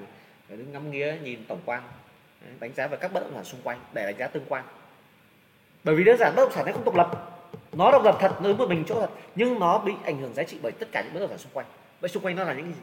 [0.48, 1.82] phải đứng ngắm nghía nhìn tổng quan
[2.60, 4.64] đánh giá về các bất động sản xung quanh để đánh giá tương quan.
[5.84, 7.30] Bởi vì đơn giản bất động sản nó không độc lập.
[7.72, 10.34] Nó độc lập thật nó đứng một mình chỗ thật nhưng nó bị ảnh hưởng
[10.34, 11.66] giá trị bởi tất cả những bất động sản xung quanh.
[12.00, 12.80] Vậy xung quanh nó là những gì?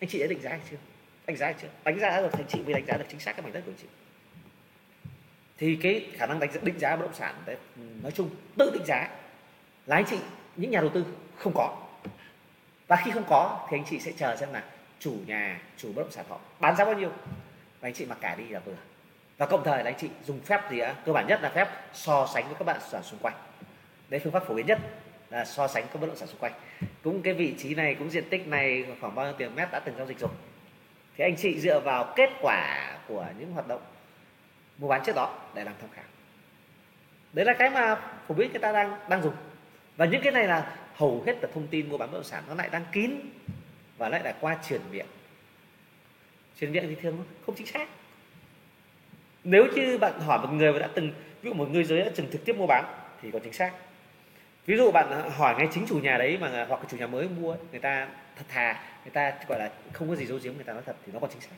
[0.00, 0.76] Anh chị đã định giá hay chưa?
[1.26, 1.68] Đánh giá hay chưa?
[1.84, 3.72] Đánh giá được thành chị mới đánh giá được chính xác cái mảnh đất của
[3.82, 3.86] chị.
[5.58, 7.56] Thì cái khả năng đánh giá, định giá bất động sản đấy,
[8.02, 9.08] nói chung tự định giá.
[9.86, 10.18] Là anh chị
[10.56, 11.04] những nhà đầu tư
[11.36, 11.76] không có.
[12.86, 14.64] Và khi không có thì anh chị sẽ chờ xem là
[14.98, 17.10] chủ nhà chủ bất động sản họ bán giá bao nhiêu
[17.82, 18.76] và anh chị mặc cả đi là vừa.
[19.38, 20.94] Và cộng thời là anh chị dùng phép gì ạ?
[21.04, 23.34] Cơ bản nhất là phép so sánh với các bạn sản xung quanh.
[24.08, 24.78] Đấy, phương pháp phổ biến nhất
[25.30, 26.52] là so sánh các bất động sản xung quanh.
[27.02, 29.80] Cũng cái vị trí này, cũng diện tích này, khoảng bao nhiêu tiền mét đã
[29.80, 30.30] từng giao dịch rồi.
[31.16, 33.82] Thì anh chị dựa vào kết quả của những hoạt động
[34.78, 36.04] mua bán trước đó để làm tham khảo.
[37.32, 37.96] Đấy là cái mà
[38.28, 39.34] phổ biến người ta đang đang dùng.
[39.96, 42.44] Và những cái này là hầu hết là thông tin mua bán bất động sản
[42.48, 43.10] nó lại đang kín
[43.98, 45.06] và lại là qua truyền miệng
[46.62, 47.88] truyền miệng thì thường không chính xác.
[49.44, 52.10] Nếu như bạn hỏi một người mà đã từng ví dụ một người giới đã
[52.16, 52.84] từng trực tiếp mua bán
[53.22, 53.72] thì có chính xác.
[54.66, 57.56] Ví dụ bạn hỏi ngay chính chủ nhà đấy mà hoặc chủ nhà mới mua
[57.70, 60.72] người ta thật thà người ta gọi là không có gì giấu giếm người ta
[60.72, 61.56] nói thật thì nó còn chính xác.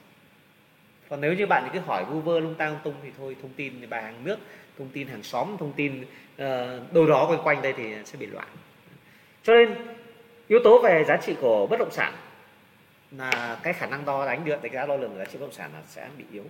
[1.09, 3.91] Còn nếu như bạn cứ hỏi vu vơ lung tăng tung thì thôi thông tin
[3.91, 4.39] bài hàng nước
[4.79, 8.27] thông tin hàng xóm thông tin uh, đâu đó quanh quanh đây thì sẽ bị
[8.27, 8.49] loạn.
[9.43, 9.75] Cho nên
[10.49, 12.13] yếu tố về giá trị của bất động sản
[13.17, 15.53] là cái khả năng đo đánh được đánh giá đo lường giá trị bất động
[15.53, 16.45] sản là sẽ bị yếu.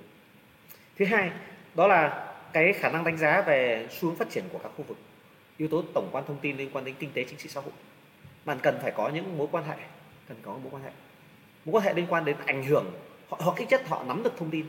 [0.97, 1.31] Thứ hai
[1.75, 4.85] đó là cái khả năng đánh giá về xu hướng phát triển của các khu
[4.89, 4.99] vực
[5.57, 7.73] yếu tố tổng quan thông tin liên quan đến kinh tế chính trị xã hội.
[8.45, 9.77] Bạn cần phải có những mối quan hệ
[10.29, 10.91] cần có mối quan hệ.
[11.65, 12.93] Mối quan hệ liên quan đến ảnh hưởng
[13.29, 14.67] họ, họ kích chất họ nắm được thông tin.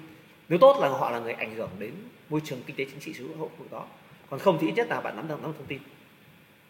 [0.50, 1.94] Nếu tốt là họ là người ảnh hưởng đến
[2.30, 3.86] môi trường kinh tế chính trị xã hội của đó.
[4.30, 5.80] Còn không thì ít nhất là bạn nắm được nắm được thông tin.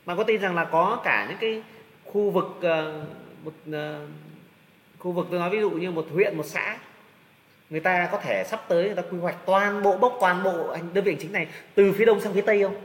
[0.05, 1.63] Bạn có tin rằng là có cả những cái
[2.05, 3.07] khu vực uh,
[3.43, 3.75] một uh,
[5.05, 6.77] khu vực tôi nói ví dụ như một huyện một xã
[7.69, 10.77] người ta có thể sắp tới người ta quy hoạch toàn bộ bốc toàn bộ
[10.93, 12.75] đơn vị hành chính này từ phía đông sang phía tây không?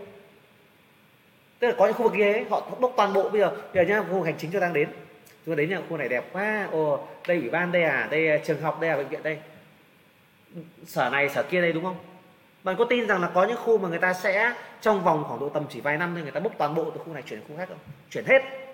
[1.59, 3.29] Tức là có những khu vực kia ấy, họ bốc toàn bộ.
[3.29, 4.89] Bây giờ bây giờ nhá khu vực hành chính cho đang đến.
[5.47, 6.69] Chúng ta đến nhà khu này đẹp quá.
[6.73, 9.39] Ồ đây ủy ban đây à đây à, trường học đây à bệnh viện đây.
[10.87, 11.97] Sở này sở kia đây đúng không?
[12.65, 15.41] Bạn có tin rằng là có những khu mà người ta sẽ trong vòng khoảng
[15.41, 17.41] độ tầm chỉ vài năm thôi người ta bốc toàn bộ từ khu này chuyển
[17.41, 17.79] đến khu khác không?
[18.11, 18.70] Chuyển hết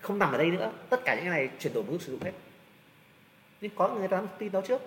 [0.00, 0.72] không nằm ở đây nữa.
[0.90, 2.32] Tất cả những cái này chuyển đổi mục đích sử dụng hết.
[3.60, 4.82] Nhưng có người ta tin đó trước.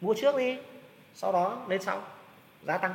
[0.00, 0.58] Mua trước đi,
[1.14, 2.02] sau đó lên sau,
[2.66, 2.94] giá tăng.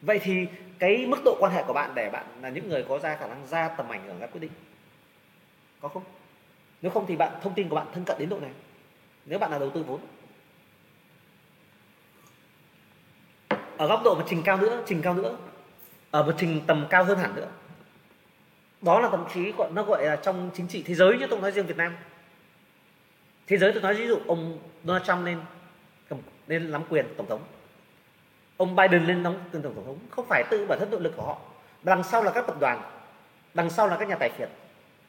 [0.00, 0.46] Vậy thì
[0.78, 3.26] cái mức độ quan hệ của bạn để bạn là những người có ra khả
[3.26, 4.52] năng ra tầm ảnh hưởng ra quyết định.
[5.80, 6.02] Có không?
[6.82, 8.50] Nếu không thì bạn, thông tin của bạn thân cận đến độ này
[9.26, 10.00] nếu bạn là đầu tư vốn.
[13.76, 15.36] Ở góc độ mà trình cao nữa, trình cao nữa,
[16.10, 17.48] ở một trình tầm cao hơn hẳn nữa
[18.86, 21.40] đó là thậm chí gọi nó gọi là trong chính trị thế giới chứ tôi
[21.40, 21.96] nói riêng Việt Nam.
[23.46, 25.38] Thế giới tôi nói ví dụ ông Donald Trump lên
[26.46, 27.42] lên nắm quyền tổng thống.
[28.56, 31.22] Ông Biden lên nắm quyền tổng thống, không phải tự bản thân nội lực của
[31.22, 31.38] họ.
[31.82, 32.82] Đằng sau là các tập đoàn,
[33.54, 34.48] đằng sau là các nhà tài phiệt,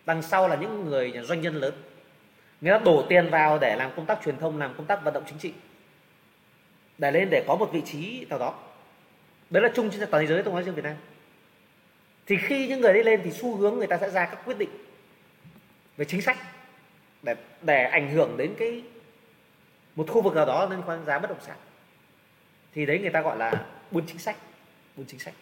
[0.06, 1.74] đằng sau là những người nhà doanh nhân lớn.
[2.62, 5.14] Người ta đổ tiền vào để làm công tác truyền thông, làm công tác vận
[5.14, 5.54] động chính trị.
[6.98, 8.54] Để lên để có một vị trí nào đó.
[9.50, 10.96] Đấy là chung trên toàn thế giới, tôi nói riêng Việt Nam
[12.28, 14.58] thì khi những người đi lên thì xu hướng người ta sẽ ra các quyết
[14.58, 14.70] định
[15.98, 16.38] về chính sách
[17.24, 18.84] để để ảnh hưởng đến cái,
[19.96, 21.58] một khu vực nào đó liên quan giá bất động sản.
[22.74, 24.36] Thì đấy người ta gọi là buôn chính sách,
[24.96, 25.34] buôn chính sách.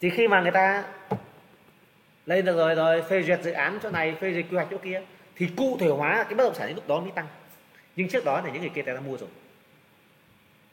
[0.00, 0.84] Thì khi mà người ta
[2.26, 4.78] lên được rồi rồi phê duyệt dự án chỗ này, phê duyệt quy hoạch chỗ
[4.78, 5.02] kia,
[5.36, 7.26] thì cụ thể hóa cái bất động sản đến lúc đó mới tăng.
[7.96, 9.28] Nhưng trước đó là những người kia người ta mua rồi.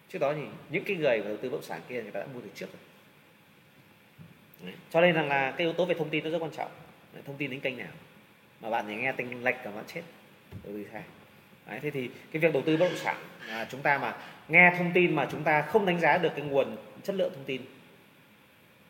[0.10, 2.26] Trước đó thì những cái người đầu tư bất động sản kia người ta đã
[2.34, 2.87] mua từ trước rồi.
[4.64, 4.74] Đấy.
[4.92, 6.72] cho nên rằng là cái yếu tố về thông tin nó rất quan trọng.
[7.14, 7.88] Đấy, thông tin đến kênh nào.
[8.62, 10.02] Mà bạn nghe tình lệch cả bạn chết.
[10.64, 11.04] Đầu tư sai
[11.68, 13.16] Đấy, thế thì cái việc đầu tư bất động sản
[13.50, 14.16] à, chúng ta mà
[14.48, 17.44] nghe thông tin mà chúng ta không đánh giá được cái nguồn chất lượng thông
[17.44, 17.62] tin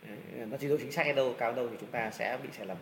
[0.07, 0.17] Đấy,
[0.51, 2.77] nó chỉ độ chính xác đâu cao đâu thì chúng ta sẽ bị sai lầm.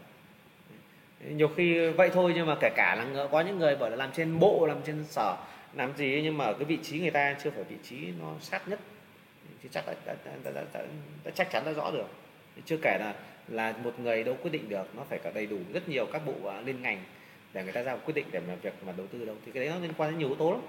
[1.20, 3.96] Đấy, nhiều khi vậy thôi nhưng mà kể cả là có những người bảo là
[3.96, 5.38] làm trên bộ làm trên sở
[5.74, 8.68] làm gì nhưng mà cái vị trí người ta chưa phải vị trí nó sát
[8.68, 8.80] nhất.
[9.64, 10.86] Thì chắc đã, đã, đã, đã, đã,
[11.24, 12.08] đã chắc chắn đã rõ được
[12.66, 13.14] chưa kể là
[13.48, 16.22] là một người đâu quyết định được, nó phải cả đầy đủ rất nhiều các
[16.26, 17.04] bộ à, liên ngành
[17.54, 19.36] để người ta ra một quyết định để mà việc mà đầu tư đâu.
[19.46, 20.62] Thì cái đấy nó liên quan đến nhiều yếu tố lắm.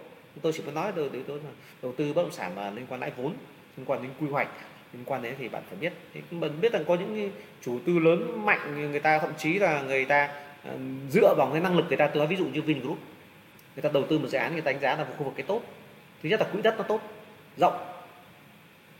[0.42, 1.50] Tôi chỉ muốn nói từ yếu tố là
[1.82, 3.34] đầu tư bất động sản mà liên quan lãi vốn,
[3.76, 4.48] liên quan đến quy hoạch,
[4.92, 5.92] liên quan đến thì bạn phải biết.
[6.14, 7.30] Thì mình biết rằng có những
[7.62, 10.26] chủ tư lớn mạnh người ta, thậm chí là người ta
[10.64, 10.72] à,
[11.10, 12.06] dựa vào cái năng lực người ta.
[12.06, 12.98] Tôi nói ví dụ như Vingroup.
[13.76, 15.34] Người ta đầu tư một dự án, người ta đánh giá là một khu vực
[15.36, 15.62] cái tốt.
[16.22, 17.00] Thứ nhất là quỹ đất nó tốt,
[17.56, 17.76] rộng.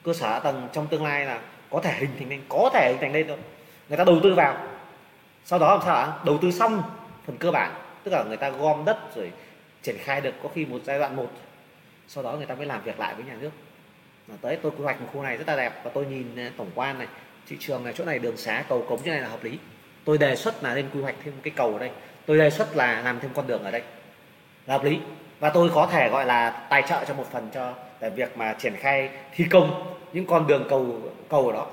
[0.03, 1.41] Cơ sở tầng trong tương lai là
[1.71, 3.37] có thể hình thành lên có thể hình thành lên thôi.
[3.89, 4.57] Người ta đầu tư vào.
[5.45, 6.13] Sau đó làm sao ạ?
[6.25, 6.83] Đầu tư xong
[7.27, 7.75] phần cơ bản.
[8.05, 9.33] Tức là người ta gom đất rồi
[9.83, 11.31] triển khai được có khi một giai đoạn một.
[12.09, 13.51] Sau đó người ta mới làm việc lại với nhà nước.
[14.29, 15.73] Mà tới tôi quy hoạch một khu này rất là đẹp.
[15.85, 17.07] Và tôi nhìn à, tổng quan này,
[17.49, 19.59] thị trường này, chỗ này, đường xá, cầu cống như này là hợp lý.
[20.05, 21.91] Tôi đề xuất là nên quy hoạch thêm cái cầu ở đây.
[22.27, 23.83] Tôi đề xuất là làm thêm con đường ở đây.
[24.67, 25.01] Là hợp lý.
[25.41, 28.55] Và tôi có thể gọi là tài trợ cho một phần cho để việc mà
[28.59, 31.67] triển khai thi công những con đường cầu cầu ở đó.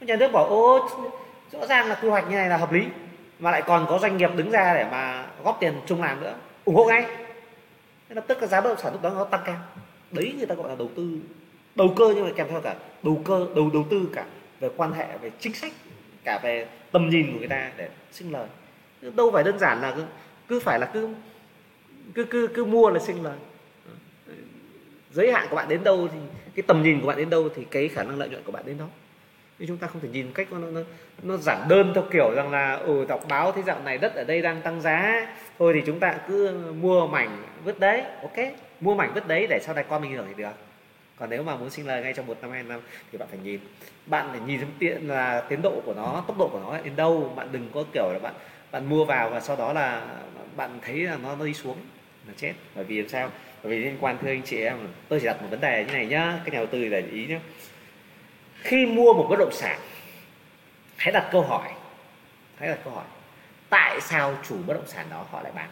[0.00, 0.88] Nhà nước bảo ô
[1.52, 2.84] rõ ràng là quy hoạch như này là hợp lý
[3.38, 6.34] mà lại còn có doanh nghiệp đứng ra để mà góp tiền chung làm nữa
[6.64, 7.02] ủng hộ ngay.
[8.08, 9.56] Thế lập tức cái giá bất động sản lúc đó nó tăng cao.
[10.10, 11.18] Đấy người ta gọi là đầu tư
[11.74, 14.24] đầu cơ nhưng mà kèm theo cả đầu cơ đầu đầu tư cả
[14.60, 15.72] về quan hệ về chính sách
[16.24, 18.46] cả về tầm nhìn của người ta để sinh lời.
[19.00, 20.04] Đâu phải đơn giản là cứ,
[20.48, 21.08] cứ phải là cứ
[22.14, 23.36] cứ cứ cứ mua là sinh lời
[25.14, 26.18] giới hạn của bạn đến đâu thì
[26.54, 28.62] cái tầm nhìn của bạn đến đâu thì cái khả năng lợi nhuận của bạn
[28.66, 28.86] đến đó.
[29.58, 30.80] Nhưng chúng ta không thể nhìn cách nó nó,
[31.22, 34.24] nó giản đơn theo kiểu rằng là ừ đọc báo thế dạo này đất ở
[34.24, 35.26] đây đang tăng giá
[35.58, 36.50] thôi thì chúng ta cứ
[36.80, 38.46] mua mảnh vứt đấy ok?
[38.80, 40.52] Mua mảnh vứt đấy để sau này con mình hưởng thì được.
[41.18, 42.80] Còn nếu mà muốn sinh lời ngay trong một năm hai năm
[43.12, 43.60] thì bạn phải nhìn.
[44.06, 47.32] Bạn phải nhìn tiện là tiến độ của nó tốc độ của nó đến đâu
[47.36, 48.34] bạn đừng có kiểu là bạn
[48.72, 50.06] bạn mua vào và sau đó là
[50.56, 51.76] bạn thấy là nó, nó đi xuống
[52.26, 52.52] là chết.
[52.74, 53.30] Bởi vì làm sao?
[53.70, 56.06] Vì liên quan, thưa anh chị em, tôi chỉ đặt một vấn đề như này
[56.06, 57.38] nhá các nhà đầu tư để ý nhé
[58.64, 59.78] khi mua một bất động sản,
[60.96, 61.68] hãy đặt câu hỏi,
[62.58, 63.04] hãy đặt câu hỏi,
[63.68, 65.68] tại sao chủ bất động sản đó họ lại bán?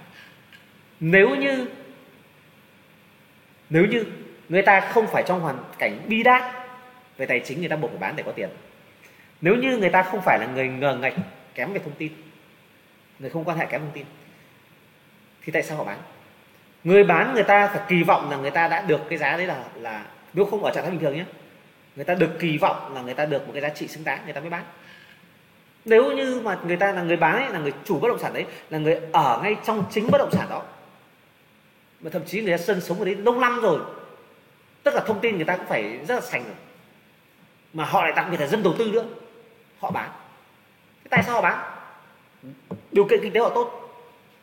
[1.00, 1.66] Nếu như
[3.70, 4.04] nếu như
[4.48, 6.42] người ta không phải trong hoàn cảnh bi đát
[7.16, 8.48] về tài chính, người ta buộc phải bán để có tiền.
[9.40, 11.14] Nếu như người ta không phải là người ngờ ngạch
[11.54, 12.12] kém về thông tin,
[13.18, 14.04] người không quan hệ kém thông tin,
[15.42, 15.98] thì tại sao họ bán?
[16.84, 19.46] Người bán người ta phải kỳ vọng là người ta đã được cái giá đấy
[19.46, 21.24] là là nếu không ở trạng thái bình thường nhé.
[21.96, 24.20] Người ta được kỳ vọng là người ta được một cái giá trị xứng đáng,
[24.24, 24.64] người ta mới bán.
[25.84, 28.34] Nếu như mà người ta là người bán ấy, là người chủ bất động sản
[28.34, 30.62] đấy, là người ở ngay trong chính bất động sản đó,
[32.00, 33.80] mà thậm chí người ta sinh sống ở đấy lâu năm rồi,
[34.82, 36.54] tất cả thông tin người ta cũng phải rất là sành rồi.
[37.72, 39.04] Mà họ lại đặc biệt là dân đầu tư nữa,
[39.80, 40.10] họ bán.
[41.04, 41.58] Thế tại sao họ bán?
[42.92, 43.81] Điều kiện kinh tế họ tốt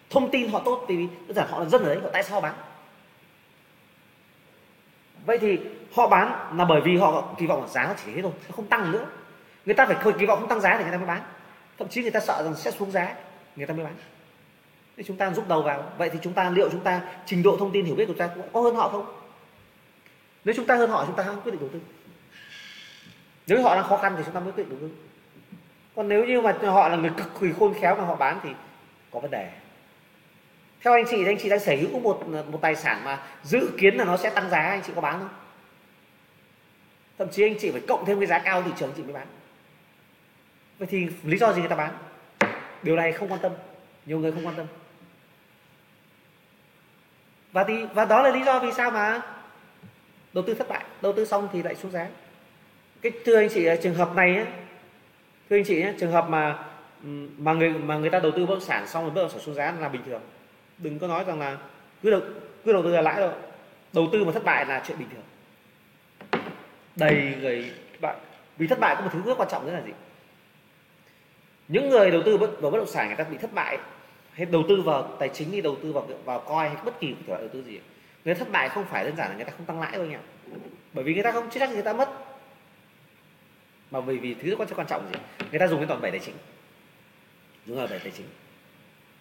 [0.10, 2.34] thông tin họ tốt vì đơn giản họ là dân ở đấy, họ tại sao
[2.34, 2.56] họ bán?
[5.26, 5.60] Vậy thì
[5.94, 8.56] họ bán là bởi vì họ kỳ vọng là giá nó chỉ thế thôi nó
[8.56, 9.06] không tăng nữa.
[9.66, 11.22] Người ta phải kỳ vọng không tăng giá thì người ta mới bán.
[11.78, 13.16] Thậm chí người ta sợ rằng sẽ xuống giá,
[13.56, 13.94] người ta mới bán.
[14.98, 15.84] Thì chúng ta giúp đầu vào.
[15.98, 18.28] Vậy thì chúng ta, liệu chúng ta trình độ thông tin hiểu biết của chúng
[18.28, 19.06] ta có hơn họ không?
[20.46, 21.80] Nếu chúng ta hơn họ, chúng ta không quyết định đầu tư.
[23.48, 24.96] Nếu họ đang khó khăn thì chúng ta mới quyết định đầu tư.
[25.96, 28.50] Còn nếu như mà họ là người cực kỳ khôn khéo mà họ bán thì
[29.12, 29.52] có vấn đề
[30.82, 33.70] theo anh chị thì anh chị đang sở hữu một một tài sản mà dự
[33.78, 35.30] kiến là nó sẽ tăng giá anh chị có bán không?
[37.18, 39.28] Thậm chí anh chị phải cộng thêm cái giá cao thị trường chị mới bán.
[40.80, 41.92] Vậy thì lý do gì người ta bán?
[42.84, 43.52] Điều này không quan tâm.
[44.06, 44.66] Nhiều người không quan tâm.
[47.52, 49.22] Và thì và đó là lý do vì sao mà
[50.34, 52.08] đầu tư thất bại đầu tư xong thì lại xuống giá.
[53.02, 54.46] Cái thưa anh chị trường hợp này ấy,
[55.50, 56.66] thưa anh chị nhé, trường hợp mà
[57.38, 59.40] mà người mà người ta đầu tư bất động sản xong rồi bất động sản
[59.40, 60.22] xuống giá là bình thường
[60.80, 61.58] đừng có nói rằng là
[62.04, 62.22] cứ đầu
[62.66, 63.34] cứ đầu tư là lãi đâu.
[63.94, 65.24] Đầu tư mà thất bại là chuyện bình thường.
[66.96, 67.72] Đầy người
[68.02, 68.16] bạn
[68.58, 69.92] vì thất bại có một thứ rất quan trọng nữa là gì?
[71.68, 73.78] Những người đầu tư vào bất động sản người ta bị thất bại,
[74.34, 77.08] hay đầu tư vào tài chính đi, đầu tư vào vào coi hay bất kỳ
[77.08, 77.80] thể loại đầu tư gì,
[78.26, 80.16] người thất bại không phải đơn giản là người ta không tăng lãi thôi nhỉ
[80.94, 82.10] bởi vì người ta không chắc người ta mất.
[83.92, 85.20] Mà vì vì thứ quan trọng gì?
[85.52, 86.36] Người ta dùng cái toàn bảy tài chính.
[87.66, 88.26] Dùng đòn bảy tài chính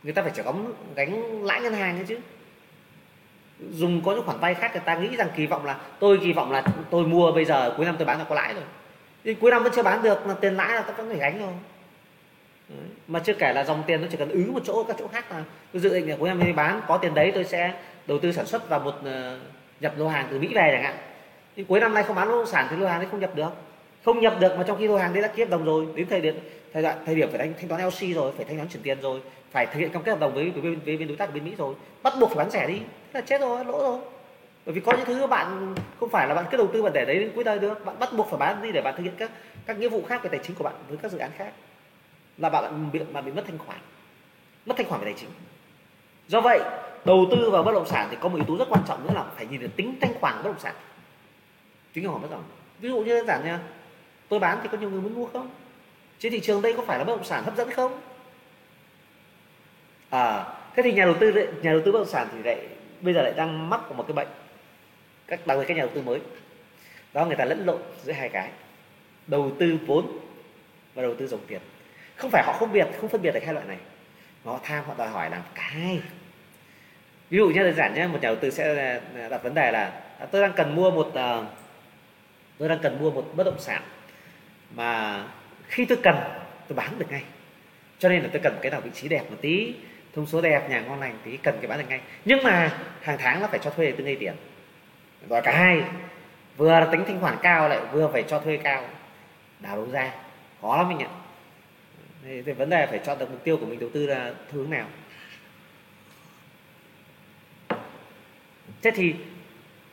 [0.02, 2.18] người ta phải trả gánh gánh lãi ngân hàng ấy chứ.
[3.70, 6.32] Dùng có những khoản vay khác người ta nghĩ rằng kỳ vọng là tôi kỳ
[6.32, 8.64] vọng là tôi mua bây giờ cuối năm tôi bán là có lãi rồi.
[9.24, 11.38] Nhưng cuối năm vẫn chưa bán được là tiền lãi là tôi vẫn phải gánh
[11.38, 11.52] rồi
[12.68, 12.78] đấy.
[13.08, 15.32] mà chưa kể là dòng tiền nó chỉ cần ứ một chỗ các chỗ khác
[15.32, 17.74] là tôi dự định là cuối năm tôi bán có tiền đấy tôi sẽ
[18.06, 19.38] đầu tư sản xuất vào một ờ,
[19.80, 20.96] nhập lô hàng từ mỹ về chẳng hạn.
[21.56, 23.50] Nhưng cuối năm nay không bán lô sản thì lô hàng đấy không nhập được.
[24.04, 25.86] Không nhập được mà trong khi lô hàng đấy đã ký hợp đồng rồi.
[25.94, 26.38] Đến thời điểm
[26.72, 29.00] thời đoạn thời điểm phải thanh, thanh toán LC rồi phải thanh toán chuyển tiền
[29.00, 29.20] rồi
[29.50, 31.44] phải thực hiện cam kết hợp đồng với với, với, với bên đối tác bên
[31.44, 31.74] Mỹ rồi.
[32.02, 32.78] Bắt buộc phải bán rẻ đi.
[33.12, 34.00] Thế là chết rồi lỗ rồi.
[34.66, 37.04] Bởi vì có những thứ bạn không phải là bạn cứ đầu tư bạn để
[37.04, 37.84] đấy đến cuối đời được.
[37.84, 39.30] Bạn bắt buộc phải bán đi để bạn thực hiện các
[39.66, 41.52] các nghĩa vụ khác về tài chính của bạn với các dự án khác.
[42.38, 43.78] Là bạn bị bạn bị mất thanh khoản.
[44.66, 45.30] Mất thanh khoản về tài chính.
[46.28, 46.60] Do vậy
[47.04, 49.12] đầu tư vào bất động sản thì có một yếu tố rất quan trọng nữa
[49.14, 50.74] là phải nhìn được tính thanh khoản của bất động sản.
[51.92, 52.44] Tính thanh khoản bất động.
[52.80, 53.60] Ví dụ như đơn giản nha
[54.28, 55.50] tôi bán thì có nhiều người muốn mua không?
[56.18, 58.00] Trên thị trường đây có phải là bất động sản hấp dẫn không?
[60.10, 60.44] À
[60.76, 61.32] thế thì nhà đầu tư
[61.62, 62.66] nhà đầu tư bất động sản thì lại,
[63.00, 64.28] bây giờ lại đang mắc vào một cái bệnh
[65.26, 66.20] các, đặc biệt các nhà đầu tư mới.
[67.12, 68.50] Đó, người ta lẫn lộn giữa hai cái,
[69.26, 70.18] đầu tư vốn
[70.94, 71.60] và đầu tư dòng tiền.
[72.16, 73.76] Không phải họ không biệt, không phân biệt được hai loại này,
[74.44, 76.00] mà họ tham, họ đòi hỏi làm cả hai.
[77.30, 79.72] Ví dụ như đơn giản nhé, một nhà đầu tư sẽ à, đặt vấn đề
[79.72, 81.42] là à, tôi đang cần mua một à,
[82.58, 83.82] tôi đang cần mua một bất động sản
[84.74, 85.24] mà
[85.68, 86.16] khi tôi cần,
[86.68, 87.22] tôi bán được ngay.
[87.98, 89.74] Cho nên là tôi cần cái nào vị trí đẹp một tí
[90.14, 92.00] thông số đẹp nhà ngon lành thì cần cái bán được ngay.
[92.24, 94.34] Nhưng mà hàng tháng nó phải cho thuê tương gây tiền
[95.28, 95.82] và cả hai
[96.56, 98.84] vừa là tính thanh khoản cao lại vừa phải cho thuê cao.
[99.60, 100.12] Đào đấu ra?
[100.62, 101.08] Khó lắm anh ạ.
[102.24, 104.70] Thì, thì vấn đề phải chọn được mục tiêu của mình đầu tư là hướng
[104.70, 104.86] nào.
[108.82, 109.14] Thế thì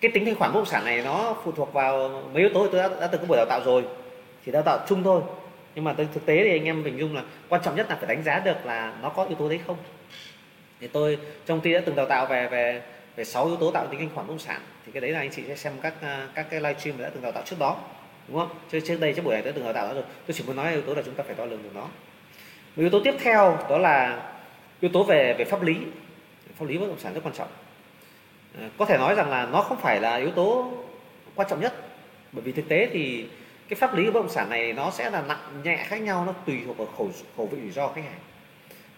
[0.02, 2.68] cái tính thanh khoản bất động sản này nó phụ thuộc vào mấy yếu tố.
[2.68, 3.84] Tôi đã, đã từng có buổi đào tạo rồi
[4.45, 5.22] chỉ đào tạo chung thôi.
[5.76, 8.07] Nhưng mà thực tế thì anh em hình dung là quan trọng nhất là phải
[8.07, 9.77] đánh giá được là nó có yếu tố đấy không
[10.80, 12.81] thì tôi, trong ty đã từng đào tạo về về
[13.15, 15.19] về sáu yếu tố tạo tính thanh khoản bất động sản, thì cái đấy là
[15.19, 17.77] anh chị sẽ xem các à, các cái livestream đã từng đào tạo trước đó,
[18.27, 18.49] đúng không?
[18.72, 20.03] Trước trước đây, trước buổi này đã từng đào tạo đó rồi.
[20.27, 21.81] Tôi chỉ muốn nói yếu tố là chúng ta phải đo lường được nó.
[21.81, 24.23] Một yếu tố tiếp theo đó là
[24.80, 25.76] yếu tố về về pháp lý.
[26.60, 27.47] Pháp lý bất động sản rất quan trọng.
[28.60, 30.72] À, có thể nói rằng là nó không phải là yếu tố
[31.35, 31.73] quan trọng nhất.
[32.31, 33.26] Bởi vì thực tế thì
[33.69, 36.26] cái pháp lý của bất động sản này nó sẽ là nặng nhẹ khác nhau,
[36.26, 38.19] nó tùy thuộc vào khẩu khẩu vị rủi ro khách hàng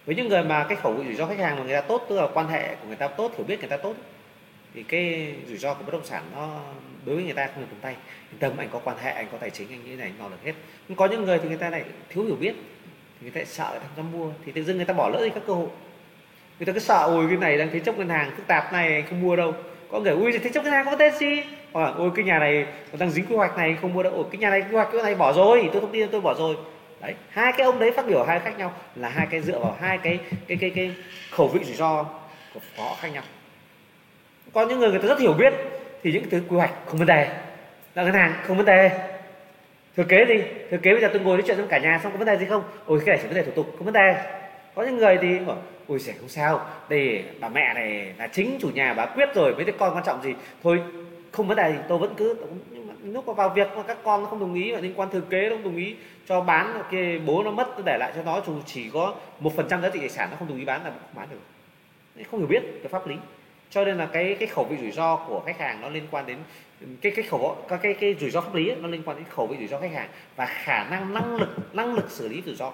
[0.08, 2.06] với những người mà cái khẩu vị rủi ro khách hàng mà người ta tốt,
[2.08, 3.94] tức là quan hệ của người ta tốt, hiểu biết người ta tốt
[4.74, 6.60] thì cái rủi ro của bất động sản nó
[7.04, 7.96] đối với người ta không được tầm tay.
[8.38, 10.36] Tâm, anh có quan hệ, anh có tài chính, anh như này, anh lo được
[10.44, 10.52] hết.
[10.88, 12.54] Nhưng có những người thì người ta lại thiếu hiểu biết,
[13.20, 15.20] thì người ta sợ người ta không mua, thì tự dưng người ta bỏ lỡ
[15.24, 15.68] đi các cơ hội.
[16.58, 18.94] Người ta cứ sợ, ôi, cái này đang thế chấp ngân hàng phức tạp này,
[18.94, 19.54] anh không mua đâu.
[19.90, 21.42] Có người, ui, thế chấp ngân hàng có tên gì?
[21.72, 22.66] Hoặc là, ôi, cái nhà này
[22.98, 24.12] đang dính quy hoạch này không mua đâu.
[24.12, 26.34] Ôi, cái nhà này quy hoạch cái này bỏ rồi, tôi thông tin tôi bỏ
[26.34, 26.56] rồi
[27.00, 29.76] đấy, hai cái ông đấy phát biểu hai khác nhau là hai cái dựa vào
[29.80, 30.18] hai cái
[30.48, 30.94] cái cái cái
[31.30, 32.04] khẩu vị rủi ro
[32.54, 33.22] của họ khác nhau.
[34.52, 35.54] Có những người người ta rất hiểu biết
[36.02, 37.28] thì những thứ quy hoạch không vấn đề,
[37.94, 38.90] là ngân hàng không vấn đề.
[39.96, 42.12] Thừa kế gì thừa kế bây giờ tôi ngồi nói chuyện với cả nhà xong
[42.12, 42.62] có vấn đề gì không?
[42.86, 44.16] Ôi, cái này chỉ vấn đề thủ tục, không vấn đề.
[44.74, 45.56] Có những người thì bảo,
[45.86, 49.54] ôi sẽ không sao, đây bà mẹ này là chính chủ nhà bà quyết rồi,
[49.54, 50.34] mấy đứa con quan trọng gì?
[50.62, 50.80] Thôi,
[51.32, 52.36] không vấn đề gì, tôi vẫn cứ,
[52.70, 55.10] nhưng mà lúc mà vào việc mà các con không đồng ý và liên quan
[55.10, 55.96] thừa kế không đồng ý
[56.28, 59.66] cho bán cái bố nó mất để lại cho nó dù chỉ có một phần
[59.70, 61.38] trăm giá trị tài sản nó không đồng ý bán là không bán được.
[62.30, 63.16] Không hiểu biết cái pháp lý.
[63.70, 66.26] Cho nên là cái cái khẩu vị rủi ro của khách hàng nó liên quan
[66.26, 66.38] đến
[67.00, 69.26] cái cái khẩu các cái cái rủi ro pháp lý ấy, nó liên quan đến
[69.30, 72.42] khẩu vị rủi ro khách hàng và khả năng năng lực năng lực xử lý
[72.46, 72.72] rủi ro.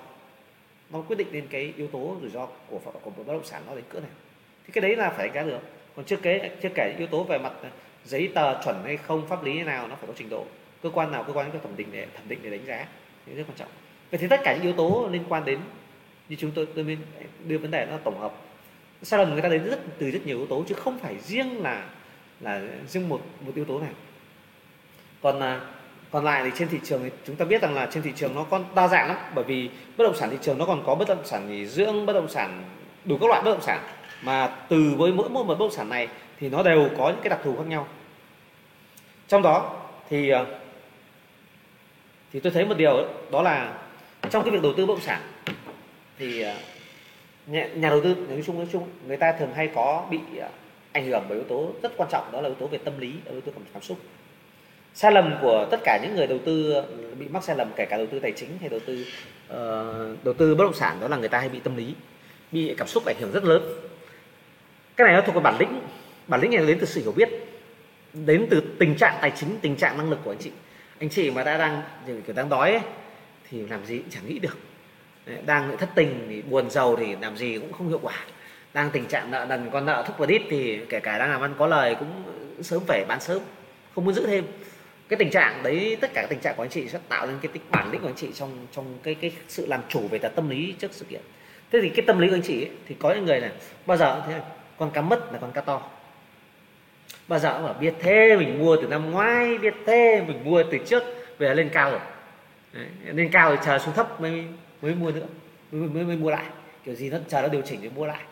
[0.91, 3.75] Nó quyết định đến cái yếu tố rủi ro của của bất động sản nó
[3.75, 4.11] đến cỡ này
[4.67, 5.61] thì cái đấy là phải đánh giá được.
[5.97, 7.53] Còn chưa kể chưa kể yếu tố về mặt
[8.05, 10.45] giấy tờ chuẩn hay không pháp lý thế nào nó phải có trình độ.
[10.83, 12.87] Cơ quan nào cơ quan có thẩm định để thẩm định để đánh giá
[13.27, 13.69] thì rất quan trọng.
[14.11, 15.59] Vậy thì tất cả những yếu tố liên quan đến
[16.29, 16.99] như chúng tôi tôi
[17.47, 18.33] đưa vấn đề nó tổng hợp.
[19.03, 21.63] Sai lầm người ta đến rất, từ rất nhiều yếu tố, chứ không phải riêng
[21.63, 21.85] là
[22.41, 23.91] là riêng một một yếu tố này.
[25.23, 25.61] Còn là
[26.11, 28.35] còn lại thì trên thị trường thì chúng ta biết rằng là trên thị trường
[28.35, 29.17] nó còn đa dạng lắm.
[29.35, 32.07] Bởi vì bất động sản thị trường nó còn có bất động sản nghỉ dưỡng,
[32.07, 32.65] bất động sản
[33.05, 33.81] đủ các loại bất động sản.
[34.23, 36.09] Mà từ với mỗi một bất động sản này
[36.41, 37.87] thì nó đều có những cái đặc thù khác nhau.
[39.29, 39.81] Trong đó
[40.11, 40.45] thì à,
[42.35, 43.79] thì tôi thấy một điều đó là
[44.31, 45.21] trong cái việc đầu tư bất động sản
[46.19, 46.55] thì ờ,
[47.47, 50.49] nhà, nhà đầu tư nói chung nói chung người ta thường hay có bị ờ,
[50.93, 53.13] ảnh hưởng bởi yếu tố rất quan trọng đó là yếu tố về tâm lý
[53.31, 53.99] yếu tố cảm xúc.
[54.95, 56.87] Sai lầm của tất cả những người đầu tư ờ,
[57.19, 59.07] bị mắc sai lầm kể cả đầu tư tài chính hay đầu tư
[59.53, 61.95] uh, đầu tư bất động sản đó là người ta hay bị tâm lý
[62.53, 63.63] bị cảm xúc ảnh hưởng rất lớn.
[64.97, 65.81] Cái này nó thuộc về bản lĩnh
[66.27, 67.29] bản lĩnh này đến từ sự hiểu biết
[68.13, 70.51] đến từ tình trạng tài chính tình trạng năng lực của anh chị
[71.01, 71.83] anh chị mà ta đang
[72.27, 72.83] kiểu đang đói ấy,
[73.51, 74.59] thì làm gì cũng chẳng nghĩ được.
[75.47, 78.15] Đang thất tình thì buồn giàu thì làm gì cũng không hiệu quả.
[78.75, 81.41] Đang tình trạng nợ nần con nợ thúc và đít thì kể cả đang làm
[81.41, 82.23] ăn có lời cũng
[82.63, 83.43] sớm phải bán sớm
[83.95, 84.45] không muốn giữ thêm.
[85.09, 87.37] Cái tình trạng đấy tất cả các tình trạng của anh chị sẽ tạo nên
[87.43, 90.19] cái tính bản lĩnh của anh chị trong trong cái cái sự làm chủ về
[90.19, 91.21] cả tâm lý trước sự kiện.
[91.73, 93.51] Thế thì cái tâm lý của anh chị ấy, thì có những người này
[93.87, 94.43] bao giờ cũng thế này
[94.79, 95.83] con cá mất là con cá to
[97.29, 100.63] bà giờ cũng bảo biết thế mình mua từ năm ngoái biết thế mình mua
[100.71, 101.03] từ trước
[101.39, 102.01] về lên cao rồi.
[102.73, 104.45] Đấy, lên cao rồi chờ xuống thấp mới
[104.83, 105.27] mới mua nữa
[105.73, 106.45] mới, mới, mới mua lại.
[106.85, 108.23] Kiểu gì nó chờ nó điều chỉnh để mua lại.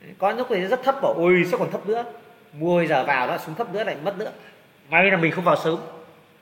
[0.00, 2.04] Đấy, có lúc thì rất thấp bảo ôi sao còn thấp nữa.
[2.52, 4.32] Mua bây giờ vào nó xuống thấp nữa lại mất nữa.
[4.90, 5.78] May là mình không vào sớm.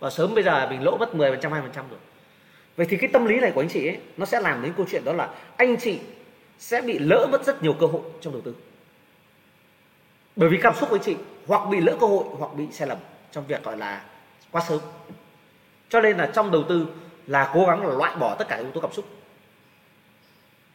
[0.01, 1.99] Vào sớm bây giờ mình lỗ mất 10% 2% rồi.
[2.77, 4.87] Vậy thì cái tâm lý này của anh chị ấy nó sẽ làm đến câu
[4.91, 5.99] chuyện đó là anh chị
[6.59, 8.55] sẽ bị lỡ mất rất nhiều cơ hội trong đầu tư.
[10.37, 12.89] Bởi vì cảm xúc của anh chị hoặc bị lỡ cơ hội hoặc bị sai
[12.89, 12.99] lầm
[13.33, 14.05] trong việc gọi là
[14.51, 14.81] quá sớm.
[15.89, 16.87] Cho nên là trong đầu tư
[17.27, 19.05] là cố gắng là loại bỏ tất cả yếu tố cảm xúc.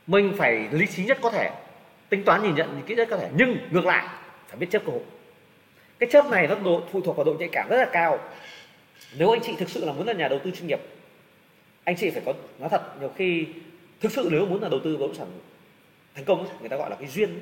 [0.08, 1.52] Mình phải lý trí nhất có thể
[2.10, 4.08] tính toán nhìn nhận kỹ nhất có thể nhưng ngược lại
[4.48, 5.04] phải biết chấp cơ hội.
[6.00, 8.20] Cái chấp này nó độ, phụ thuộc vào độ nhạy cảm rất là cao.
[9.18, 10.80] Nếu anh chị thực sự là muốn là nhà đầu tư chuyên nghiệp
[11.90, 13.48] anh chị phải có nói thật nhiều khi
[14.02, 15.28] thực sự nếu muốn là đầu tư bất động sản
[16.16, 17.40] thành công người ta gọi là cái duyên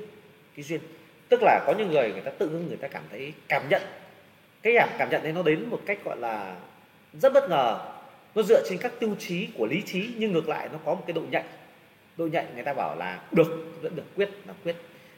[0.56, 0.82] cái duyên
[1.30, 3.82] tức là có những người người ta tự dưng người ta cảm thấy cảm nhận.
[4.62, 6.56] Cái cảm cảm nhận đấy nó đến một cách gọi là
[7.14, 7.80] rất bất ngờ.
[8.36, 11.04] Nó dựa trên các tiêu chí của lý trí, nhưng ngược lại nó có một
[11.08, 11.44] cái độ nhạy.
[12.18, 14.76] Độ nhạy người ta bảo là được, vẫn được, quyết là quyết.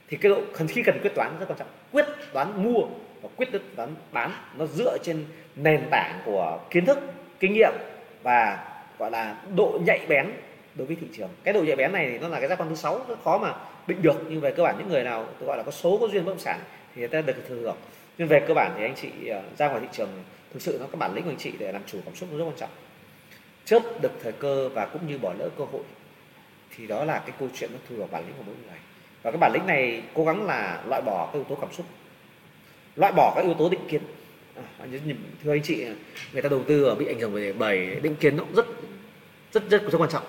[0.07, 1.67] Thì cái độ khi cần quyết toán rất quan trọng.
[1.91, 2.81] Quyết đoán mua
[3.21, 5.25] và quyết đoán bán, nó dựa trên
[5.55, 6.99] nền tảng của kiến thức,
[7.39, 7.73] kinh nghiệm
[8.23, 8.67] và
[8.99, 10.31] gọi là độ nhạy bén
[10.75, 11.29] đối với thị trường.
[11.43, 13.37] Cái độ nhạy bén này thì nó là cái giác quan thứ sáu, rất khó
[13.37, 13.53] mà
[13.89, 14.23] định được.
[14.29, 16.31] Nhưng về cơ bản những người nào tôi gọi là có số có duyên bất
[16.31, 16.59] động sản
[16.95, 17.77] thì người ta được thừa hưởng.
[18.17, 20.09] Nhưng về cơ bản thì anh chị ờ, ra ngoài thị trường
[20.53, 22.37] thực sự nó có bản lĩnh của anh chị để làm chủ cảm xúc nó
[22.37, 22.69] rất quan trọng.
[23.65, 25.81] Chớp được thời cơ và cũng như bỏ lỡ cơ hội
[26.75, 28.77] thì đó là cái câu chuyện nó thừa bản lĩnh của mỗi người.
[29.23, 31.85] Và cái bản lĩnh này cố gắng là loại bỏ các yếu tố cảm xúc
[32.95, 34.01] loại bỏ các yếu tố định kiến.
[34.55, 34.85] À,
[35.43, 35.85] thưa anh chị
[36.33, 38.65] người ta đầu tư ở bị ảnh hưởng bởi, bởi định kiến nó cũng rất
[39.53, 40.23] rất rất, rất quan trọng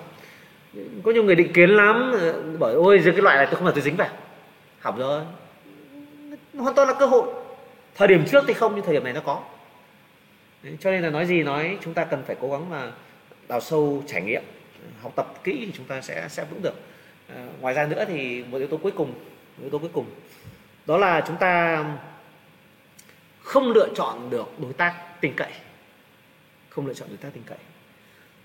[1.03, 2.13] có nhiều người định kiến lắm.
[2.59, 4.09] Bởi ôi riêng cái loại này tôi không là tôi dính vào.
[4.79, 5.23] Hỏng rồi.
[6.57, 7.33] Hoàn toàn là cơ hội.
[7.95, 9.43] Thời điểm trước thì không nhưng thời điểm này nó có.
[10.63, 12.91] Đấy, cho nên là nói gì nói chúng ta cần phải cố gắng mà
[13.47, 14.43] đào sâu trải nghiệm
[15.01, 16.73] học tập kỹ thì chúng ta sẽ sẽ vững được.
[17.35, 19.09] À, ngoài ra nữa thì một yếu tố cuối cùng
[19.57, 20.05] một yếu tố cuối cùng
[20.85, 21.83] đó là chúng ta
[23.41, 25.51] không lựa chọn được đối tác tin cậy.
[26.69, 27.57] Không lựa chọn đối tác tin cậy.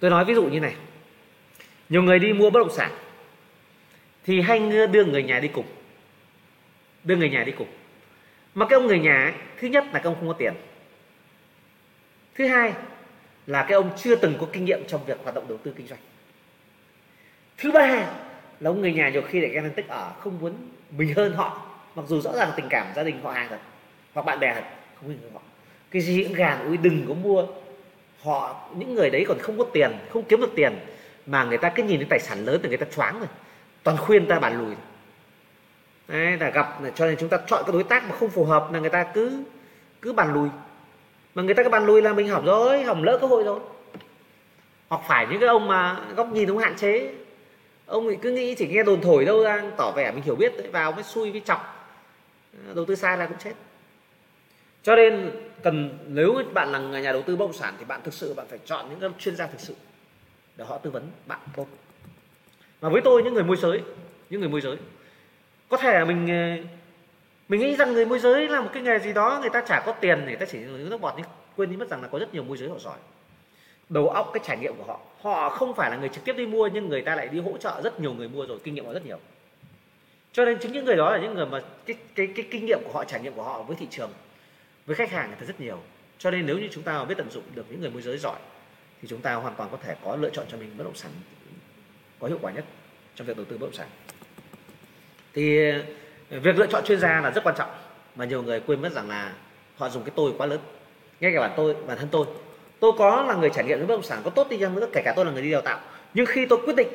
[0.00, 0.74] Tôi nói ví dụ như này
[1.88, 2.92] nhiều người đi mua bất động sản
[4.24, 4.60] thì hay
[4.92, 5.66] đưa người nhà đi cùng.
[7.04, 7.68] Đưa người nhà đi cùng.
[8.54, 10.54] Mà cái ông người nhà ấy, thứ nhất là cái ông không có tiền.
[12.34, 12.72] Thứ hai
[13.46, 15.86] là cái ông chưa từng có kinh nghiệm trong việc hoạt động đầu tư kinh
[15.86, 16.00] doanh.
[17.58, 17.86] Thứ ba
[18.60, 20.54] là ông người nhà nhiều khi lại ghen tích ở không muốn
[20.90, 23.58] mình hơn họ mặc dù rõ ràng tình cảm gia đình họ hàng thật
[24.14, 24.64] hoặc bạn bè thật
[25.00, 25.40] không hơn họ.
[25.90, 27.46] Cái gì cũng gàn ui đừng có mua.
[28.22, 30.72] Họ những người đấy còn không có tiền không kiếm được tiền
[31.26, 33.28] mà người ta cứ nhìn thấy tài sản lớn thì người ta choáng rồi.
[33.82, 34.74] Toàn khuyên ta bàn lùi.
[36.08, 38.72] Đấy là gặp cho nên chúng ta chọn cái đối tác mà không phù hợp
[38.72, 39.42] là người ta cứ
[40.02, 40.48] cứ bàn lùi.
[41.34, 43.60] Mà người ta cứ bàn lùi là mình hỏng rồi hỏng lỡ cơ hội rồi.
[44.88, 47.14] Hoặc phải những cái ông mà góc nhìn ông hạn chế.
[47.86, 50.52] Ông thì cứ nghĩ chỉ nghe đồn thổi đâu ra, tỏ vẻ mình hiểu biết
[50.72, 51.90] vào mới xui với chọc.
[52.74, 53.52] Đầu tư sai là cũng chết.
[54.82, 55.30] Cho nên
[55.62, 58.46] cần nếu bạn là nhà đầu tư bất động sản thì bạn thực sự bạn
[58.50, 59.74] phải chọn những chuyên gia thực sự
[60.56, 61.66] để họ tư vấn bạn tốt
[62.80, 63.82] mà với tôi, những người môi giới,
[64.30, 64.76] những người môi giới,
[65.68, 66.68] có thể là mình ờ,
[67.48, 69.82] mình nghĩ rằng người môi giới là một cái nghề gì đó, người ta chả
[69.86, 71.26] có tiền người ta chỉ nước bọt nhưng
[71.56, 72.98] quên đi mất rằng là có rất nhiều môi giới họ giỏi.
[73.88, 76.46] Đầu óc, cái trải nghiệm của họ họ không phải là người trực tiếp đi
[76.46, 78.86] mua, nhưng người ta lại đi hỗ trợ rất nhiều người mua rồi, kinh nghiệm
[78.86, 79.18] họ rất nhiều.
[80.32, 82.78] Cho nên chính những người đó là những người mà cái cái cái kinh nghiệm
[82.84, 84.10] của họ, trải nghiệm của họ với thị trường,
[84.86, 85.78] với khách hàng thì rất nhiều.
[86.18, 88.38] Cho nên nếu như chúng ta biết tận dụng được những người môi giới giỏi
[89.02, 91.10] thì chúng ta hoàn toàn có thể có lựa chọn cho mình bất động sản
[92.20, 92.64] có hiệu quả nhất
[93.14, 93.88] trong việc đầu tư bất động sản.
[95.34, 95.70] Thì
[96.30, 97.70] ờ, việc lựa chọn chuyên gia là rất quan trọng
[98.16, 99.32] mà nhiều người quên mất rằng là
[99.76, 100.60] họ dùng cái tôi quá lớn.
[101.20, 102.26] Ngay cả bản tôi, bản thân tôi.
[102.80, 104.88] Tôi có là người trải nghiệm với bất động sản, có tốt đi chăng nữa,
[104.92, 105.80] kể cả tôi là người đi đào tạo.
[106.14, 106.88] Nhưng khi tôi quyết định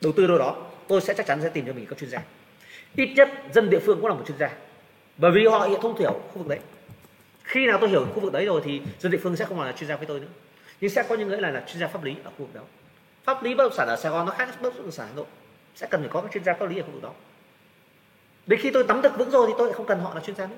[0.00, 0.56] đầu tư đâu đó,
[0.88, 2.22] tôi sẽ chắc chắn sẽ tìm cho mình các chuyên gia.
[2.96, 4.50] Ít nhất dân địa phương cũng là một chuyên gia,
[5.16, 6.58] bởi vì họ hiện thông hiểu khu vực đấy.
[7.42, 9.66] Khi nào tôi hiểu khu vực đấy rồi thì dân địa phương sẽ không còn
[9.66, 10.26] là chuyên gia với tôi nữa
[10.82, 12.60] nhưng sẽ có những người là, là chuyên gia pháp lý ở khu vực đó.
[13.24, 15.26] Pháp lý bất động sản ở Sài Gòn nó khác bất động sản Hà Nội.
[15.74, 17.12] Sẽ cần phải có các chuyên gia pháp lý ở khu vực đó.
[18.46, 20.46] Đến khi tôi nắm được vững rồi thì tôi không cần họ là chuyên gia
[20.46, 20.56] nữa.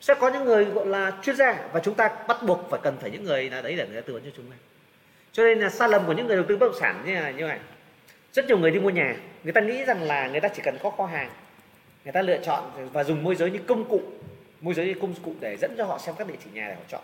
[0.00, 2.96] Sẽ có những người gọi là chuyên gia và chúng ta bắt buộc phải cần
[3.00, 4.56] phải những người là đấy để người ta tư vấn cho chúng ta.
[5.32, 7.30] Cho nên là sai lầm của những người đầu tư bất động sản như là
[7.30, 7.60] như này.
[8.32, 10.76] Rất nhiều người đi mua nhà người ta nghĩ rằng là người ta chỉ cần
[10.82, 11.30] có kho hàng
[12.04, 14.02] người ta lựa chọn và dùng môi giới như công cụ
[14.60, 16.74] môi giới như công cụ để dẫn cho họ xem các địa chỉ nhà để
[16.74, 17.02] họ chọn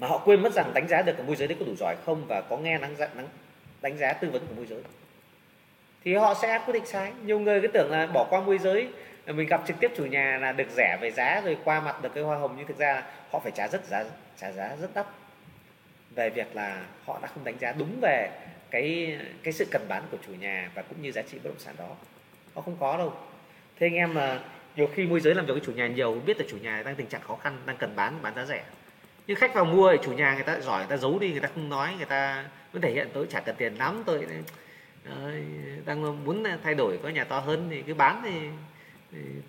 [0.00, 1.96] mà họ quên mất rằng đánh giá được cái môi giới đấy có đủ giỏi
[2.06, 3.08] không và có nghe đánh giá,
[3.82, 4.82] đánh giá tư vấn của môi giới.
[6.04, 7.12] Thì họ sẽ quyết định sai.
[7.24, 8.88] Nhiều người cứ tưởng là bỏ qua môi giới
[9.26, 12.14] mình gặp trực tiếp chủ nhà là được rẻ về giá rồi qua mặt được
[12.14, 14.04] cái hoa hồng nhưng thực ra họ phải trả rất giá
[14.40, 15.06] trả giá rất đắt
[16.14, 18.30] về việc là họ đã không đánh giá đúng về
[18.70, 21.58] cái cái sự cần bán của chủ nhà và cũng như giá trị bất động
[21.58, 21.88] sản đó.
[22.54, 23.12] Họ không có đâu.
[23.78, 24.40] Thế anh em mà
[24.76, 26.94] nhiều khi môi giới làm việc với chủ nhà nhiều biết là chủ nhà đang
[26.94, 28.62] tình trạng khó khăn đang cần bán bán giá rẻ
[29.30, 31.40] nhưng khách vào mua thì chủ nhà người ta giỏi người ta giấu đi người
[31.40, 34.26] ta không nói người ta vẫn thể hiện tôi trả cần tiền lắm tôi
[35.86, 38.30] đang muốn thay đổi có nhà to hơn thì cứ bán thì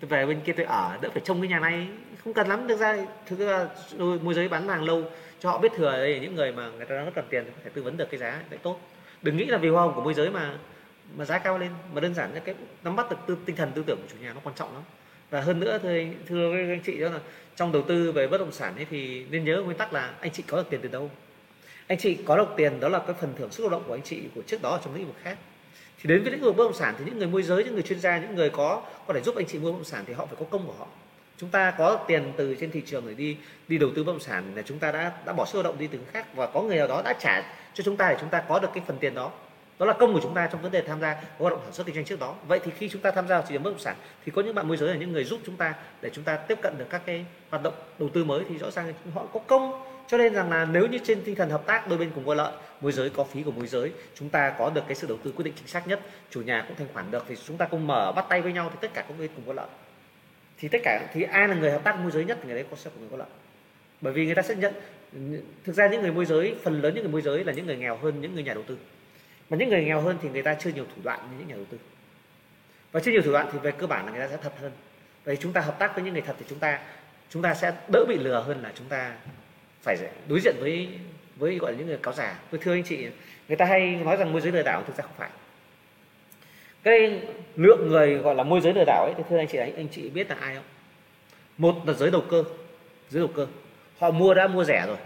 [0.00, 1.88] tôi về bên kia tôi ở đỡ phải trông cái nhà này.
[2.24, 2.96] Không cần lắm thực ra
[3.26, 3.66] thực ra
[3.98, 5.04] môi giới bán hàng lâu
[5.40, 7.50] cho họ biết thừa đây những người mà người ta đang rất cần tiền thì
[7.56, 8.80] có thể tư vấn được cái giá lại tốt.
[9.22, 10.54] Đừng nghĩ là vì hoa hồng của môi giới mà
[11.16, 12.54] mà giá cao lên mà đơn giản là cái
[12.84, 14.82] nắm bắt được tư, tinh thần tư tưởng của chủ nhà nó quan trọng lắm
[15.32, 17.18] và hơn nữa thưa thưa với anh chị, đó là
[17.56, 20.30] trong đầu tư về bất động sản ấy thì nên nhớ nguyên tắc là anh
[20.30, 21.10] chị có được tiền từ đâu?
[21.86, 24.02] Anh chị có được tiền đó là cái phần thưởng sức lao động của anh
[24.02, 25.36] chị của trước đó trong lĩnh vực khác.
[26.02, 27.82] Thì đến với lĩnh vực bất động sản thì những người môi giới, những người
[27.82, 30.14] chuyên gia, những người có có thể giúp anh chị mua bất động sản thì
[30.14, 30.86] họ phải có công của họ.
[31.38, 33.36] Chúng ta có tiền từ trên thị trường để đi
[33.68, 35.78] đi đầu tư bất động sản là chúng ta đã đã bỏ sức lao động
[35.78, 37.42] đi từ khác và có người nào đó đã trả
[37.74, 39.32] cho chúng ta để chúng ta có được cái phần tiền đó
[39.82, 41.86] đó là công của chúng ta trong vấn đề tham gia hoạt động sản xuất
[41.86, 42.34] kinh doanh trước đó.
[42.48, 44.42] Vậy thì khi chúng ta tham gia vào thị trường bất động sản, thì có
[44.42, 46.78] những bạn môi giới là những người giúp chúng ta để chúng ta tiếp cận
[46.78, 49.82] được các cái hoạt động đầu tư mới thì rõ ràng họ có công.
[50.08, 52.34] Cho nên rằng là nếu như trên tinh thần hợp tác, đôi bên cùng có
[52.34, 55.18] lợi, môi giới có phí của môi giới, chúng ta có được cái sự đầu
[55.24, 56.00] tư quyết định chính xác nhất,
[56.30, 58.70] chủ nhà cũng thanh khoản được thì chúng ta cùng mở, bắt tay với nhau
[58.72, 59.68] thì tất cả các bên cùng có lợi.
[60.58, 62.64] Thì tất cả, thì ai là người hợp tác môi giới nhất thì người đấy
[62.70, 63.28] có sẽ của người có lợi.
[64.00, 64.74] Bởi vì người ta sẽ nhận,
[65.64, 67.76] thực ra những người môi giới, phần lớn những người môi giới là những người
[67.76, 68.76] nghèo hơn những người nhà đầu tư
[69.50, 71.54] mà những người nghèo hơn thì người ta chưa nhiều thủ đoạn như những nhà
[71.54, 71.78] đầu tư.
[72.92, 74.72] Và chưa nhiều thủ đoạn thì về cơ bản là người ta sẽ thật hơn.
[75.24, 76.78] Vậy chúng ta hợp tác với những người thật thì chúng ta
[77.30, 79.14] chúng ta sẽ đỡ bị lừa hơn là chúng ta
[79.82, 79.96] phải
[80.28, 80.88] đối diện với
[81.36, 83.06] với gọi là những người cáo giả tôi thưa anh chị
[83.48, 85.30] người ta hay nói rằng môi giới lừa đảo thực ra không phải.
[86.82, 87.20] Cái
[87.56, 89.88] lượng người gọi là môi giới lừa đảo ấy thì thưa anh chị anh, anh
[89.88, 90.64] chị biết là ai không?
[91.58, 92.44] Một là giới đầu cơ
[93.10, 93.46] giới đầu cơ.
[93.98, 94.96] Họ mua đã mua rẻ rồi.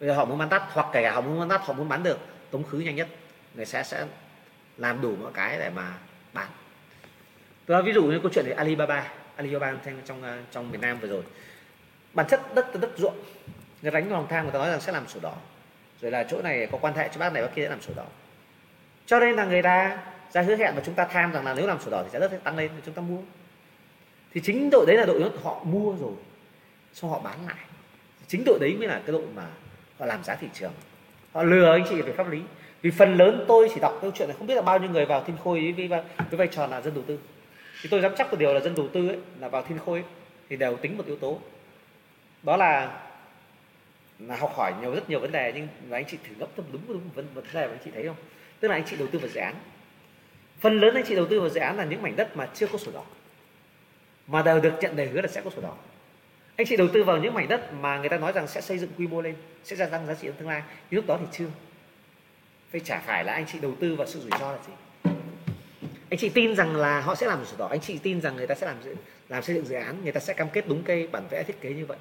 [0.00, 1.88] Bây giờ họ muốn bán tắt hoặc kể cả họ muốn bán tắt họ muốn
[1.88, 2.18] bán được
[2.50, 3.08] tống khứ nhanh nhất
[3.54, 4.06] người sẽ sẽ
[4.76, 5.94] làm đủ mọi cái để mà
[6.32, 6.48] bán.
[7.66, 10.80] Tôi nói ví dụ như câu chuyện về Alibaba Alibaba trong ờ, trong trong miền
[10.80, 11.22] Nam vừa rồi.
[12.12, 13.18] Bản chất đất đất ruộng,
[13.82, 15.34] người đánh lòng tham người ta nói rằng sẽ làm sổ đỏ.
[16.00, 17.92] Rồi là chỗ này có quan hệ cho bác này bác kia sẽ làm sổ
[17.96, 18.06] đỏ.
[19.06, 19.98] Cho nên là người ta,
[20.32, 22.18] ra hứa hẹn và chúng ta tham rằng là nếu làm sổ đỏ thì giá
[22.18, 23.18] đất sẽ tăng lên thì chúng ta mua.
[24.34, 26.12] Thì chính đội đấy là đội họ mua rồi,
[26.92, 27.64] xong họ bán lại.
[28.28, 29.46] Chính đội đấy mới là cái đội mà
[29.98, 30.72] họ làm giá thị trường.
[31.32, 32.40] Họ lừa anh chị về pháp lý
[32.82, 35.04] vì phần lớn tôi chỉ đọc câu chuyện này không biết là bao nhiêu người
[35.04, 37.18] vào thiên khôi với, với, với vai trò là dân đầu tư.
[37.82, 39.98] Thì tôi dám chắc một điều là dân đầu tư ấy, là vào thiên khôi
[39.98, 40.08] ấy,
[40.48, 41.38] thì đều tính một yếu tố.
[42.42, 43.00] Đó là
[44.18, 46.66] là học hỏi nhiều rất nhiều vấn đề nhưng mà anh chị thử ngẫm tâm
[46.72, 48.16] đúng đúng vấn vấn đề mà anh chị thấy không?
[48.60, 49.54] Tức là anh chị đầu tư vào dự án.
[50.60, 52.66] Phần lớn anh chị đầu tư vào dự án là những mảnh đất mà chưa
[52.66, 53.04] có sổ đỏ
[54.26, 55.74] mà đều được nhận đề hứa là sẽ có sổ đỏ.
[56.56, 58.78] Anh chị đầu tư vào những mảnh đất mà người ta nói rằng sẽ xây
[58.78, 59.34] dựng quy mô lên
[59.64, 61.46] sẽ gia tăng giá trị trong tương lai nhưng lúc đó thì chưa
[62.70, 64.72] phải chả phải là anh chị đầu tư vào sự rủi ro là gì.
[66.10, 68.46] Anh chị tin rằng là họ sẽ làm sổ đỏ, anh chị tin rằng người
[68.46, 68.76] ta sẽ làm
[69.28, 71.60] làm xây dựng dự án, người ta sẽ cam kết đúng cây bản vẽ thiết
[71.60, 71.98] kế như vậy.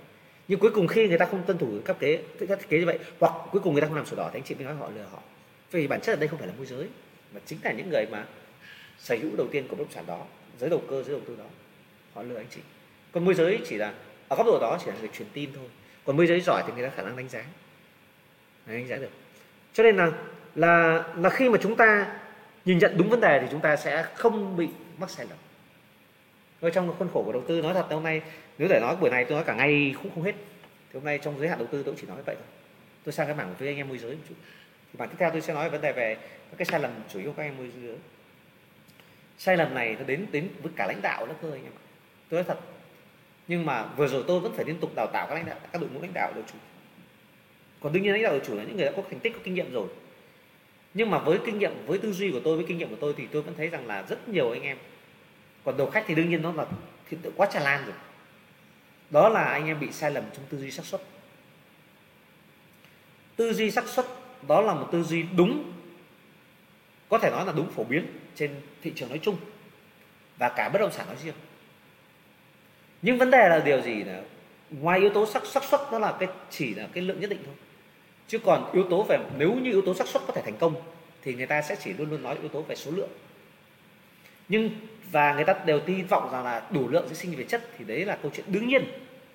[0.48, 3.00] Nhưng cuối cùng khi người ta không tuân thủ cấp kế thiết kế như vậy,
[3.20, 4.90] hoặc cuối cùng người ta không làm sổ đỏ thì anh chị mới nói họ
[4.96, 5.20] lừa họ.
[5.72, 6.88] Vì bản chất ở đây không phải là môi giới,
[7.34, 8.26] mà chính là những người mà
[9.00, 10.26] sở hữu đầu tiên của bất động sản đó,
[10.60, 11.46] giới đầu cơ, giới đầu tư đó,
[12.14, 12.62] họ lừa anh chị.
[13.12, 13.94] Còn môi giới chỉ là,
[14.28, 15.66] ở góc độ đó chỉ là người truyền tin thôi.
[16.06, 17.44] Còn môi giới giỏi thì người ta khả năng đánh giá.
[18.66, 19.12] Đánh giá được.
[19.74, 20.12] Cho nên là
[20.60, 22.08] là là khi mà chúng ta
[22.66, 24.68] nhìn nhận đúng vấn đề thì chúng ta sẽ không bị
[24.98, 25.38] mắc sai lầm.
[26.62, 28.22] Rồi trong khuôn khổ của đầu tư, nói thật, hôm nay,
[28.58, 30.36] nếu để nói buổi này tôi nói cả ngày cũng không hết.
[30.90, 32.46] Thì hôm nay trong giới hạn đầu tư tôi chỉ nói vậy thôi.
[33.04, 34.36] Tôi sang cái mảng với anh em môi giới một chút.
[34.92, 36.16] Thì bản tiếp theo tôi sẽ nói về vấn đề về
[36.50, 37.98] các cái sai lầm chủ yếu các anh em môi giới.
[39.38, 41.74] Sai lầm này nó đến đến với cả lãnh đạo nữa cơ anh em
[42.30, 42.60] tôi nói thật.
[43.48, 45.82] Nhưng mà vừa rồi tôi vẫn phải liên tục đào tạo các lãnh đạo, các
[45.82, 46.58] đội ngũ lãnh đạo đội chủ.
[47.80, 49.40] Còn đương nhiên lãnh đạo đội chủ là những người đã có thành tích, có
[49.44, 49.88] kinh nghiệm rồi
[50.94, 53.14] nhưng mà với kinh nghiệm, với tư duy của tôi, với kinh nghiệm của tôi
[53.18, 54.78] thì tôi vẫn thấy rằng là rất nhiều anh em.
[55.64, 56.66] Còn đầu khách thì đương nhiên nó là
[57.10, 57.96] hiện tượng quá tràn lan rồi.
[59.10, 61.02] Đó là anh em bị sai lầm trong tư duy xác suất.
[63.36, 64.06] Tư duy xác suất
[64.48, 65.74] đó là một tư duy đúng,
[67.10, 68.06] có thể nói là đúng phổ biến
[68.36, 69.38] trên thị trường nói chung
[70.38, 71.34] và cả bất động sản nói riêng.
[73.02, 74.22] Nhưng vấn đề là điều gì là
[74.70, 77.40] ngoài yếu tố xác xác suất, đó là cái chỉ là cái lượng nhất định
[77.46, 77.56] thôi
[78.30, 80.76] chứ còn yếu tố về, nếu như yếu tố xác suất có thể thành công,
[81.22, 83.10] thì người ta sẽ chỉ luôn luôn nói yếu tố về số lượng.
[84.50, 84.70] Nhưng,
[85.12, 87.86] và người ta đều hy vọng rằng là đủ lượng sẽ sinh về chất, thì
[87.86, 88.86] đấy là câu chuyện đương nhiên,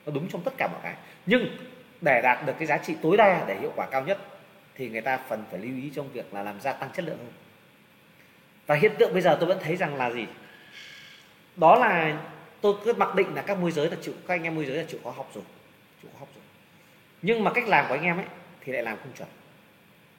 [0.07, 0.95] nó đúng trong tất cả mọi cái.
[1.27, 1.57] Nhưng,
[2.01, 4.19] để đạt được cái giá trị tối đa, để hiệu quả cao nhất,
[4.75, 7.19] thì người ta phần phải lưu ý trong việc là làm gia tăng chất lượng
[7.19, 7.33] hơn.
[8.67, 10.27] Và hiện tượng bây giờ tôi vẫn thấy rằng là gì?
[11.57, 12.19] Đó là
[12.61, 14.77] tôi cứ mặc định là các môi giới là chịu, các anh em môi giới
[14.77, 15.45] là chịu khó học rồi,
[16.03, 16.45] chịu khó học rồi.
[17.23, 18.27] Nhưng mà cách làm của anh em ấy
[18.65, 19.29] thì lại làm không chuẩn.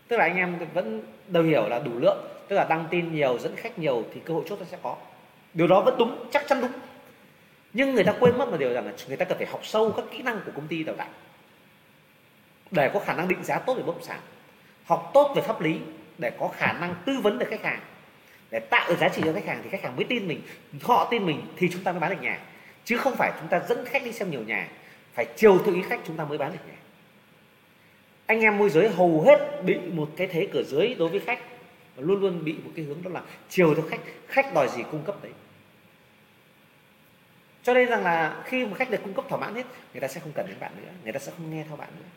[0.07, 3.39] Tức là anh em vẫn đều hiểu là đủ lượng, tức là đăng tin nhiều,
[3.39, 4.95] dẫn khách nhiều thì cơ hội chốt nó sẽ có.
[5.53, 6.71] Điều đó vẫn đúng, chắc chắn đúng.
[7.73, 9.91] Nhưng người ta quên mất một điều rằng là người ta cần phải học sâu
[9.91, 11.07] các kỹ năng của công ty đào tạo
[12.71, 14.19] để có khả năng định giá tốt về bất động sản,
[14.85, 15.75] học tốt về pháp lý
[16.17, 17.79] để có khả năng tư vấn được khách hàng.
[18.51, 20.41] Để tạo được giá trị cho khách hàng thì khách hàng mới tin mình,
[20.81, 22.39] họ tin mình thì chúng ta mới bán được nhà.
[22.85, 24.67] Chứ không phải chúng ta dẫn khách đi xem nhiều nhà,
[25.13, 26.75] phải chiều tự ý khách chúng ta mới bán được nhà
[28.25, 31.39] anh em môi giới hầu hết bị một cái thế cửa dưới đối với khách
[31.95, 34.83] và luôn luôn bị một cái hướng đó là chiều theo khách khách đòi gì
[34.91, 35.31] cung cấp đấy.
[37.63, 40.07] Cho nên rằng là khi mà khách được cung cấp thỏa mãn hết người ta
[40.07, 42.09] sẽ không cần đến bạn nữa người ta sẽ không nghe theo bạn nữa.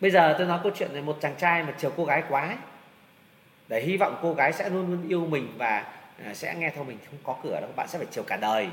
[0.00, 2.46] Bây giờ tôi nói câu chuyện về một chàng trai mà chiều cô gái quá
[2.46, 2.56] ấy,
[3.68, 5.84] để hy vọng cô gái sẽ luôn luôn yêu mình và
[6.24, 8.68] à, sẽ nghe theo mình không có cửa đâu bạn sẽ phải chiều cả đời.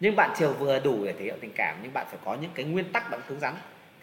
[0.00, 2.50] Nhưng bạn chiều vừa đủ để thể hiện tình cảm nhưng bạn phải có những
[2.54, 3.54] cái nguyên tắc bạn cứng rắn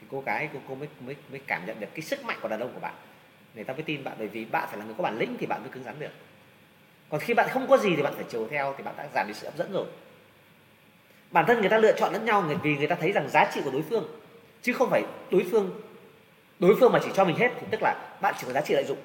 [0.06, 2.48] thì cô gái cô, cô mới, mới mới cảm nhận được cái sức mạnh của
[2.48, 2.94] đàn ông của bạn.
[3.56, 5.46] Người ta mới tin bạn bởi vì bạn phải là người có bản lĩnh thì
[5.46, 6.12] bạn mới cứng rắn được.
[7.10, 9.28] Còn khi bạn không có gì thì bạn phải chiều theo thì bạn đã giảm
[9.28, 9.86] đi sự hấp dẫn rồi.
[11.32, 13.62] Bản thân người ta lựa chọn lẫn nhau vì người ta thấy rằng giá trị
[13.64, 14.08] của đối phương.
[14.62, 15.82] Chứ không phải đối phương
[16.60, 18.74] đối phương mà chỉ cho mình hết thì tức là bạn chỉ có giá trị
[18.74, 18.98] lợi dụng.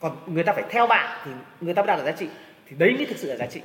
[0.00, 1.30] Còn người ta phải theo bạn thì
[1.60, 2.28] người ta mới đạt được giá trị.
[2.66, 3.60] Thì đấy mới thực sự là giá trị.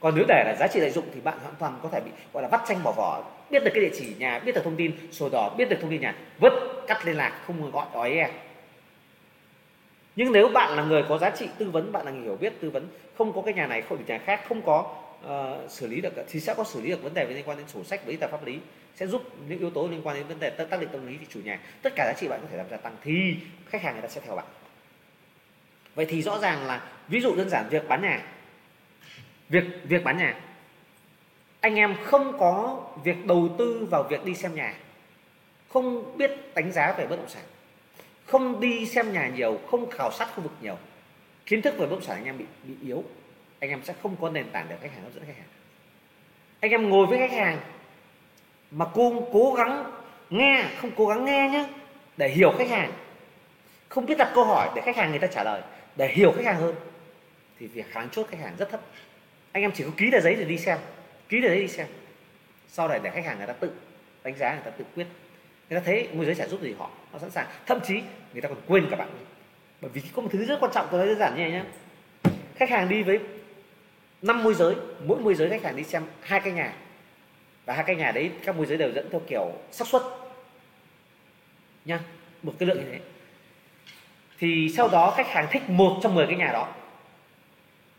[0.00, 2.10] Còn nếu để là giá trị lợi dụng thì bạn hoàn toàn có thể bị
[2.32, 4.76] gọi là vắt tranh bỏ vỏ biết được cái địa chỉ nhà biết được thông
[4.76, 6.52] tin sổ đỏ biết được thông tin nhà vứt
[6.86, 8.30] cắt liên lạc không gọi ói e
[10.16, 12.52] nhưng nếu bạn là người có giá trị tư vấn bạn là người hiểu biết
[12.60, 12.88] tư vấn
[13.18, 14.96] không có cái nhà này không được nhà khác không có
[15.26, 17.68] uh, xử lý được thì sẽ có xử lý được vấn đề liên quan đến
[17.68, 18.58] sổ sách với tờ pháp lý.
[18.96, 21.26] Sẽ giúp những yếu tố liên quan đến vấn đề tác định tâm lý thì
[21.28, 23.94] chủ nhà tất cả giá trị bạn có thể làm gia tăng thì khách hàng
[23.94, 24.44] người ta sẽ theo bạn.
[25.94, 28.22] Vậy thì rõ ràng là ví dụ đơn giản việc bán nhà
[29.48, 30.34] việc việc bán nhà
[31.62, 34.74] anh em không có việc đầu tư vào việc đi xem nhà.
[35.68, 37.42] Không biết đánh giá về bất động sản.
[38.26, 40.76] Không đi xem nhà nhiều, không khảo sát khu vực nhiều.
[41.46, 43.04] Kiến thức về bất động sản anh em bị bị yếu.
[43.60, 45.46] Anh em sẽ không có nền tảng để khách hàng hấp dẫn khách hàng.
[46.60, 47.58] Anh em ngồi với khách hàng
[48.70, 49.92] mà cô cố gắng
[50.30, 51.68] nghe, không cố gắng nghe nhé
[52.16, 52.92] để hiểu khách hàng.
[53.88, 55.62] Không biết đặt câu hỏi để khách hàng người ta trả lời,
[55.96, 56.74] để hiểu khách hàng hơn,
[57.58, 58.80] thì việc kháng chốt khách hàng rất thấp.
[59.52, 60.78] Anh em chỉ có ký tờ giấy để đi xem
[61.32, 61.86] ký để đấy đi xem.
[62.68, 63.70] Sau này để khách hàng người ta tự
[64.22, 65.06] đánh giá, người ta tự quyết.
[65.70, 67.46] Người ta thấy môi giới sẽ giúp gì họ họ sẵn sàng.
[67.66, 68.02] Thậm chí
[68.32, 69.08] người ta còn quên cả bạn.
[69.80, 71.64] Bởi vì có một thứ rất quan trọng, tôi nói đơn giản như này nhé
[72.56, 73.18] khách hàng đi với
[74.22, 76.72] năm môi giới, mỗi môi giới khách hàng đi xem hai cái nhà.
[77.64, 80.02] Và hai cái nhà đấy, các môi giới đều dẫn theo kiểu xác suất.
[81.84, 82.00] Nha
[82.42, 83.00] một cái lượng như thế.
[84.38, 86.68] Thì sau đó khách hàng thích một trong 10 cái nhà đó.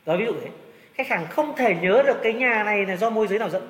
[0.06, 0.50] Đó ví dụ thế
[0.94, 3.68] khách hàng không thể nhớ được cái nhà này là do môi giới nào dẫn.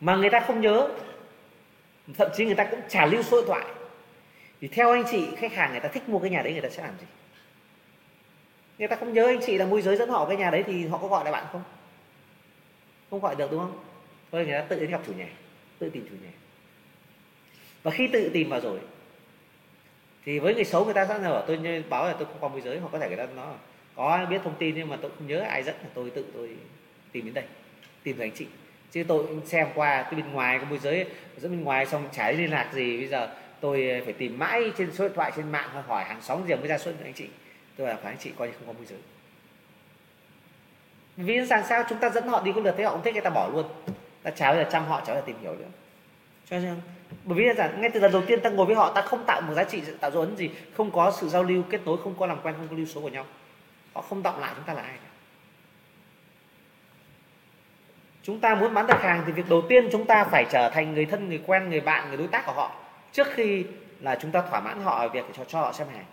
[0.00, 0.88] Mà người ta không nhớ,
[2.18, 3.64] thậm chí người ta cũng trả lưu số điện thoại.
[4.60, 6.68] Thì theo anh chị, khách hàng người ta thích mua cái nhà đấy, người ta
[6.68, 7.06] sẽ làm gì?
[8.78, 10.86] Người ta không nhớ anh chị là môi giới dẫn họ cái nhà đấy thì
[10.86, 11.62] họ có gọi lại bạn không?
[13.10, 13.84] Không gọi được, đúng không?
[14.32, 15.28] Thôi, người ta tự đến gặp chủ nhà,
[15.78, 16.30] tự tìm chủ nhà.
[17.82, 18.80] Và khi tự tìm vào rồi,
[20.24, 22.60] thì với người xấu người ta sẽ bảo tôi báo là tôi không có môi
[22.60, 23.54] giới hoặc có thể người ta nói
[24.00, 26.50] có, biết thông tin nhưng mà tôi không nhớ ai dẫn là tôi tự tôi
[27.12, 27.44] tìm đến đây,
[28.02, 28.46] tìm thấy anh chị.
[28.92, 31.06] Chứ tôi xem qua cái bên ngoài, cái môi giới,
[31.36, 32.98] dẫn bên ngoài xong chả liên lạc gì.
[32.98, 36.46] Bây giờ tôi phải tìm mãi trên số điện thoại, trên mạng, hỏi hàng xóm
[36.48, 37.26] gì mới ra số anh chị.
[37.76, 38.98] Tôi là phải anh chị, coi như không có môi giới.
[41.16, 41.84] Vì rằng sao?
[41.88, 43.66] Chúng ta dẫn họ đi có lượt thế họ không thích, người ta bỏ luôn.
[44.22, 45.68] Ta chả bao giờ chăm họ, chả bao giờ tìm hiểu nữa.
[46.50, 46.74] Cho nên,
[47.24, 49.40] bởi vì là ngay từ lần đầu tiên ta ngồi với họ, ta không tạo
[49.40, 52.14] một giá trị, tạo dấu ấn gì, không có sự giao lưu kết nối, không
[52.18, 53.26] có làm quen, không có lưu số của nhau
[53.92, 54.94] họ không động lại chúng ta là ai
[58.22, 60.94] chúng ta muốn bán được hàng thì việc đầu tiên chúng ta phải trở thành
[60.94, 62.72] người thân người quen người bạn người đối tác của họ.
[63.12, 63.64] Trước khi
[64.00, 66.04] là chúng ta thỏa mãn họ việc cho, cho họ xem hàng.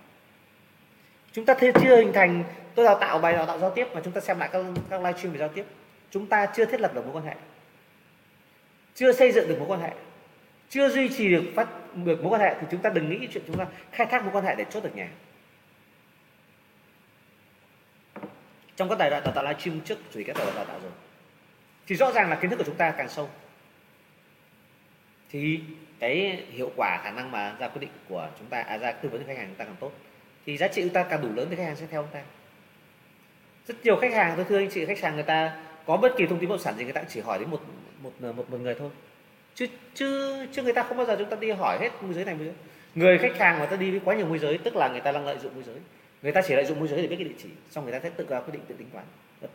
[1.32, 2.44] Chúng ta chưa hình thành
[2.76, 5.02] tôi đào tạo bài đào tạo giao tiếp mà chúng ta xem lại các các
[5.02, 5.66] livestream về giao tiếp.
[6.12, 7.36] Chúng ta chưa thiết lập được mối quan hệ.
[8.96, 9.92] Chưa xây dựng được mối quan hệ.
[10.70, 13.44] Chưa duy trì được phát được mối quan hệ thì chúng ta đừng nghĩ chuyện
[13.48, 15.08] chúng ta khai thác mối quan hệ để chốt được nhà.
[18.78, 20.92] Trong các tài đoạn đào tạo livestream trước chủ các tài đoạn đào tạo rồi.
[21.88, 23.30] Thì rõ ràng là kiến thức của chúng ta càng sâu.
[25.32, 25.60] Thì
[26.00, 29.10] cái hiệu quả khả năng mà ra quyết định của chúng ta à, ra tư
[29.10, 29.92] vấn cho khách hàng chúng ta càng tốt
[30.46, 32.22] thì giá trị chúng ta càng đủ lớn thì khách hàng sẽ theo chúng ta.
[33.68, 36.26] Rất nhiều khách hàng tôi thưa anh chị khách hàng người ta có bất kỳ
[36.26, 37.62] thông tin bất động sản gì người ta chỉ hỏi đến một
[38.04, 38.90] một một một người thôi.
[39.56, 42.26] Chứ chứ chứ người ta không bao giờ chúng ta đi hỏi hết môi giới
[42.26, 42.56] này môi giới.
[42.96, 45.12] Người khách hàng mà ta đi với quá nhiều môi giới tức là người ta
[45.12, 45.76] đang lợi dụng môi giới
[46.22, 48.00] người ta chỉ lợi dụng môi giới để biết cái địa chỉ, xong người ta
[48.04, 49.06] sẽ tự ra quyết định tự tính toán.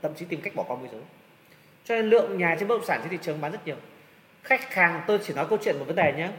[0.02, 1.00] Thậm chí tìm cách bỏ qua môi giới.
[1.84, 3.76] Cho nên lượng nhà trên bất động sản trên thị trường bán rất nhiều.
[4.42, 6.30] Khách hàng, tôi chỉ nói câu chuyện một vấn đề nhé.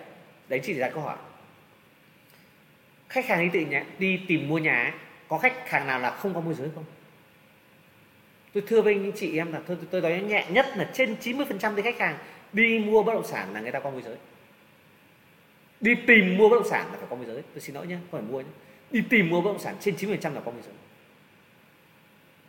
[0.48, 1.18] Đấy chỉ là câu hỏi.
[3.10, 4.94] Khách hàng đi tìm nhà, đi tìm mua nhà
[5.28, 6.86] có khách hàng nào là không có môi giới không?
[8.54, 11.76] Tôi thưa với anh chị em là tôi tôi nói nhẹ nhất là trên 90%
[11.76, 12.18] thì khách hàng
[12.54, 14.16] đi mua bất động sản là người ta có môi giới.
[15.82, 17.42] Đi tìm mua bất động sản là phải có môi giới.
[17.54, 18.48] Tôi xin lỗi nhé, không phải mua nhé
[18.94, 20.74] đi tìm mua bất động sản trên 90% là có môi giới.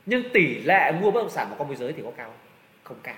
[0.06, 2.38] Nhưng tỷ lệ mua bất động sản mà có môi giới thì có cao không?
[2.82, 3.16] không cao.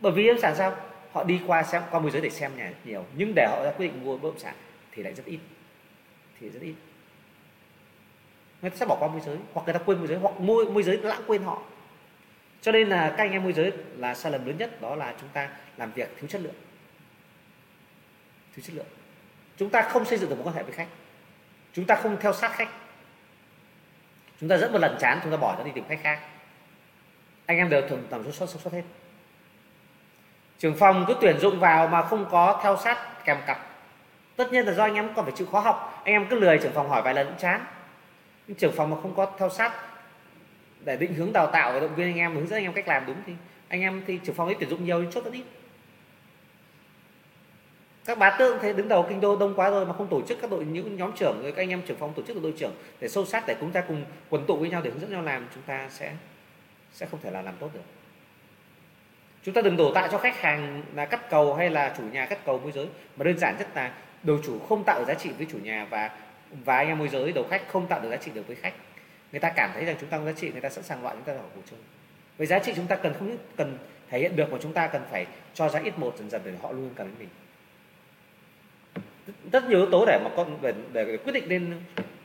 [0.00, 0.76] Bởi vì bất động sản sao?
[1.12, 3.72] Họ đi qua xem, qua môi giới để xem nhà nhiều, nhưng để họ ra
[3.76, 4.54] quyết định mua bất động sản
[4.92, 5.38] thì lại rất ít.
[6.40, 6.74] Thì rất ít.
[8.62, 10.70] Người ta sẽ bỏ qua môi giới, hoặc người ta quên môi giới, hoặc môi
[10.70, 11.62] môi giới lãng quên họ.
[12.62, 15.14] Cho nên là các anh em môi giới là sai lầm lớn nhất, đó là
[15.20, 16.54] chúng ta làm việc thiếu chất lượng.
[18.54, 18.86] Thiếu chất lượng.
[19.56, 20.88] Chúng ta không xây dựng được mối quan hệ với khách
[21.78, 22.68] chúng ta không theo sát khách.
[24.40, 26.20] Chúng ta dẫn một lần chán, chúng ta bỏ ra đi tìm khách khác.
[27.46, 28.82] Anh em đều thường tầm số sốt sốt hết.
[30.58, 33.66] Trường phòng cứ tuyển dụng vào mà không có theo sát kèm cặp.
[34.36, 36.02] Tất nhiên là do anh em còn phải chịu khó học.
[36.04, 37.64] Anh em cứ lười trưởng phòng hỏi vài lần cũng chán.
[38.46, 39.72] Nhưng trưởng phòng mà không có theo sát
[40.84, 42.88] để định hướng đào tạo và động viên anh em, hướng dẫn anh em cách
[42.88, 43.32] làm đúng thì
[43.68, 45.44] anh em thì trưởng phòng ấy tuyển dụng nhiều nhưng chốt rất ít
[48.08, 50.38] các bá tượng thế đứng đầu kinh đô đông quá rồi mà không tổ chức
[50.40, 52.54] các đội, những nhóm trưởng rồi các anh em trưởng phòng tổ chức các đội
[52.58, 55.10] trưởng để sâu sát để chúng ta cùng quần tụ với nhau để hướng dẫn
[55.10, 56.12] nhau làm, chúng ta sẽ
[56.92, 57.80] sẽ không thể là làm tốt được.
[59.42, 62.26] Chúng ta đừng đổ tại cho khách hàng là cắt cầu hay là chủ nhà
[62.26, 62.86] cắt cầu môi giới,
[63.16, 66.10] mà đơn giản rất là đầu chủ không tạo giá trị với chủ nhà và
[66.64, 68.74] và anh em môi giới, đầu khách không tạo được giá trị được với khách.
[69.32, 71.16] Người ta cảm thấy rằng chúng ta có giá trị, người ta sẵn sàng loại
[71.16, 71.80] chúng ta vào cuộc chơi
[72.38, 73.78] với giá trị chúng ta cần không cần
[74.10, 76.52] thể hiện được mà chúng ta cần phải cho ra ít một dần dần để
[76.62, 77.28] họ luôn cần đến mình
[79.52, 81.74] rất nhiều yếu tố để mà con để, để quyết định lên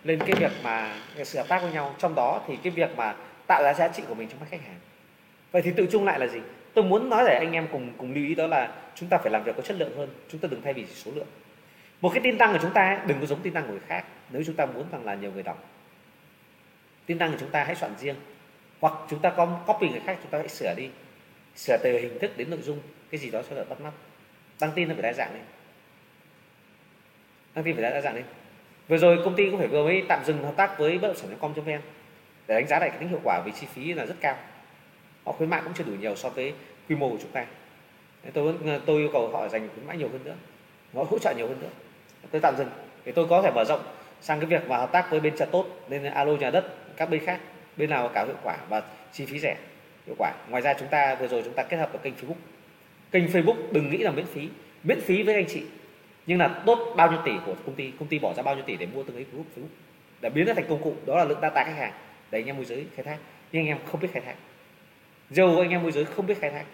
[0.03, 1.95] lên cái việc mà sự hợp tác với nhau.
[1.97, 3.15] Trong đó thì cái việc mà
[3.47, 4.79] tạo ra giá trị của mình trong mắt khách hàng.
[5.51, 6.39] Vậy thì tự chung lại là gì?
[6.73, 9.31] Tôi muốn nói để anh em cùng cùng lưu ý đó là chúng ta phải
[9.31, 10.09] làm việc có chất lượng hơn.
[10.29, 11.27] Chúng ta đừng thay vì số lượng.
[12.01, 14.05] Một cái tin tăng của chúng ta đừng có giống tin tăng của người khác.
[14.29, 15.69] Nếu chúng ta muốn rằng là nhiều người đọc
[17.05, 18.15] tin tăng của chúng ta hãy soạn riêng.
[18.79, 20.89] Hoặc chúng ta có copy người khác chúng ta hãy sửa đi.
[21.55, 22.79] Sửa từ hình thức đến nội dung.
[23.09, 23.91] Cái gì đó cho đỡ bắt mắt.
[24.59, 25.43] Đăng tin nó phải đa dạng lên
[27.55, 28.23] đăng tin phải đa dạng lên
[28.87, 31.17] vừa rồi công ty cũng phải vừa mới tạm dừng hợp tác với bất động
[31.17, 31.81] sản com.vn
[32.47, 34.37] để đánh giá lại cái tính hiệu quả vì chi phí là rất cao.
[35.25, 36.53] Họ khuyến mại cũng chưa đủ nhiều so với
[36.89, 37.45] quy mô của chúng ta.
[38.33, 40.35] Tôi ờ, tôi yêu cầu họ dành khuyến mãi nhiều hơn nữa.
[40.93, 41.69] Họ hỗ trợ nhiều hơn nữa.
[42.31, 42.69] Tôi tạm dừng
[43.05, 43.83] để tôi có thể mở rộng
[44.21, 46.65] sang cái việc mà hợp tác với bên chợ tốt nên alo nhà đất,
[46.97, 47.39] các bên khác,
[47.77, 48.81] bên nào cả hiệu quả và
[49.11, 49.57] chi phí rẻ,
[50.05, 50.31] hiệu quả.
[50.49, 52.39] Ngoài ra chúng ta, vừa rồi chúng ta kết hợp với kênh Facebook.
[53.11, 54.49] Kênh Facebook đừng nghĩ là miễn phí.
[54.83, 55.63] Miễn phí với anh chị
[56.25, 58.63] nhưng là đốt bao nhiêu tỷ của công ty công ty bỏ ra bao nhiêu
[58.63, 59.67] tỷ để mua từng ấy group Facebook
[60.21, 60.95] để biến nó thành công cụ.
[61.05, 61.93] Đó là lượng data khách hàng
[62.31, 63.17] để anh em môi giới khai thác.
[63.51, 64.35] Nhưng anh em không biết khai thác.
[65.29, 66.65] Dầu anh em môi giới không biết khai thác.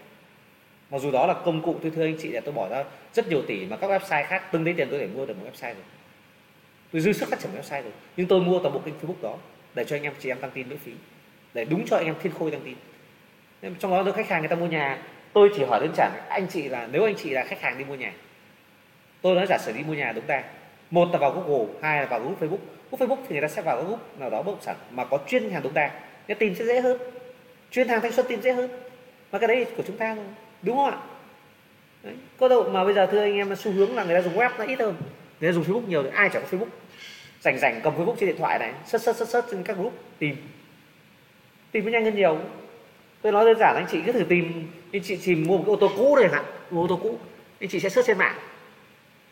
[0.92, 3.30] Mặc dù đó là công cụ tôi thưa anh chị, là tôi bỏ ra rất
[3.30, 5.74] nhiều tỷ mà các website khác từng đấy tiền tôi để mua được một website
[5.74, 5.84] rồi.
[6.92, 7.92] Tôi dư sức phát triển website rồi.
[8.18, 9.38] Nhưng tôi mua toàn bộ kênh Facebook đó
[9.76, 10.92] để cho anh em chị em đăng tin miễn phí.
[11.54, 12.76] Để đúng cho anh em thiên khôi đăng tin.
[13.80, 15.04] Trong đó tôi khách hàng người ta mua nhà.
[15.34, 17.86] Tôi chỉ hỏi đơn giản, anh chị là, nếu anh chị là khách hàng đi
[17.86, 18.14] mua nhà
[19.22, 20.44] tôi nói giả sử đi mua nhà đúng ta
[20.92, 22.58] một là vào google, hai là vào group facebook.
[22.92, 25.20] Group facebook thì người ta sẽ vào group nào đó bất động sản mà có
[25.28, 25.92] chuyên hàng đúng ta
[26.28, 26.98] nên tìm sẽ dễ hơn.
[27.72, 28.70] Chuyên hàng thanh xuân tìm dễ hơn.
[29.32, 30.26] Mà cái đấy của chúng ta thôi.
[30.62, 30.98] Đúng không ạ?
[32.04, 32.14] Đấy.
[32.38, 34.50] có đâu, mà bây giờ thưa anh em, xu hướng là người ta dùng web
[34.58, 34.96] nó ít hơn.
[35.40, 36.70] Người ta dùng facebook nhiều thì ai chẳng có facebook.
[37.42, 39.94] Rảnh rảnh cầm facebook trên điện thoại này sớt sớt sớt sớt trên các group,
[40.20, 40.36] tìm.
[41.72, 42.38] Tìm nó nhanh hơn nhiều.
[43.22, 44.72] Tôi nói đơn giản, anh chị cứ thử tìm.
[44.94, 46.46] Anh chị tìm mua một cái ô tô cũ này hạn.
[46.70, 47.18] Mua ô tô cũ.
[47.60, 48.36] Anh chị sẽ search trên mạng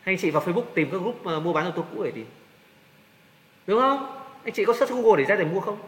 [0.08, 2.26] anh chị vào facebook tìm các group ờ, mua bán ô tô cũ để tìm.
[3.66, 4.20] Đúng không?
[4.44, 5.78] Anh chị có search google để ra để mua không?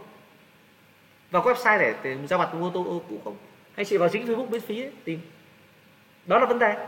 [1.30, 3.36] Vào website để, để ra mặt mua ô tô cũ không?
[3.74, 5.20] Anh chị vào chính facebook miễn phí ấy, tìm.
[6.26, 6.86] Đó là vấn đề.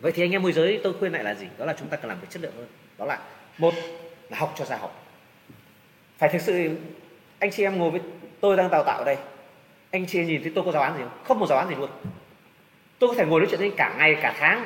[0.00, 1.46] Vậy thì anh em môi giới tôi khuyên lại là gì?
[1.58, 2.66] Đó là chúng ta cần làm việc chất lượng hơn.
[2.98, 3.18] Đó là
[3.58, 3.74] một
[4.30, 5.06] là học cho ra học.
[6.18, 6.76] Phải thực sự
[7.38, 8.00] anh chị em ngồi với
[8.40, 9.16] tôi đang đào tạo ở đây.
[9.90, 11.24] Anh chị em nhìn thấy tôi có giáo án gì không?
[11.24, 11.90] Không một giáo án gì luôn.
[12.98, 14.64] Tôi có thể ngồi nói chuyện với anh cả ngày cả tháng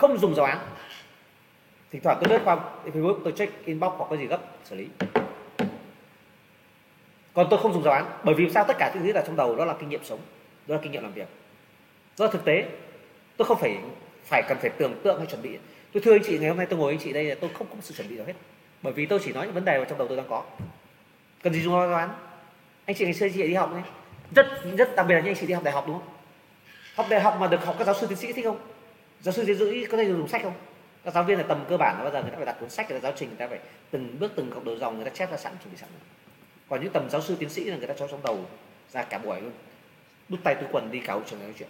[0.00, 0.58] không dùng giáo án
[1.90, 4.88] thỉnh thoảng tôi lướt qua facebook, tôi check inbox hoặc có gì gấp, xử lý.
[7.34, 8.64] Còn tôi không dùng giáo án bởi vì sao?
[8.68, 10.18] Tất cả những thứ là trong đầu, đó là kinh nghiệm sống,
[10.66, 11.28] đó là kinh nghiệm làm việc.
[12.18, 12.68] Đó là thực tế,
[13.36, 13.78] tôi không phải
[14.24, 15.58] phải cần phải tưởng tượng hay chuẩn bị.
[15.92, 17.66] Tôi thưa anh chị, ngày hôm nay tôi ngồi anh chị đây là tôi không
[17.70, 18.34] có sự chuẩn bị nào hết.
[18.82, 20.42] Bởi vì tôi chỉ nói những vấn đề mà trong đầu tôi đang có.
[21.42, 22.10] Cần gì dùng giáo án
[22.86, 23.82] anh chị ngày xưa chị đi học đấy
[24.34, 24.46] rất
[24.78, 26.08] rất đặc biệt là những anh chị đi học đại học, đúng không?
[26.94, 28.58] Học đại học mà được học các giáo sư tiến sĩ thích không?
[29.22, 30.54] Giáo sư tiến sĩ có thể dùng sách không?
[31.04, 32.70] Các giáo viên là tầm cơ bản là bao giờ người ta phải đặt cuốn
[32.70, 33.58] sách, người ta giáo trình, người ta phải
[33.90, 35.88] từng bước từng cọc đầu dòng, người ta chép ra sẵn, chuẩn bị sẵn.
[36.68, 38.44] Còn những tầm giáo sư tiến sĩ là người ta cho trong đầu
[38.92, 39.52] ra cả buổi luôn.
[40.28, 41.68] Đút tay túi quần đi cả hội trường nói chuyện.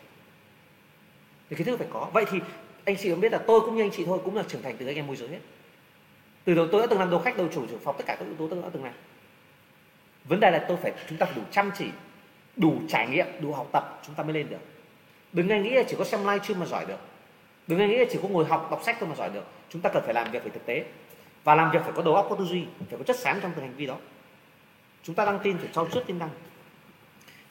[1.50, 2.10] Thì kiến thức phải có.
[2.12, 2.38] Vậy thì
[2.84, 4.76] anh chị cũng biết là tôi cũng như anh chị thôi, cũng là trưởng thành
[4.78, 5.38] từ anh em môi giới hết.
[6.44, 8.24] Từ đầu tôi đã từng làm đầu khách, đầu chủ trưởng phòng, tất cả các
[8.24, 8.92] yếu tố tôi đã từng làm.
[10.24, 11.86] Vấn đề là tôi phải, chúng ta phải đủ chăm chỉ,
[12.56, 14.58] đủ trải nghiệm, đủ học tập, chúng ta mới lên được.
[15.32, 16.98] Đừng nghe nghĩ là chỉ có xem live stream mà giỏi được
[17.66, 19.44] đừng nghĩ là chỉ có ngồi học, đọc sách thôi mà giỏi được.
[19.68, 20.84] Chúng ta cần phải làm việc phải thực tế.
[21.44, 23.52] Và làm việc phải có đầu óc, có tư duy, phải có chất xám trong
[23.56, 23.96] từng hành vi đó.
[25.02, 26.30] Chúng ta đăng tin phải trau chuốt tin đăng.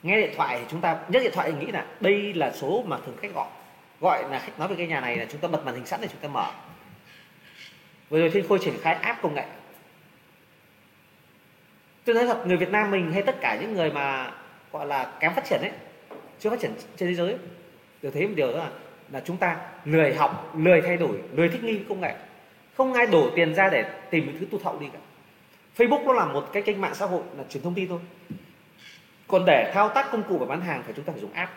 [0.03, 2.83] Nghe điện thoại thì chúng ta nhất điện thoại thì nghĩ là đây là số
[2.87, 3.47] mà thường khách gọi.
[3.99, 6.01] Gọi là khách nói về cái nhà này là chúng ta bật màn hình sẵn
[6.01, 6.51] để chúng ta mở.
[8.09, 9.45] Vừa rồi thiên khôi triển khai app công nghệ.
[12.05, 14.31] Tôi nói thật, người Việt Nam mình hay tất cả những người mà,
[14.71, 15.71] gọi là kém phát triển ấy,
[16.39, 17.37] chưa phát triển trên thế giới.
[18.01, 18.69] Đều thấy một điều đó là
[19.11, 22.15] là chúng ta lười học, lười thay đổi, lười thích nghi công nghệ.
[22.77, 24.99] Không ai đổ tiền ra để tìm một thứ tu hậu đi cả.
[25.77, 27.99] Facebook nó là một cái kênh mạng xã hội, là truyền thông tin thôi.
[29.27, 31.51] Còn để thao tác công cụ và bán hàng phải chúng ta phải dùng app,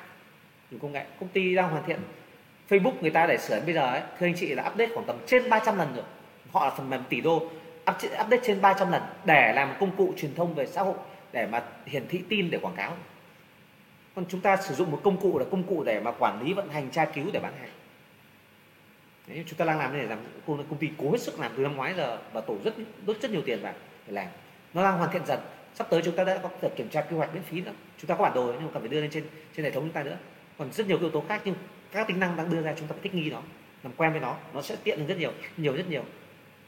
[0.70, 1.04] dùng công nghệ.
[1.20, 1.98] Công ty đang hoàn thiện.
[2.68, 5.16] Facebook người ta để sửa bây giờ ấy, thưa anh chị, là update khoảng tầm
[5.26, 6.04] trên 300 lần rồi.
[6.52, 7.50] Họ là phần mềm tỷ đô.
[7.90, 10.94] Update trên 300 lần để làm công cụ truyền thông về xã hội,
[11.32, 12.96] để mà hiển thị tin, để quảng cáo
[14.14, 16.52] còn chúng ta sử dụng một công cụ là công cụ để mà quản lý
[16.52, 17.70] vận hành tra cứu để bán hàng.
[19.26, 21.76] Đấy, chúng ta đang làm này làm công ty cố hết sức làm từ năm
[21.76, 22.74] ngoái giờ và tổ rất
[23.06, 23.72] rất rất nhiều tiền vào
[24.06, 24.26] để làm.
[24.74, 25.40] Nó đang hoàn thiện dần.
[25.74, 27.72] Sắp tới chúng ta đã có thể kiểm tra quy hoạch miễn phí nữa.
[27.98, 29.24] Chúng ta có bản đồ nhưng mà cần phải đưa lên trên
[29.56, 30.16] trên hệ thống chúng ta nữa.
[30.58, 31.54] Còn rất nhiều yếu tố khác nhưng
[31.92, 33.42] các tính năng đang đưa ra chúng ta phải thích nghi nó
[33.82, 36.04] làm quen với nó nó sẽ tiện hơn rất nhiều nhiều rất nhiều.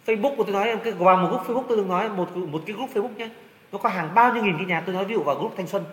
[0.06, 2.76] Facebook của tôi nói cái vào một group Facebook tôi đừng nói một một cái
[2.76, 3.28] group Facebook nhé.
[3.72, 5.66] Nó có hàng bao nhiêu nghìn cái nhà tôi nói ví dụ vào group thanh
[5.66, 5.84] xuân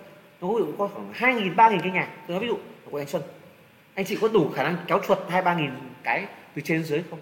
[0.41, 2.07] nó ví dụ có khoảng hai nghìn, ba nghìn cái nhà.
[2.27, 2.57] Tôi nói ví dụ,
[2.91, 3.23] của anh xuân.
[3.95, 5.72] Anh chị có đủ khả năng kéo chuột hai ba nghìn
[6.03, 7.19] cái từ trên dưới không?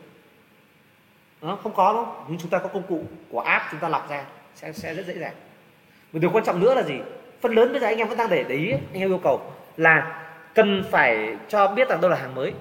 [1.42, 2.26] Nó không có đâu.
[2.30, 4.24] Nhưng chúng ta có công cụ của app chúng ta lọc ra
[4.56, 5.34] sẽ sẽ rất dễ dàng.
[6.14, 6.96] Một điều quan trọng nữa là gì?
[7.42, 9.54] Phần lớn bây giờ anh em vẫn đang để để ý, anh em yêu cầu
[9.78, 12.54] là cần phải cho biết rằng đâu là hàng mới.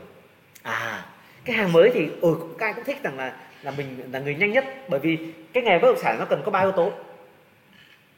[0.62, 1.06] À
[1.44, 4.18] cái hàng mới thì ừ, ở cũng ai cũng thích rằng là là mình là
[4.18, 4.64] người nhanh nhất.
[4.88, 6.92] Bởi vì cái nghề bất động sản nó cần có ba yếu tố.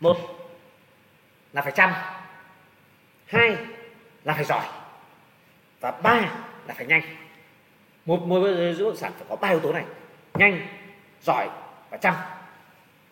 [0.01, 0.17] Một
[1.53, 1.93] là phải chăm
[3.31, 3.57] hai
[4.25, 4.65] là phải giỏi.
[5.81, 6.21] Và ba
[6.69, 7.03] là phải nhanh.
[8.05, 9.85] Một môi giới bất động sản phải có ba yếu tố này.
[10.35, 10.67] Nhanh,
[11.23, 11.49] giỏi
[11.91, 12.15] và chăm.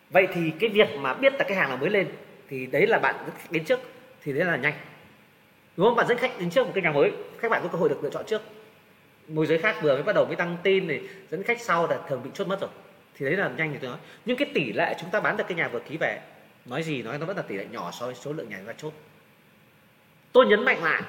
[0.09, 2.07] Vậy thì cái việc mà biết là cái hàng là mới lên
[2.49, 3.79] thì đấy là bạn dẫn khách đến trước,
[4.23, 4.73] thì đấy là nhanh.
[5.77, 5.95] Đúng không?
[5.95, 8.03] Bạn dẫn khách đến trước một cái nhà mới các bạn có cơ hội được
[8.03, 8.41] lựa chọn trước.
[9.27, 11.99] Môi giới khác vừa mới bắt đầu mới tăng tin thì dẫn khách sau là
[12.09, 12.69] thường bị chốt mất rồi.
[13.15, 13.99] Thì đấy là nhanh thì tôi nói.
[14.25, 16.21] Nhưng cái tỷ lệ chúng ta bán được cái nhà vừa ký về,
[16.65, 18.67] nói gì nói nó vẫn là tỷ lệ nhỏ so với số lượng nhà chúng
[18.67, 18.93] ta chốt
[20.31, 21.01] tôi nhấn mạnh lại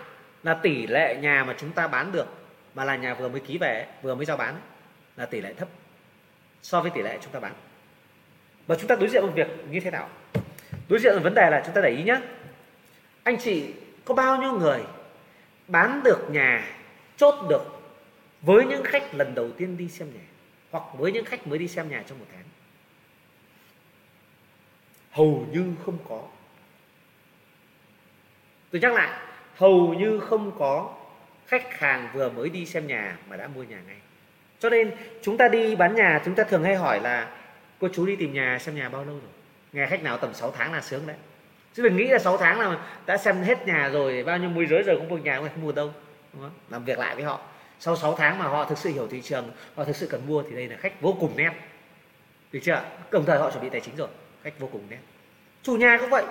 [0.42, 2.26] là tỷ lệ nhà mà chúng ta bán được,
[2.74, 4.60] mà là nhà vừa mới ký về, vừa mới giao bán
[5.16, 5.68] là tỷ lệ thấp
[6.62, 7.52] so với tỷ lệ chúng ta bán.
[8.66, 10.08] Và chúng ta đối diện với việc như thế nào?
[10.88, 12.20] Đối diện với vấn đề là chúng ta để ý nhé
[13.22, 13.74] anh chị,
[14.04, 14.80] có bao nhiêu người
[15.68, 16.76] bán được nhà,
[17.16, 17.82] chốt được
[18.42, 20.24] với những khách lần đầu tiên đi xem nhà,
[20.70, 22.44] hoặc với những khách mới đi xem nhà trong một tháng?
[25.10, 26.22] Hầu như không có
[28.72, 29.10] tôi nhắc lại,
[29.56, 30.94] hầu như không có
[31.46, 33.96] khách hàng vừa mới đi xem nhà mà đã mua nhà ngay.
[34.58, 34.90] Cho nên,
[35.22, 37.28] chúng ta đi bán nhà, chúng ta thường hay hỏi là,
[37.80, 39.30] cô chú đi tìm nhà xem nhà bao lâu rồi?
[39.72, 41.16] Nghe khách nào tầm 6 tháng là sướng đấy.
[41.74, 44.66] Chứ đừng nghĩ là 6 tháng là đã xem hết nhà rồi, bao nhiêu môi
[44.66, 45.92] giới rồi cũng mua nhà không mua đâu,
[46.32, 46.52] đúng không?
[46.70, 47.40] làm việc lại với họ.
[47.80, 50.42] Sau 6 tháng mà họ thực sự hiểu thị trường, họ thực sự cần mua
[50.42, 51.52] thì đây là khách vô cùng nét.
[52.52, 52.82] Được chưa?
[53.10, 54.08] Đồng thời họ chuẩn bị tài chính rồi,
[54.42, 54.98] khách vô cùng nét.
[55.62, 56.24] Chủ nhà cũng vậy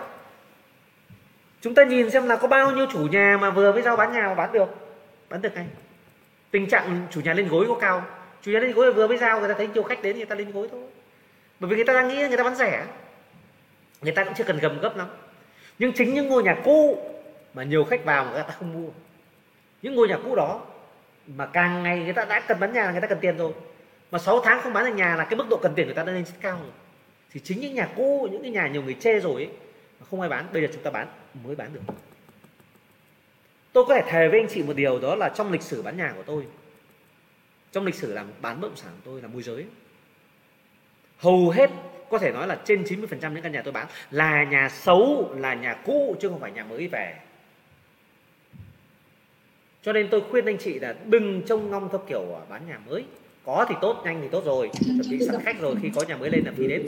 [1.61, 4.13] chúng ta nhìn xem là có bao nhiêu chủ nhà mà vừa mới giao bán
[4.13, 4.69] nhà mà bán được.
[5.29, 5.65] Bán được ngay.
[6.51, 8.05] Tình trạng chủ nhà lên gối có cao.
[8.41, 10.35] Chủ nhà lên gối vừa mới giao người ta thấy nhiều khách đến người ta
[10.35, 10.81] lên gối thôi.
[11.59, 12.85] Bởi vì người ta đang nghĩ người ta bán rẻ.
[14.01, 15.07] Người ta cũng chưa cần gầm gấp lắm.
[15.79, 16.97] Nhưng chính những ngôi nhà cũ
[17.53, 18.89] mà nhiều khách vào mà người ta không mua.
[19.81, 20.61] Những ngôi nhà cũ đó
[21.27, 23.51] mà càng ngày người ta đã cần bán nhà là người ta cần tiền rồi.
[24.11, 26.03] Mà 6 tháng không bán được nhà là cái mức độ cần tiền người ta
[26.03, 26.71] đã lên rất cao rồi.
[27.31, 29.49] Thì chính những nhà cũ những cái nhà nhiều người chê rồi ấy,
[29.99, 31.07] mà không ai bán bây giờ chúng ta bán
[31.43, 31.81] mới bán được.
[33.73, 35.97] Tôi có thể thề với anh chị một điều đó là trong lịch sử bán
[35.97, 36.45] nhà của tôi
[37.71, 39.65] trong lịch sử làm bán bất động sản của tôi là môi giới.
[41.17, 41.69] Hầu hết
[42.09, 45.53] có thể nói là trên 90% những căn nhà tôi bán là nhà xấu là
[45.53, 47.15] nhà cũ chứ không phải nhà mới về.
[49.81, 53.05] Cho nên tôi khuyên anh chị là đừng trông ngong theo kiểu bán nhà mới.
[53.45, 56.17] Có thì tốt nhanh thì tốt rồi chuẩn bị sẵn khách rồi khi có nhà
[56.17, 56.85] mới lên là phi đến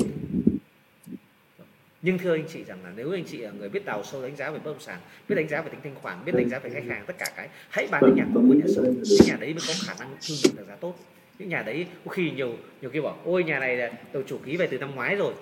[2.01, 4.35] nhưng thưa anh chị rằng là nếu anh chị là người biết đào sâu đánh
[4.35, 6.59] giá về bất động sản, biết đánh giá về tính thanh khoản, biết đánh giá
[6.59, 9.27] về khách hàng, tất cả cái, hãy bán những nhà cũ của nhà sở những
[9.27, 10.95] nhà đấy mới có khả năng thương được giá tốt.
[11.39, 14.39] Những nhà đấy có khi nhiều nhiều khi bảo, ôi, nhà này là đầu chủ
[14.45, 15.33] ký về từ năm ngoái rồi.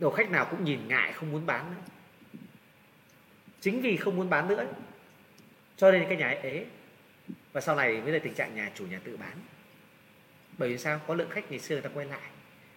[0.00, 1.80] Đầu khách nào cũng nhìn ngại, không muốn bán nữa.
[3.60, 4.66] Chính vì không muốn bán nữa,
[5.76, 6.64] cho nên cái nhà ấy ế.
[7.52, 9.36] Và sau này mới là tình trạng nhà chủ, nhà tự bán.
[10.58, 11.00] Bởi vì sao?
[11.06, 12.30] Có lượng khách ngày xưa người ta quay lại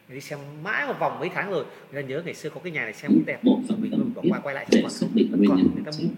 [0.07, 1.65] đi xem mãi một vòng mấy tháng rồi.
[1.91, 3.39] Người ta nhớ ngày xưa có cái nhà này xem cũng đẹp.
[3.43, 6.09] Rồi mình bỏ qua quay lại không còn vẫn còn người ta mua.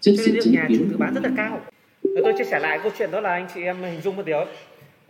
[0.00, 1.60] Cho nên nhà chủ tự bán rất là cao.
[2.02, 4.44] Tôi chia sẻ lại câu chuyện đó là anh chị em hình dung một điều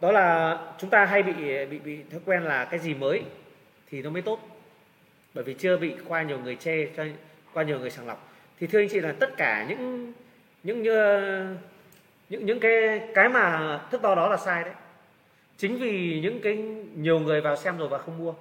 [0.01, 1.32] đó là chúng ta hay bị
[1.70, 3.22] bị bị thói quen là cái gì mới
[3.90, 4.60] thì nó mới tốt.
[5.34, 7.05] Bởi vì chưa bị qua nhiều người chê cho
[7.52, 8.32] qua nhiều người sàng lọc.
[8.60, 10.12] Thì thưa anh chị là tất cả những
[10.62, 10.96] những như
[12.28, 14.72] những những cái cái mà thước đo đó là sai đấy
[15.56, 16.56] chính vì những cái
[16.97, 18.35] nhiều người vào xem rồi và không mua.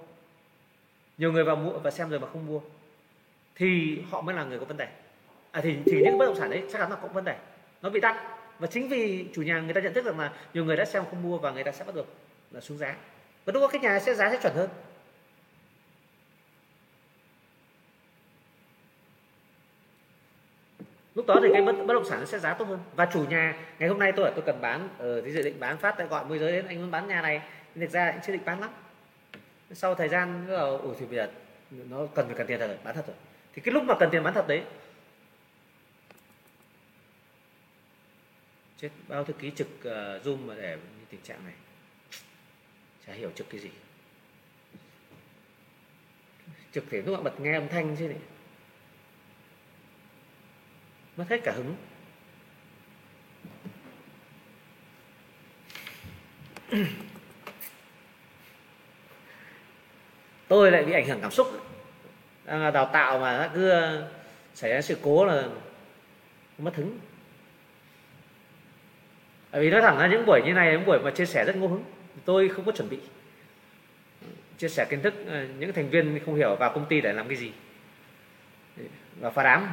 [1.17, 2.59] Nhiều người vào mua và xem rồi mà không mua,
[3.55, 4.87] thì họ mới là người có vấn đề.
[5.51, 7.35] À thì thì những bất động sản đấy chắc chắn là có vấn đề.
[7.81, 8.15] Nó bị đắt
[8.59, 11.03] và chính vì chủ nhà người ta nhận thức rằng là nhiều người đã xem
[11.09, 12.07] không mua và người ta sẽ bắt được
[12.51, 12.95] là xuống giá.
[13.45, 14.69] Và lúc đó cái nhà sẽ, giá sẽ chuẩn hơn.
[21.15, 22.79] Lúc đó thì cái bất, bất động sản nó sẽ giá tốt hơn.
[22.95, 25.59] Và chủ nhà ngày hôm nay tôi tôi cần bán ở uh, thì dự định
[25.59, 27.41] bán phát tại gọi môi giới đến anh muốn bán nhà này.
[27.75, 28.69] Nhưng thực ra anh chưa định bán lắm.
[29.71, 30.47] Sau thời gian
[30.81, 31.31] ủa thì bây giờ
[31.71, 33.15] nó cần phải cần tiền rồi bán thật rồi.
[33.53, 34.63] Thì cái lúc mà cần tiền bán thật đấy
[38.77, 41.53] chết bao thư ký trực uh, zoom mà để như tình trạng này.
[43.07, 43.69] Chả hiểu trực cái gì.
[46.71, 48.17] Trực thì lúc bạn bật nghe âm thanh chứ này
[51.17, 51.75] mất hết cả hứng
[60.47, 61.47] tôi lại bị ảnh hưởng cảm xúc.
[62.45, 64.11] Đang đào tạo mà cứ ờ,
[64.53, 65.43] xảy ra sự cố là
[66.57, 66.99] mất hứng.
[69.51, 71.55] Bởi vì nói thẳng ra, những buổi như này những buổi mà chia sẻ rất
[71.55, 71.83] ngô hứng.
[72.25, 72.99] Tôi không có chuẩn bị.
[74.57, 77.27] Chia sẻ kiến thức ờ, những thành viên không hiểu vào công ty để làm
[77.27, 77.51] cái gì.
[79.19, 79.71] Và phá đám.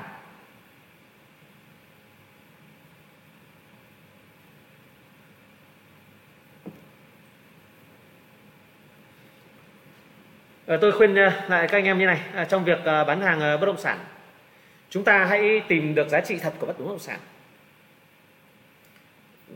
[10.70, 12.20] Ờ, tôi khuyên ờ, lại các anh em như này.
[12.34, 13.98] À, trong việc ờ, bán hàng bất động sản,
[14.90, 17.18] chúng ta hãy tìm được giá trị thật của bất động sản.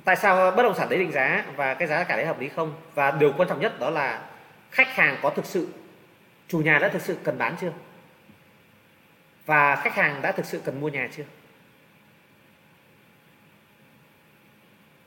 [0.05, 2.49] Tại sao bất động sản đấy định giá và cái giá cả đấy hợp lý
[2.49, 2.75] không?
[2.95, 4.23] Và điều quan trọng nhất đó là
[4.71, 5.69] khách hàng có thực sự,
[6.49, 7.73] chủ nhà đã thực sự cần bán chưa?
[9.47, 11.25] Và khách hàng đã thực sự cần mua nhà chưa?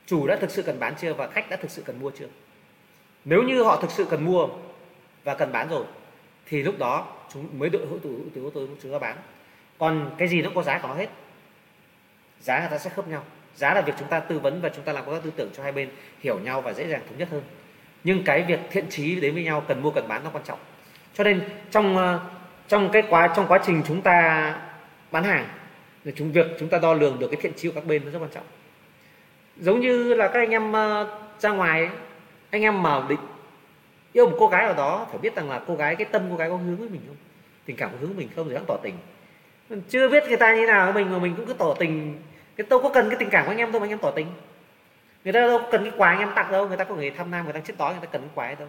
[0.05, 2.27] Chủ đã thực sự cần bán chưa và khách đã thực sự cần mua chưa?
[3.25, 4.47] Nếu như họ thực sự cần mua
[5.27, 5.85] và cần bán rồi,
[6.45, 9.17] thì lúc đó chúng mới đội hữu từ từ tôi chúng ta bán.
[9.77, 11.09] Còn cái gì nó có giá của nó hết.
[12.39, 13.23] Giá người ta sẽ khớp nhau.
[13.55, 15.49] Giá là việc chúng ta tư vấn và chúng ta làm công tác tư tưởng
[15.53, 15.89] cho hai bên,
[16.19, 17.41] hiểu nhau và dễ dàng thống nhất hơn.
[18.03, 20.59] Nhưng cái việc thiện trí đến với nhau, cần mua, cần bán nó quan trọng.
[21.13, 21.41] Cho nên
[21.71, 22.19] trong ờ,
[22.67, 24.55] trong cái quá, trong quá trình chúng ta
[25.11, 25.47] bán hàng,
[26.05, 28.11] thì chúng việc chúng ta đo lường được cái thiện trí của các bên nó
[28.11, 28.45] rất quan trọng.
[29.57, 31.89] Giống như là các anh em ờ, ra ngoài
[32.51, 33.19] anh em mà định
[34.17, 36.35] yêu một cô gái ở đó, phải biết rằng là cô gái, cái tâm cô
[36.35, 37.15] gái có hướng với mình không?
[37.65, 38.95] Tình cảm có hướng với mình không thì đang tỏ tình.
[39.69, 42.19] Mình chưa biết người ta như nào với mình mà mình cũng cứ tỏ tình.
[42.55, 44.11] Cái tôi có cần cái tình cảm của anh em đâu mà anh em tỏ
[44.11, 44.27] tình.
[45.23, 47.31] Người ta đâu cần cái quà anh em tặng đâu, người ta có người tham
[47.31, 48.67] lam, người ta chết đói, người ta cần cái quà đâu.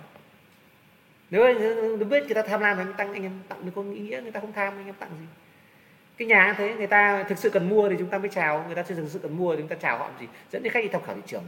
[1.30, 3.82] Nếu anh biết người ta tham lam thì anh tăng anh em tặng mới có
[3.82, 5.26] ý nghĩa, người ta không tham, anh em tặng gì?
[6.16, 8.74] Cái nhà thế, người ta thực sự cần mua thì chúng ta mới chào, người
[8.74, 10.26] ta chưa thực sự cần mua thì chúng ta chào họ làm gì?
[10.52, 11.44] Dẫn đến khách đi tham khảo thị trường.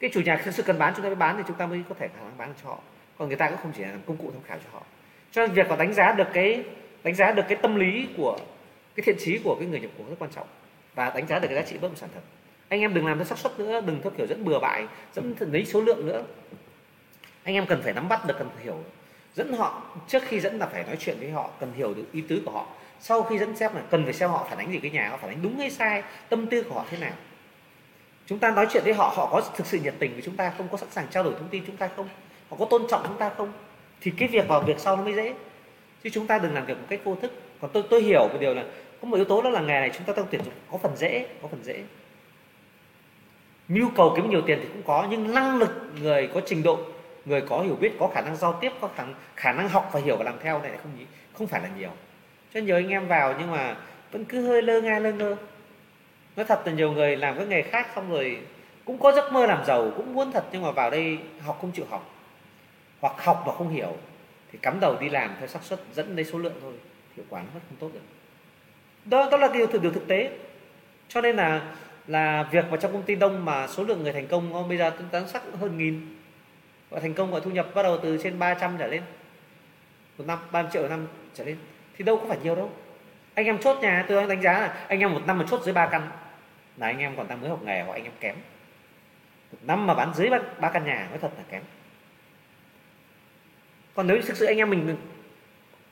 [0.00, 1.82] Cái chủ nhà thực sự cần bán, chúng ta mới bán thì chúng ta mới
[1.88, 2.78] có thể khả năng bán cho họ
[3.18, 4.82] còn người ta cũng không chỉ là công cụ tham khảo cho họ.
[5.30, 6.64] Cho nên việc có đánh giá được cái,
[7.02, 8.38] đánh giá được cái tâm lý của,
[8.94, 10.46] cái thiện trí của cái người nhập cuộc rất quan trọng.
[10.94, 12.20] Và đánh giá được cái giá trị bất động sản thật.
[12.68, 15.34] Anh em đừng làm theo xác suất nữa, đừng theo kiểu dẫn bừa bãi, dẫn
[15.40, 16.22] lấy số lượng nữa.
[17.44, 18.84] Anh em cần phải nắm bắt được, cần phải hiểu
[19.34, 19.82] dẫn họ.
[20.08, 22.50] Trước khi dẫn là phải nói chuyện với họ, cần hiểu được ý tứ của
[22.50, 22.66] họ.
[23.00, 25.16] Sau khi dẫn xem là cần phải xem họ phản ánh gì cái nhà, họ
[25.16, 27.12] phản ánh đúng hay sai, tâm tư của họ thế nào.
[28.26, 30.52] Chúng ta nói chuyện với họ họ có thực sự nhiệt tình với chúng ta
[30.58, 30.68] không?
[30.68, 32.08] Có sẵn sàng trao đổi thông tin chúng ta không?
[32.49, 33.51] họ có tôn trọng chúng ta không
[34.01, 35.33] thì cái việc vào việc sau nó mới dễ
[36.03, 37.31] chứ chúng ta đừng làm việc một cách vô thức
[37.61, 38.63] còn tôi tôi hiểu một điều là
[39.01, 41.47] có một yếu tố đó là nghề này chúng taต้องtuyển dụng có phần dễ có
[41.47, 41.83] phần dễ
[43.67, 46.79] nhu cầu kiếm nhiều tiền thì cũng có nhưng năng lực người có trình độ
[47.25, 49.03] người có hiểu biết có khả năng giao tiếp có khả,
[49.35, 50.91] khả năng học và hiểu và làm theo này không
[51.33, 51.89] không phải là nhiều
[52.53, 53.75] cho nhiều anh em vào nhưng mà
[54.11, 55.35] vẫn cứ hơi lơ nga lơ ngơ
[56.35, 58.37] nói thật là nhiều người làm cái nghề khác xong rồi
[58.85, 61.71] cũng có giấc mơ làm giàu cũng muốn thật nhưng mà vào đây học không
[61.71, 62.09] chịu học
[63.00, 63.96] hoặc học mà không hiểu,
[64.52, 66.72] thì cắm đầu đi làm theo xác suất dẫn lấy số lượng thôi,
[67.16, 68.00] hiệu quả nó rất không tốt được.
[69.04, 70.30] Đó đó là điều thực điều thực tế.
[71.08, 71.74] Cho nên là
[72.06, 74.92] là việc vào trong công ty đông mà số lượng người thành công bây giờ
[75.10, 76.16] tán sắc hơn nghìn.
[76.90, 79.02] Và thành công và thu nhập bắt đầu từ trên 300 trở lên.
[80.18, 81.56] Một năm 30 triệu một năm trở lên.
[81.96, 82.70] Thì đâu có phải nhiều đâu.
[83.34, 85.74] Anh em chốt nhà, tôi đánh giá là anh em một năm mà chốt dưới
[85.74, 86.10] ba căn.
[86.76, 88.36] Là anh em còn đang mới học nghề hoặc anh em kém.
[89.52, 90.30] Một năm mà bán dưới
[90.60, 91.62] ba căn nhà nói thật là kém
[93.98, 94.96] còn nếu thực sự anh em mình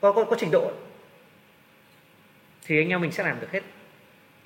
[0.01, 0.71] có có, có trình độ
[2.65, 3.61] thì anh em mình sẽ làm được hết.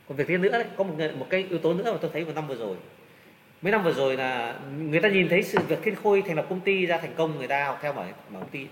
[0.07, 2.23] Còn việc thứ nữa đấy, có một một cái yếu tố nữa mà tôi thấy
[2.23, 2.75] vào năm vừa rồi.
[3.61, 6.45] Mấy năm vừa rồi là người ta nhìn thấy sự việc thiên khôi thành lập
[6.49, 8.67] công ty ra thành công người ta học theo bảo mở công ty.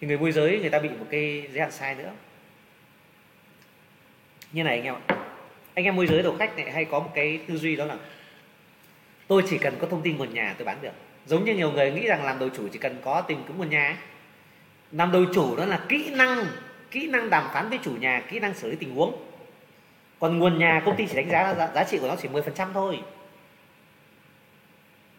[0.00, 2.12] Thì người môi giới người ta bị một cái giới hạn sai nữa.
[4.52, 5.16] Như này anh em ạ.
[5.74, 7.96] Anh em môi giới đầu khách này hay có một cái tư duy đó là
[9.26, 10.92] tôi chỉ cần có thông tin nguồn nhà tôi bán được.
[11.26, 13.70] Giống như nhiều người nghĩ rằng làm đầu chủ chỉ cần có tìm kiếm nguồn
[13.70, 13.96] nhà ấy
[14.92, 16.46] làm đầu chủ đó là kỹ năng
[16.90, 19.16] kỹ năng đàm phán với chủ nhà kỹ năng xử lý tình huống.
[20.20, 22.68] Còn nguồn nhà công ty chỉ đánh giá giá, giá trị của nó chỉ 10%
[22.74, 22.98] thôi.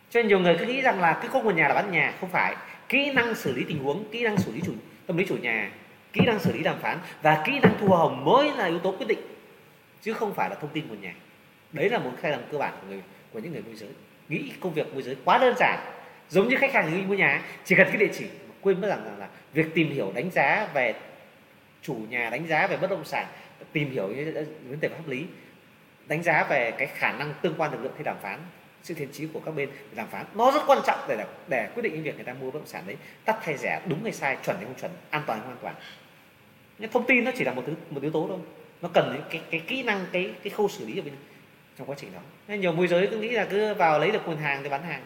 [0.09, 2.13] Cho nên nhiều người cứ nghĩ rằng là cứ có nguồn nhà là bán nhà
[2.19, 2.55] không phải.
[2.89, 4.73] Kỹ năng xử lý tình huống kỹ năng xử lý chủ
[5.07, 5.71] tâm lý chủ nhà
[6.13, 8.91] kỹ năng xử lý đàm phán và kỹ năng thu hồng mới là yếu tố
[8.91, 9.19] quyết định
[10.01, 11.13] chứ không phải là thông tin nguồn nhà.
[11.71, 13.01] Đấy là một khai lầm cơ bản của người
[13.33, 13.89] của những người môi giới.
[14.29, 15.79] Nghĩ công việc môi giới quá đơn giản
[16.29, 18.25] giống như khách hàng nghĩ mua nhà chỉ cần cái địa chỉ
[18.61, 20.93] quên mất rằng là, là việc tìm hiểu đánh giá về
[21.81, 23.25] chủ nhà đánh giá về bất động sản
[23.71, 24.33] tìm hiểu những
[24.69, 25.25] vấn đề pháp lý
[26.07, 28.39] đánh giá về cái khả năng tương quan lực lượng khi đàm phán
[28.83, 31.83] sự thiện trí của các bên đàm phán nó rất quan trọng để để quyết
[31.83, 34.11] định cái việc người ta mua bất động sản đấy tắt hay rẻ đúng hay
[34.11, 35.75] sai chuẩn hay không chuẩn an toàn hay không an toàn.
[36.77, 38.39] Nhưng thông tin nó chỉ là một thứ một yếu tố thôi.
[38.81, 41.13] Nó cần cái cái, cái kỹ năng cái cái khâu xử lý ở bên
[41.77, 42.19] trong quá trình đó.
[42.47, 44.83] Nên nhiều môi giới cứ nghĩ là cứ vào lấy được nguồn hàng thì bán
[44.83, 45.01] hàng.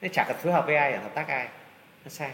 [0.00, 1.48] Nên chả cần phối hợp với ai hợp tác ai
[2.04, 2.30] nó sai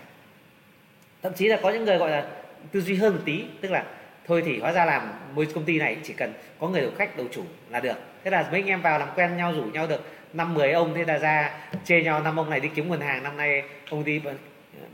[1.22, 2.26] thậm chí là có những người gọi là
[2.72, 3.84] tư duy hơn một tí tức là
[4.26, 7.16] thôi thì hóa ra làm môi công ty này chỉ cần có người đầu khách
[7.16, 7.96] đầu chủ là được.
[8.24, 10.94] Thế là mấy anh em vào làm quen nhau rủ nhau được năm mười ông
[10.94, 11.50] thế là ra
[11.84, 14.22] chê nhau năm ông này đi kiếm nguồn hàng năm nay ông đi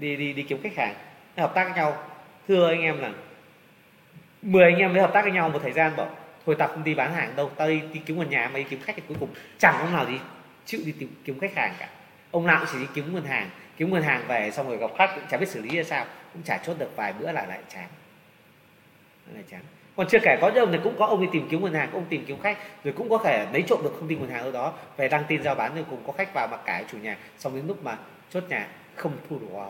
[0.01, 0.95] đi đi đi kiếm khách hàng.
[1.37, 1.97] Hợp tác với nhau.
[2.49, 3.11] Thưa anh em là
[4.43, 6.11] 10 anh em mới hợp tác với nhau một thời gian bảo
[6.47, 8.69] thôi tao không đi bán hàng đâu tao đi, đi kiếm nguồn nhà mày đi
[8.71, 9.29] kiếm khách thì cuối cùng
[9.59, 10.19] chẳng ông nào gì
[10.65, 11.89] chịu đi tìm kiếm khách hàng cả.
[12.31, 14.91] Ông nào cũng chỉ đi kiếm nguồn hàng kiếm nguồn hàng về xong rồi gặp
[14.99, 17.47] khách cũng chả biết xử lý ra sao cũng chả chốt được vài bữa là
[17.47, 17.89] lại chán.
[19.35, 19.61] Lại chán.
[19.97, 21.93] Còn chưa kể có những ông thì cũng có ông đi tìm kiếm nguồn hàng
[21.93, 24.43] ông tìm kiếm khách rồi cũng có thể lấy trộm được thông tin nguồn hàng
[24.43, 24.73] ở đó.
[24.97, 27.57] Về đăng tin giao bán rồi cùng có khách vào mặc cả chủ nhà xong
[27.57, 27.99] đến lúc mà
[28.31, 29.67] chốt nhà không thu được hoa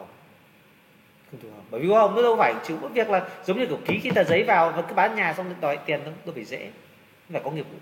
[1.31, 3.67] không thu bởi vì hoa hồng nó đâu phải chịu một việc là giống như
[3.67, 6.35] kiểu ký cái tờ giấy vào và cứ bán nhà xong đòi tiền đâu, đâu
[6.35, 6.71] phải dễ.
[7.33, 7.79] Phải có nghiệp vụ.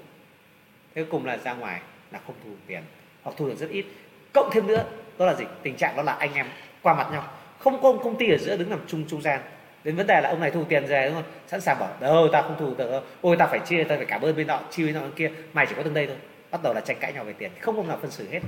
[0.95, 1.81] Thế cùng là ra ngoài
[2.13, 2.83] là không thu được tiền
[3.23, 3.87] hoặc thu được rất ít.
[4.33, 4.85] Cộng thêm nữa
[5.19, 5.45] đó là gì?
[5.62, 6.47] Tình trạng đó là anh em
[6.82, 7.24] qua mặt nhau.
[7.59, 9.41] Không có công ty ở giữa đứng làm chung trung gian.
[9.85, 11.31] Đến vấn đề là ông này thu tiền về, đúng không?
[11.47, 14.20] Sẵn sàng bảo đâu ta không thu được ôi ta phải chia ta phải cảm
[14.20, 15.31] ơn bên nọ chia bên nọ bên kia.
[15.53, 16.16] Mày chỉ có từng đây thôi.
[16.51, 17.51] Bắt đầu là tranh cãi nhau về tiền.
[17.61, 18.41] Không ông nào phân xử hết.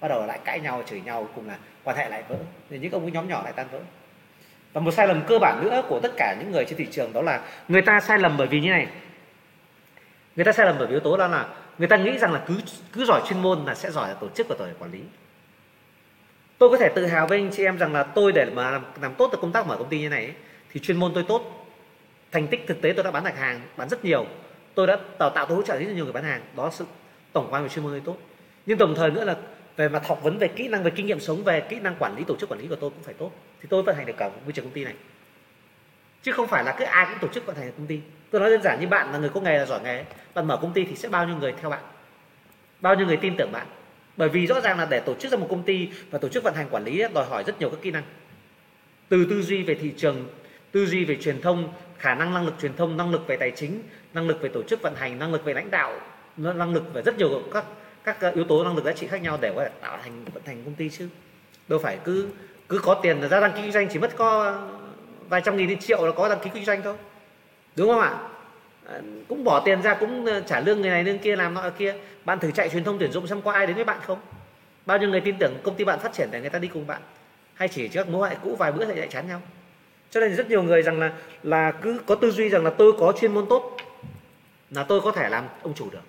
[0.00, 2.36] Bắt đầu lại cãi nhau, chửi nhau, cùng là quan hệ lại vỡ.
[2.70, 3.78] Thì những ông nhóm nhỏ lại tan vỡ.
[4.72, 7.12] Và một sai lầm cơ bản nữa của tất cả những người trên thị trường
[7.12, 8.86] đó là người ta sai lầm bởi vì như này.
[10.36, 11.46] Người ta sai lầm bởi vì yếu tố đó là
[11.78, 12.54] người ta nghĩ rằng là cứ
[12.92, 15.00] cứ giỏi chuyên môn là sẽ giỏi là tổ chức và giỏi quản lý
[16.62, 18.82] tôi có thể tự hào với anh chị em rằng là tôi để mà làm,
[19.00, 20.34] làm tốt được công tác mở công ty như này ấy,
[20.72, 21.66] thì chuyên môn tôi tốt.
[22.32, 24.26] Thành tích thực tế tôi đã bán được hàng bán rất nhiều.
[24.74, 26.42] Tôi đã tạo tạo tôi hỗ trợ rất nhiều người bán hàng.
[26.56, 26.84] Đó là sự
[27.32, 28.16] tổng quan về chuyên môn tôi tốt.
[28.66, 29.36] Nhưng đồng thời nữa là
[29.76, 32.16] về mặt học vấn về kỹ năng về kinh nghiệm sống về kỹ năng quản
[32.16, 33.30] lý tổ chức quản lý của tôi cũng phải tốt.
[33.60, 34.94] Thì tôi vận hành được cả môi trường công ty này.
[36.22, 38.00] Chứ không phải là cứ ai cũng tổ chức vận hành được công ty.
[38.30, 40.56] Tôi nói đơn giản như bạn là người có nghề là giỏi nghề bạn mở
[40.56, 41.82] công ty thì sẽ bao nhiêu người theo bạn?
[42.80, 43.66] Bao nhiêu người tin tưởng bạn?
[44.16, 46.44] Bởi vì rõ ràng là để tổ chức ra một công ty và tổ chức
[46.44, 48.02] vận hành quản lý đòi hỏi rất nhiều các kỹ năng.
[49.08, 50.28] Từ tư duy về thị trường
[50.72, 53.50] tư duy về truyền thông khả năng năng lực truyền thông năng lực về tài
[53.50, 53.82] chính
[54.14, 56.00] năng lực về tổ chức vận hành năng lực về lãnh đạo
[56.36, 57.64] năng lực về rất nhiều các
[58.04, 60.42] các yếu tố năng lực giá trị khác nhau để có thể tạo thành vận
[60.46, 61.08] hành công ty chứ.
[61.68, 62.28] Đâu phải cứ
[62.68, 64.58] cứ có tiền là ra đăng ký kinh doanh chỉ mất có
[65.28, 66.94] vài trăm nghìn đến triệu là có đăng ký kinh doanh thôi.
[67.76, 68.08] Đúng không ạ?
[68.08, 68.28] à,
[68.84, 71.70] Ờ, cũng bỏ tiền ra, cũng ờ, trả lương người này lương kia, làm nọ
[71.78, 71.94] kia.
[72.24, 74.18] Bạn thử chạy truyền thông tuyển dụng xem có ai đến với bạn không?
[74.86, 76.86] Bao nhiêu người tin tưởng công ty bạn phát triển để người ta đi cùng
[76.86, 77.02] bạn?
[77.54, 79.40] Hay chỉ trước mối hại cũ vài bữa thì lại chán nhau?
[80.10, 82.92] Cho nên rất nhiều người rằng là là cứ có tư duy rằng là tôi
[82.98, 83.76] có chuyên môn tốt,
[84.70, 86.02] là tôi có thể làm ông chủ được.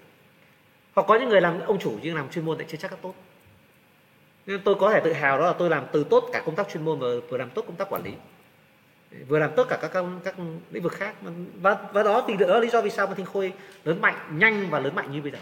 [0.94, 2.98] Hoặc có những người làm ông chủ nhưng làm chuyên môn lại chưa chắc là
[3.02, 3.14] tốt.
[4.46, 6.70] Nên tôi có thể tự hào đó là tôi làm từ tốt cả công tác
[6.70, 8.12] chuyên môn và vừa làm tốt công tác quản lý
[9.28, 10.36] vừa làm tốt cả các các, các
[10.72, 11.16] lĩnh vực khác.
[11.62, 13.54] Và và đó thì đó là lý do vì sao mà Thanh Khôi
[13.84, 15.38] lớn mạnh nhanh và lớn mạnh như bây giờ.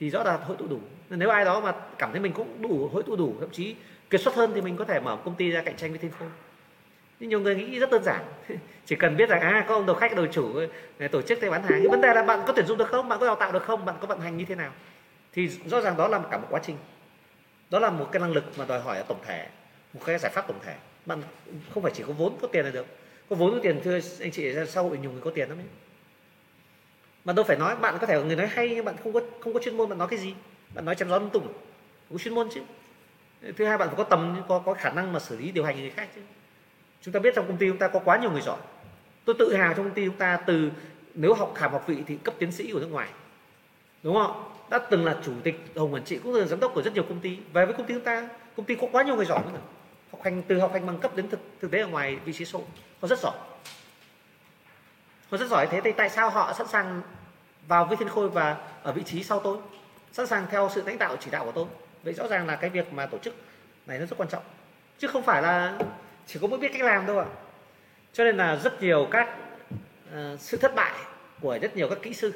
[0.00, 0.78] Thì rõ là hội tụ đủ.
[1.10, 3.74] Nếu ai đó mà cảm thấy mình cũng đủ hội tụ đủ thậm chí
[4.10, 6.10] kiệt xuất hơn thì mình có thể mở công ty ra cạnh tranh với Thanh
[6.18, 6.28] Khôi.
[7.20, 8.24] Nhưng nhiều người nghĩ rất đơn giản.
[8.86, 10.60] Chỉ cần biết rằng à có ông đầu khách đầu chủ
[11.10, 11.78] tổ chức thế bán hàng.
[11.82, 13.08] Nhưng vấn đề là bạn có tuyển dụng được không?
[13.08, 13.84] Bạn có đào tạo được không?
[13.84, 14.70] Bạn có vận hành như thế nào?
[15.32, 16.76] Thì rõ ràng đó là cả một quá trình.
[17.70, 19.46] Đó là một cái năng lực mà đòi hỏi ở tổng thể
[19.94, 20.74] một cái giải pháp tổng thể
[21.06, 21.22] bạn
[21.74, 22.86] không phải chỉ có vốn có tiền là được.
[23.30, 25.58] Có vốn có tiền, thưa anh chị, ra xã hội nhiều người có tiền lắm
[25.58, 25.66] ấy.
[27.24, 29.52] Mà đâu phải nói, bạn có thể người nói hay nhưng bạn không có không
[29.52, 30.34] có chuyên môn, bạn nói cái gì?
[30.74, 31.54] Bạn nói chém gió lung tung à?
[32.10, 32.60] có chuyên môn chứ.
[33.56, 35.80] Thứ hai, bạn phải có tầm, có có khả năng mà xử lý, điều hành
[35.80, 36.20] người khác chứ.
[37.02, 38.58] Chúng ta biết trong công ty chúng ta có quá nhiều người giỏi.
[39.24, 40.70] Tôi tự hào trong công ty chúng ta từ
[41.14, 43.08] nếu học hàm học vị thì cấp tiến sĩ của nước ngoài.
[44.02, 46.82] Đúng không đã từng là chủ tịch hồng quản trị, cũng là giám đốc của
[46.82, 47.38] rất nhiều công ty.
[47.52, 49.58] Về với công ty chúng ta, công ty có quá nhiều người giỏi nữa
[50.26, 52.62] hành từ học hành bằng cấp đến thực thực tế ở ngoài vị trí số
[53.00, 53.36] họ rất giỏi.
[55.30, 57.02] Họ rất giỏi thế thì tại sao họ sẵn sàng
[57.68, 59.58] vào với thiên khôi và ở vị trí sau tôi?
[60.12, 61.66] Sẵn sàng theo sự lãnh đạo chỉ đạo của tôi.
[62.02, 63.34] Vậy rõ ràng là cái việc mà tổ chức
[63.86, 64.42] này nó rất quan trọng.
[64.98, 65.78] Chứ không phải là
[66.26, 67.26] chỉ có mỗi biết cách làm đâu ạ.
[68.12, 69.28] Cho nên là rất nhiều các
[70.08, 70.94] uh, sự thất bại
[71.40, 72.32] của rất nhiều các kỹ sư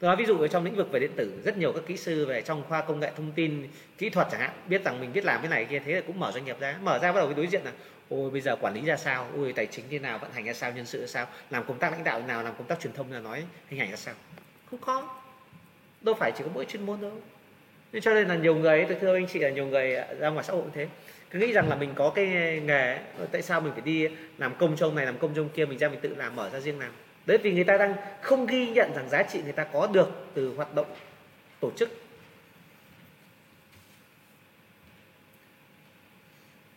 [0.00, 1.96] tôi nói ví dụ ở trong lĩnh vực về điện tử, rất nhiều các kỹ
[1.96, 3.68] sư về trong khoa công nghệ thông tin,
[3.98, 6.20] kỹ thuật chẳng hạn, biết rằng mình biết làm cái này kia, thế là cũng
[6.20, 6.76] mở doanh nghiệp ra.
[6.82, 7.72] Mở ra bắt đầu cái đối diện là,
[8.08, 9.28] ôi, bây giờ quản lý ra sao?
[9.36, 10.18] Ôi, tài chính thế nào?
[10.18, 10.72] Vận hành ra sao?
[10.72, 11.26] Nhân sự ra sao?
[11.50, 12.42] Làm công tác lãnh đạo nào?
[12.42, 14.14] Làm công tác truyền thông là nói hình ảnh ra sao?
[14.70, 15.08] Không có.
[16.00, 17.12] Đâu phải chỉ có mỗi chuyên môn đâu.
[17.92, 20.44] Nên cho nên là nhiều người, tôi thưa anh chị là nhiều người ra ngoài
[20.44, 20.88] xã hội thế.
[21.30, 22.26] Cứ nghĩ rằng là mình có cái
[22.64, 22.98] nghề
[23.32, 24.08] tại sao mình phải đi
[24.38, 26.60] làm công trong này, làm công trong kia, mình ra mình tự làm, mở ra
[26.60, 26.92] riêng làm?
[27.26, 30.08] Đấy, vì người ta đang không ghi nhận rằng giá trị người ta có được
[30.34, 30.86] từ hoạt động
[31.60, 31.90] tổ chức.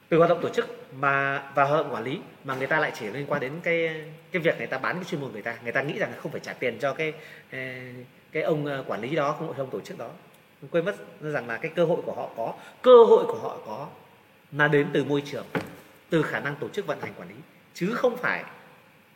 [0.10, 2.92] Từ hoạt động tổ chức mà, và hoạt động quản lý mà người ta lại
[2.96, 5.58] chỉ liên quan đến cái cái việc người ta bán cái chuyên môn người ta.
[5.64, 7.14] Người ta nghĩ rằng không phải trả tiền cho cái
[8.32, 10.10] cái ông ờ, quản lý đó, không hội đồng tổ chức đó.
[10.72, 13.88] Quên mất rằng là cái cơ hội của họ có, cơ hội của họ có
[14.52, 15.46] là đến từ môi trường,
[16.10, 17.36] từ khả năng tổ chức vận hành quản lý.
[17.74, 18.44] Chứ không phải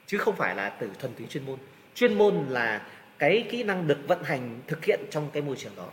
[0.08, 1.58] chứ không phải là từ thuần túy chuyên môn.
[1.96, 2.88] Chuyên môn là
[3.20, 5.90] cái kỹ năng được vận hành thực hiện trong cái môi trường đó.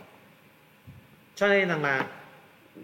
[1.35, 2.07] Cho nên rằng là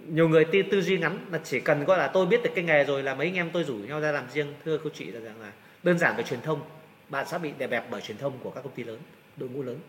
[0.07, 2.63] nhiều người tư, tư duy ngắn là chỉ cần gọi là tôi biết được cái
[2.63, 4.53] nghề rồi là mấy anh em tôi rủ nhau ra làm riêng.
[4.65, 5.51] Thưa cô chị là rằng là
[5.83, 6.61] đơn giản về truyền thông
[7.09, 8.99] bạn sẽ bị đè bẹp bởi truyền thông của các công ty lớn
[9.37, 9.79] đội ngũ lớn.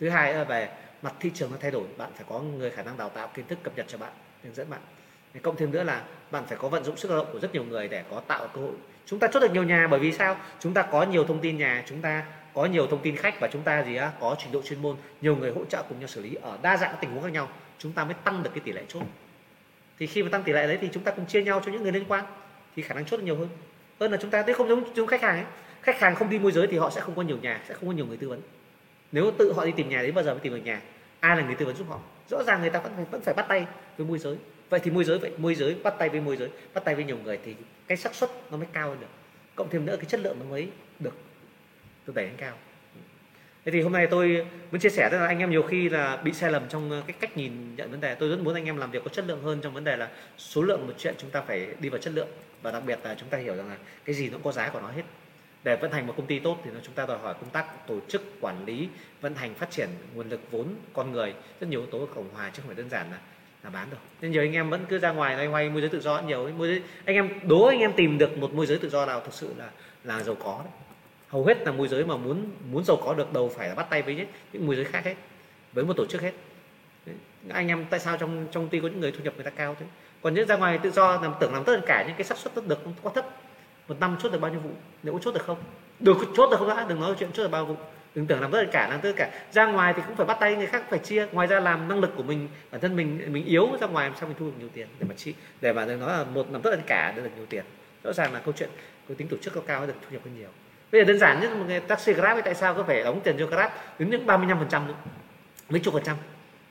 [0.00, 0.68] Thứ hai là về
[1.02, 3.44] mặt thị trường nó thay đổi bạn phải có người khả năng đào tạo kiến
[3.48, 4.12] thức cập nhật cho bạn
[4.44, 4.80] hướng dẫn bạn.
[5.42, 7.64] Cộng thêm nữa là bạn phải có vận dụng sức lao động của rất nhiều
[7.64, 8.74] người để có tạo cơ hội
[9.10, 10.36] chúng ta chốt được nhiều nhà bởi vì sao?
[10.60, 12.24] Chúng ta có nhiều thông tin nhà, chúng ta
[12.54, 14.96] có nhiều thông tin khách và chúng ta gì á, có trình độ chuyên môn,
[15.20, 17.48] nhiều người hỗ trợ cùng nhau xử lý ở đa dạng tình huống khác nhau.
[17.78, 19.02] Chúng ta mới tăng được cái tỷ lệ chốt.
[19.98, 21.82] Thì khi mà tăng tỷ lệ đấy thì chúng ta cùng chia nhau cho những
[21.82, 22.24] người liên quan
[22.76, 23.48] thì khả năng chốt được nhiều hơn.
[24.00, 25.44] Hơn là chúng ta thấy không giống chúng khách hàng ấy.
[25.82, 27.88] Khách hàng không đi môi giới thì họ sẽ không có nhiều nhà, sẽ không
[27.88, 28.40] có nhiều người tư vấn.
[29.12, 30.80] Nếu tự họ đi tìm nhà đến bao giờ mới tìm được nhà?
[31.20, 31.98] Ai là người tư vấn giúp họ?
[32.30, 33.66] Rõ ràng người ta vẫn phải vẫn phải bắt tay
[33.96, 34.36] với môi giới.
[34.70, 37.04] Vậy thì môi giới vậy, môi giới bắt tay với môi giới, bắt tay với
[37.04, 37.54] nhiều người thì
[37.88, 39.06] cái xác suất nó mới cao hơn được.
[39.54, 41.14] Cộng thêm nữa cái chất lượng nó mới được
[42.06, 42.54] được đẩy lên cao.
[43.64, 46.16] Thế thì hôm nay tôi muốn chia sẻ tức là anh em nhiều khi là
[46.16, 48.14] bị sai lầm trong ờ, cái cách nhìn nhận vấn đề.
[48.14, 50.08] Tôi rất muốn anh em làm việc có chất lượng hơn trong vấn đề là
[50.38, 52.28] số lượng một chuyện chúng ta phải đi vào chất lượng.
[52.62, 54.68] Và đặc biệt là chúng ta hiểu rằng là cái gì nó cũng có giá
[54.68, 55.02] của nó hết.
[55.64, 57.86] Để vận hành một công ty tốt thì nó chúng ta đòi hỏi công tác
[57.86, 58.88] tổ chức, quản lý,
[59.20, 61.34] vận hành, phát triển nguồn lực vốn con người.
[61.60, 63.18] Rất nhiều yếu tố cộng hòa chứ không phải đơn giản là
[63.64, 64.00] là bán rồi.
[64.20, 66.48] Nên nhiều anh em vẫn cứ ra ngoài loay hoay môi giới tự do nhiều
[66.58, 69.20] môi giới, anh em, đố anh em tìm được một môi giới tự do nào
[69.20, 69.70] thực sự là
[70.04, 70.72] là giàu có đấy.
[71.28, 73.86] Hầu hết là môi giới mà muốn muốn giàu có được đầu phải là bắt
[73.90, 75.14] tay với những môi giới khác hết,
[75.72, 76.32] với một tổ chức hết.
[77.06, 77.16] Đấy.
[77.48, 79.76] anh em tại sao trong trong ty có những người thu nhập người ta cao
[79.80, 79.86] thế?
[80.22, 82.68] Còn những ra ngoài tự do làm, tưởng làm tất cả những cái xác suất
[82.68, 83.26] được quá thấp.
[83.88, 84.70] Một năm chốt được bao nhiêu vụ?
[85.02, 85.58] Nếu có chốt được không?
[86.00, 86.86] Được, chốt được không đã?
[86.88, 87.76] Đừng nói chuyện chốt được bao vụ
[88.14, 89.30] đừng tưởng làm tất cả làm tất cả.
[89.52, 91.26] Ra ngoài thì cũng phải bắt tay người khác phải chia.
[91.32, 94.18] Ngoài ra làm năng lực của mình bản thân mình mình yếu ra ngoài làm
[94.18, 96.62] sao mình thu được nhiều tiền để mà chi để mà nói là một làm
[96.62, 97.64] tất cả để được nhiều tiền.
[98.04, 98.68] Rõ ràng là câu chuyện
[99.08, 100.48] có tính tổ chức cao cao được thu nhập hơn nhiều.
[100.92, 103.36] Bây giờ đơn giản nhất một người taxi grab tại sao có phải đóng tiền
[103.38, 103.70] cho grab?
[103.98, 104.82] Đến những 35 phần trăm
[105.68, 106.16] mấy chục phần trăm.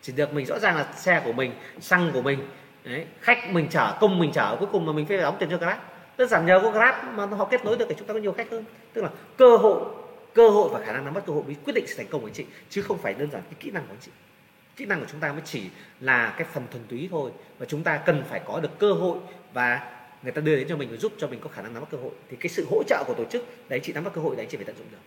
[0.02, 2.40] Chỉ được mình rõ ràng là xe của mình xăng của mình
[2.84, 5.58] đấy, khách mình chở công mình chở cuối cùng mà mình phải đóng tiền cho
[5.58, 5.78] grab.
[6.18, 8.32] Đơn giản nhờ có grab mà họ kết nối được để chúng ta có nhiều
[8.32, 8.64] khách hơn.
[8.94, 9.82] Tức là cơ hội
[10.38, 12.22] cơ hội và khả năng nắm bắt cơ hội mới quyết định sự thành công
[12.22, 14.12] của anh chị chứ không phải đơn giản cái kỹ năng của anh chị.
[14.76, 15.64] Kỹ năng của chúng ta mới chỉ
[16.00, 19.18] là cái phần thuần túy thôi và chúng ta cần phải có được cơ hội
[19.54, 19.92] và
[20.24, 21.90] người ta đưa đến cho mình và giúp cho mình có khả năng nắm bắt
[21.92, 22.12] cơ hội.
[22.30, 24.48] Thì cái sự hỗ trợ của tổ chức đấy chị nắm bắt cơ hội đấy
[24.50, 24.98] chị phải tận dụng được.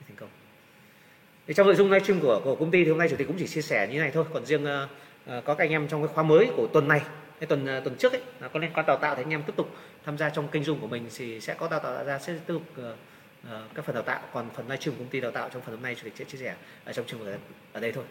[0.00, 0.28] Để thành công.
[1.46, 3.36] Thì trong nội dung livestream của, của công ty thì hôm nay chủ tịch cũng
[3.38, 4.24] chỉ chia sẻ như này thôi.
[4.34, 7.00] Còn riêng uh, có các anh em trong cái khóa mới của tuần này
[7.40, 9.42] cái tuần uh, tuần trước ấy là có liên quan đào tạo thì anh em
[9.42, 9.68] tiếp tục
[10.04, 12.54] tham gia trong kênh dung của mình thì sẽ có đào tạo ra sẽ tiếp
[12.54, 12.84] tục uh,
[13.50, 15.82] Ờ, các phần đào tạo còn phần livestream công ty đào tạo trong phần hôm
[15.82, 16.54] nay chủ tịch sẽ chia sẻ
[16.84, 17.38] ở trong trường ở,
[17.72, 18.04] ở đây thôi.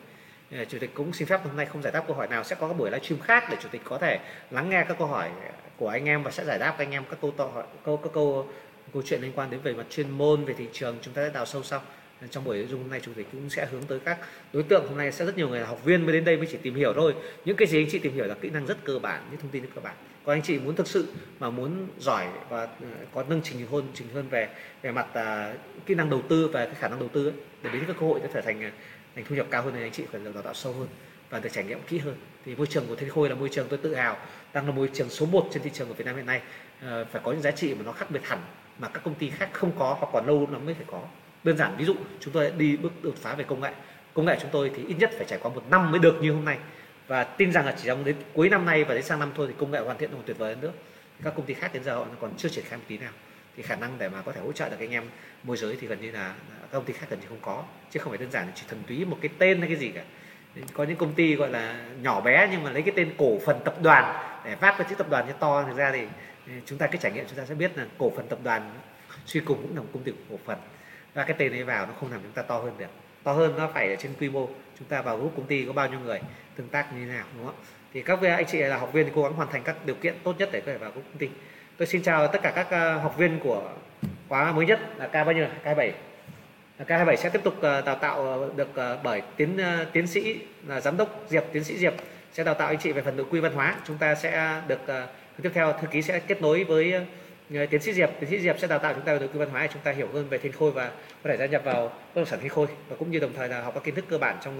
[0.51, 2.55] Ờ, chủ tịch cũng xin phép hôm nay không giải đáp câu hỏi nào sẽ
[2.59, 4.19] có các buổi livestream khác để chủ tịch có thể
[4.51, 5.29] lắng nghe các câu hỏi
[5.77, 8.47] của anh em và sẽ giải đáp anh em các câu hỏi câu các câu
[8.93, 11.33] câu chuyện liên quan đến về mặt chuyên môn về thị trường chúng ta sẽ
[11.33, 11.81] đào sâu sau.
[12.29, 14.17] Trong buổi dung hôm nay chủ tịch cũng sẽ hướng tới các
[14.53, 14.87] đối tượng.
[14.87, 16.75] Hôm nay sẽ rất nhiều người là học viên mới đến đây mới chỉ tìm
[16.75, 17.15] hiểu thôi.
[17.45, 19.51] Những cái gì anh chị tìm hiểu là kỹ năng rất cơ bản những thông
[19.51, 19.95] tin rất cơ bản
[20.27, 21.07] còn anh chị muốn thực sự
[21.39, 24.49] mà muốn giỏi và ờ, có nâng trình hơn trình hơn về
[24.81, 25.53] về mặt à,
[25.85, 27.33] kỹ năng đầu tư và cái khả năng đầu tư ấy,
[27.63, 28.71] để đến các cơ hội sẽ trở thành à,
[29.15, 30.87] thành thu nhập cao hơn thì anh chị phải được đào tạo sâu hơn
[31.29, 32.15] và được trải nghiệm kỹ hơn.
[32.45, 34.17] Thì môi trường của Thiên Khôi là môi trường tôi tự hào
[34.53, 36.41] đang là môi trường số 1 trên thị trường của Việt Nam hiện nay.
[36.81, 38.39] À, phải có những giá trị mà nó khác biệt hẳn
[38.79, 41.01] mà các công ty khác không có hoặc còn lâu lắm mới phải có.
[41.43, 43.71] Đơn giản ví dụ chúng tôi đi bước đột phá về công nghệ.
[44.13, 46.31] Công nghệ chúng tôi thì ít nhất phải trải qua một năm mới được như
[46.31, 46.57] hôm nay
[47.07, 49.47] và tin rằng là chỉ trong đến cuối năm nay và đến sang năm thôi
[49.47, 50.71] thì công nghệ hoàn thiện còn tuyệt vời hơn nữa.
[51.23, 53.11] Các công ty khác đến giờ họ còn chưa triển khai một tí nào.
[53.57, 55.03] Thì khả năng để mà có thể hỗ trợ được anh em
[55.43, 57.63] môi giới thì gần như là các công ty khác gần như không có.
[57.91, 60.03] Chứ không phải đơn giản chỉ thuần túy một cái tên hay cái gì cả.
[60.73, 63.59] Có những công ty gọi là nhỏ bé nhưng mà lấy cái tên cổ phần
[63.65, 64.15] tập đoàn
[64.45, 66.07] để vác cái chữ tập đoàn cho to thực ra thì
[66.65, 68.73] chúng ta cái trải nghiệm, chúng ta sẽ biết là cổ phần tập đoàn
[69.25, 70.57] suy cùng cũng là một công ty cổ phần.
[71.13, 72.85] Và cái tên ấy vào nó không làm chúng ta to hơn được.
[73.23, 74.49] To hơn nó phải ở trên quy mô.
[74.79, 76.19] Chúng ta vào group công ty có bao nhiêu người?
[76.57, 77.55] Tương tác như thế nào, đúng không?
[77.93, 80.13] Thì các anh chị là học viên thì cố gắng hoàn thành các điều kiện
[80.23, 81.29] tốt nhất để có thể vào công ty.
[81.77, 83.71] Tôi xin chào tất cả các ờ, học viên của
[84.29, 85.93] khóa mới nhất là K bao nhiêu K 7
[86.87, 89.59] K27 sẽ tiếp tục ờ, đào tạo ờ, được bởi tiến
[89.93, 91.93] tiến sĩ là giám đốc Diệp, tiến sĩ Diệp
[92.33, 93.75] sẽ đào tạo anh chị về phần nội quy văn hóa.
[93.87, 94.79] Chúng ta sẽ được
[95.43, 96.93] tiếp theo thư ký sẽ kết nối với
[97.69, 98.09] tiến sĩ Diệp.
[98.19, 99.81] Tiến sĩ Diệp sẽ đào tạo chúng ta về nội quy văn hóa để chúng
[99.81, 100.91] ta hiểu hơn về thiên khôi và
[101.23, 103.49] có thể gia nhập vào bất động sản thiên khôi và cũng như đồng thời
[103.49, 104.53] là học các kiến thức cơ bản trong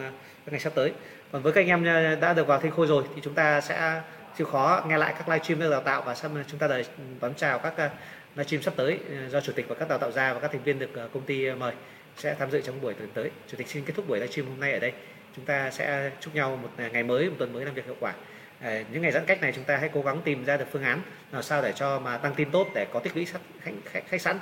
[0.45, 0.91] các ngày sắp tới
[1.31, 3.61] còn với các anh em ờ, đã được vào thiên khôi rồi thì chúng ta
[3.61, 4.01] sẽ
[4.37, 6.85] chịu khó nghe lại các livestream được đào tạo và sau ờ, chúng ta đợi
[6.97, 7.93] ừ, đón chào các ờ, live
[8.35, 8.99] livestream sắp tới
[9.29, 11.51] do chủ tịch và các đào tạo gia và các thành viên được công ty
[11.51, 11.73] mời.
[12.17, 13.31] Sẽ tham dự trong buổi tuần tới.
[13.47, 14.93] Chủ tịch xin kết thúc buổi livestream hôm nay ở đây.
[15.35, 18.13] Chúng ta sẽ chúc nhau một ngày mới một tuần mới làm việc hiệu quả.
[18.61, 21.01] Những ngày giãn cách này chúng ta hãy cố gắng tìm ra được phương án
[21.31, 24.21] làm sao để cho mà tăng tin tốt để có tích lũy khách, khách, khách
[24.21, 24.39] sẵn.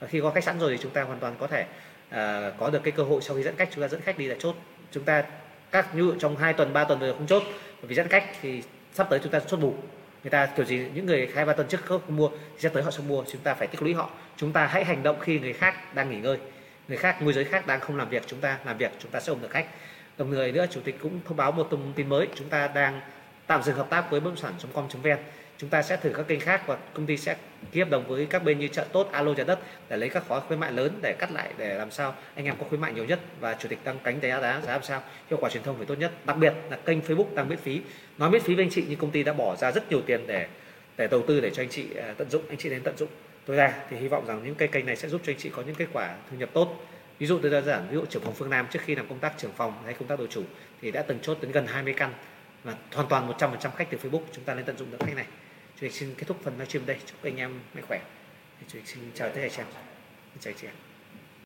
[0.00, 1.64] Và khi có khách sẵn rồi thì chúng ta hoàn toàn có thể
[2.08, 4.26] uh, có được cái cơ hội sau khi giãn cách chúng ta dẫn khách đi
[4.26, 4.56] là chốt.
[4.92, 5.24] Chúng ta
[5.70, 7.42] các như trong 2 tuần 3 tuần rồi không chốt.
[7.82, 8.62] Vì giãn cách thì
[8.92, 9.74] sắp tới chúng ta chốt bù.
[10.22, 12.82] Người ta kiểu gì, những người hai ba tuần trước không mua thì sẽ tới
[12.82, 14.10] họ sẽ mua, chúng ta phải tích lũy họ.
[14.36, 16.38] Chúng ta hãy hành động khi người khác đang nghỉ ngơi.
[16.88, 19.20] Người khác, môi giới khác đang không làm việc, chúng ta làm việc, chúng ta
[19.20, 19.66] sẽ ôm được khách.
[20.18, 22.28] Đồng thời nữa, chủ tịch cũng thông báo một thông tin mới.
[22.34, 23.00] Chúng ta đang
[23.46, 25.18] tạm dừng hợp tác với bất động sản com.vn
[25.58, 27.36] chúng ta sẽ thử các kênh khác và công ty sẽ
[27.72, 29.58] ký hợp đồng với các bên như chợ tốt, alo trả đất
[29.88, 32.54] để lấy các gói khuyến mại lớn để cắt lại để làm sao anh em
[32.58, 35.02] có khuyến mại nhiều nhất và chủ tịch tăng cánh giá giá giá làm sao.
[35.30, 36.12] Hiệu quả truyền thông phải tốt nhất.
[36.24, 37.80] Đặc biệt là kênh facebook tăng miễn phí.
[38.18, 40.26] Nói miễn phí với anh chị nhưng công ty đã bỏ ra rất nhiều tiền
[40.26, 40.46] để
[40.96, 43.08] để đầu tư để cho anh chị à, tận dụng, anh chị đến tận dụng.
[43.46, 45.50] Tối đa thì hy vọng rằng những cây kênh này sẽ giúp cho anh chị
[45.56, 46.86] có những kết quả thu nhập tốt.
[47.18, 49.18] Ví dụ tôi đơn giản, ví dụ trưởng phòng phương Nam, trước khi làm công
[49.18, 50.42] tác trưởng phòng hay công tác đội chủ
[50.82, 52.12] thì đã từng chốt đến gần 20 căn
[52.64, 55.26] và hoàn toàn 100% khách từ Facebook, chúng ta nên tận dụng được khách này.
[55.80, 58.00] Chúng xin kết thúc phần livestream đây chúc anh em mạnh khỏe
[58.60, 59.66] chúng Chủ xin chào tất cả anh chị em.
[60.40, 60.85] Chào chị em.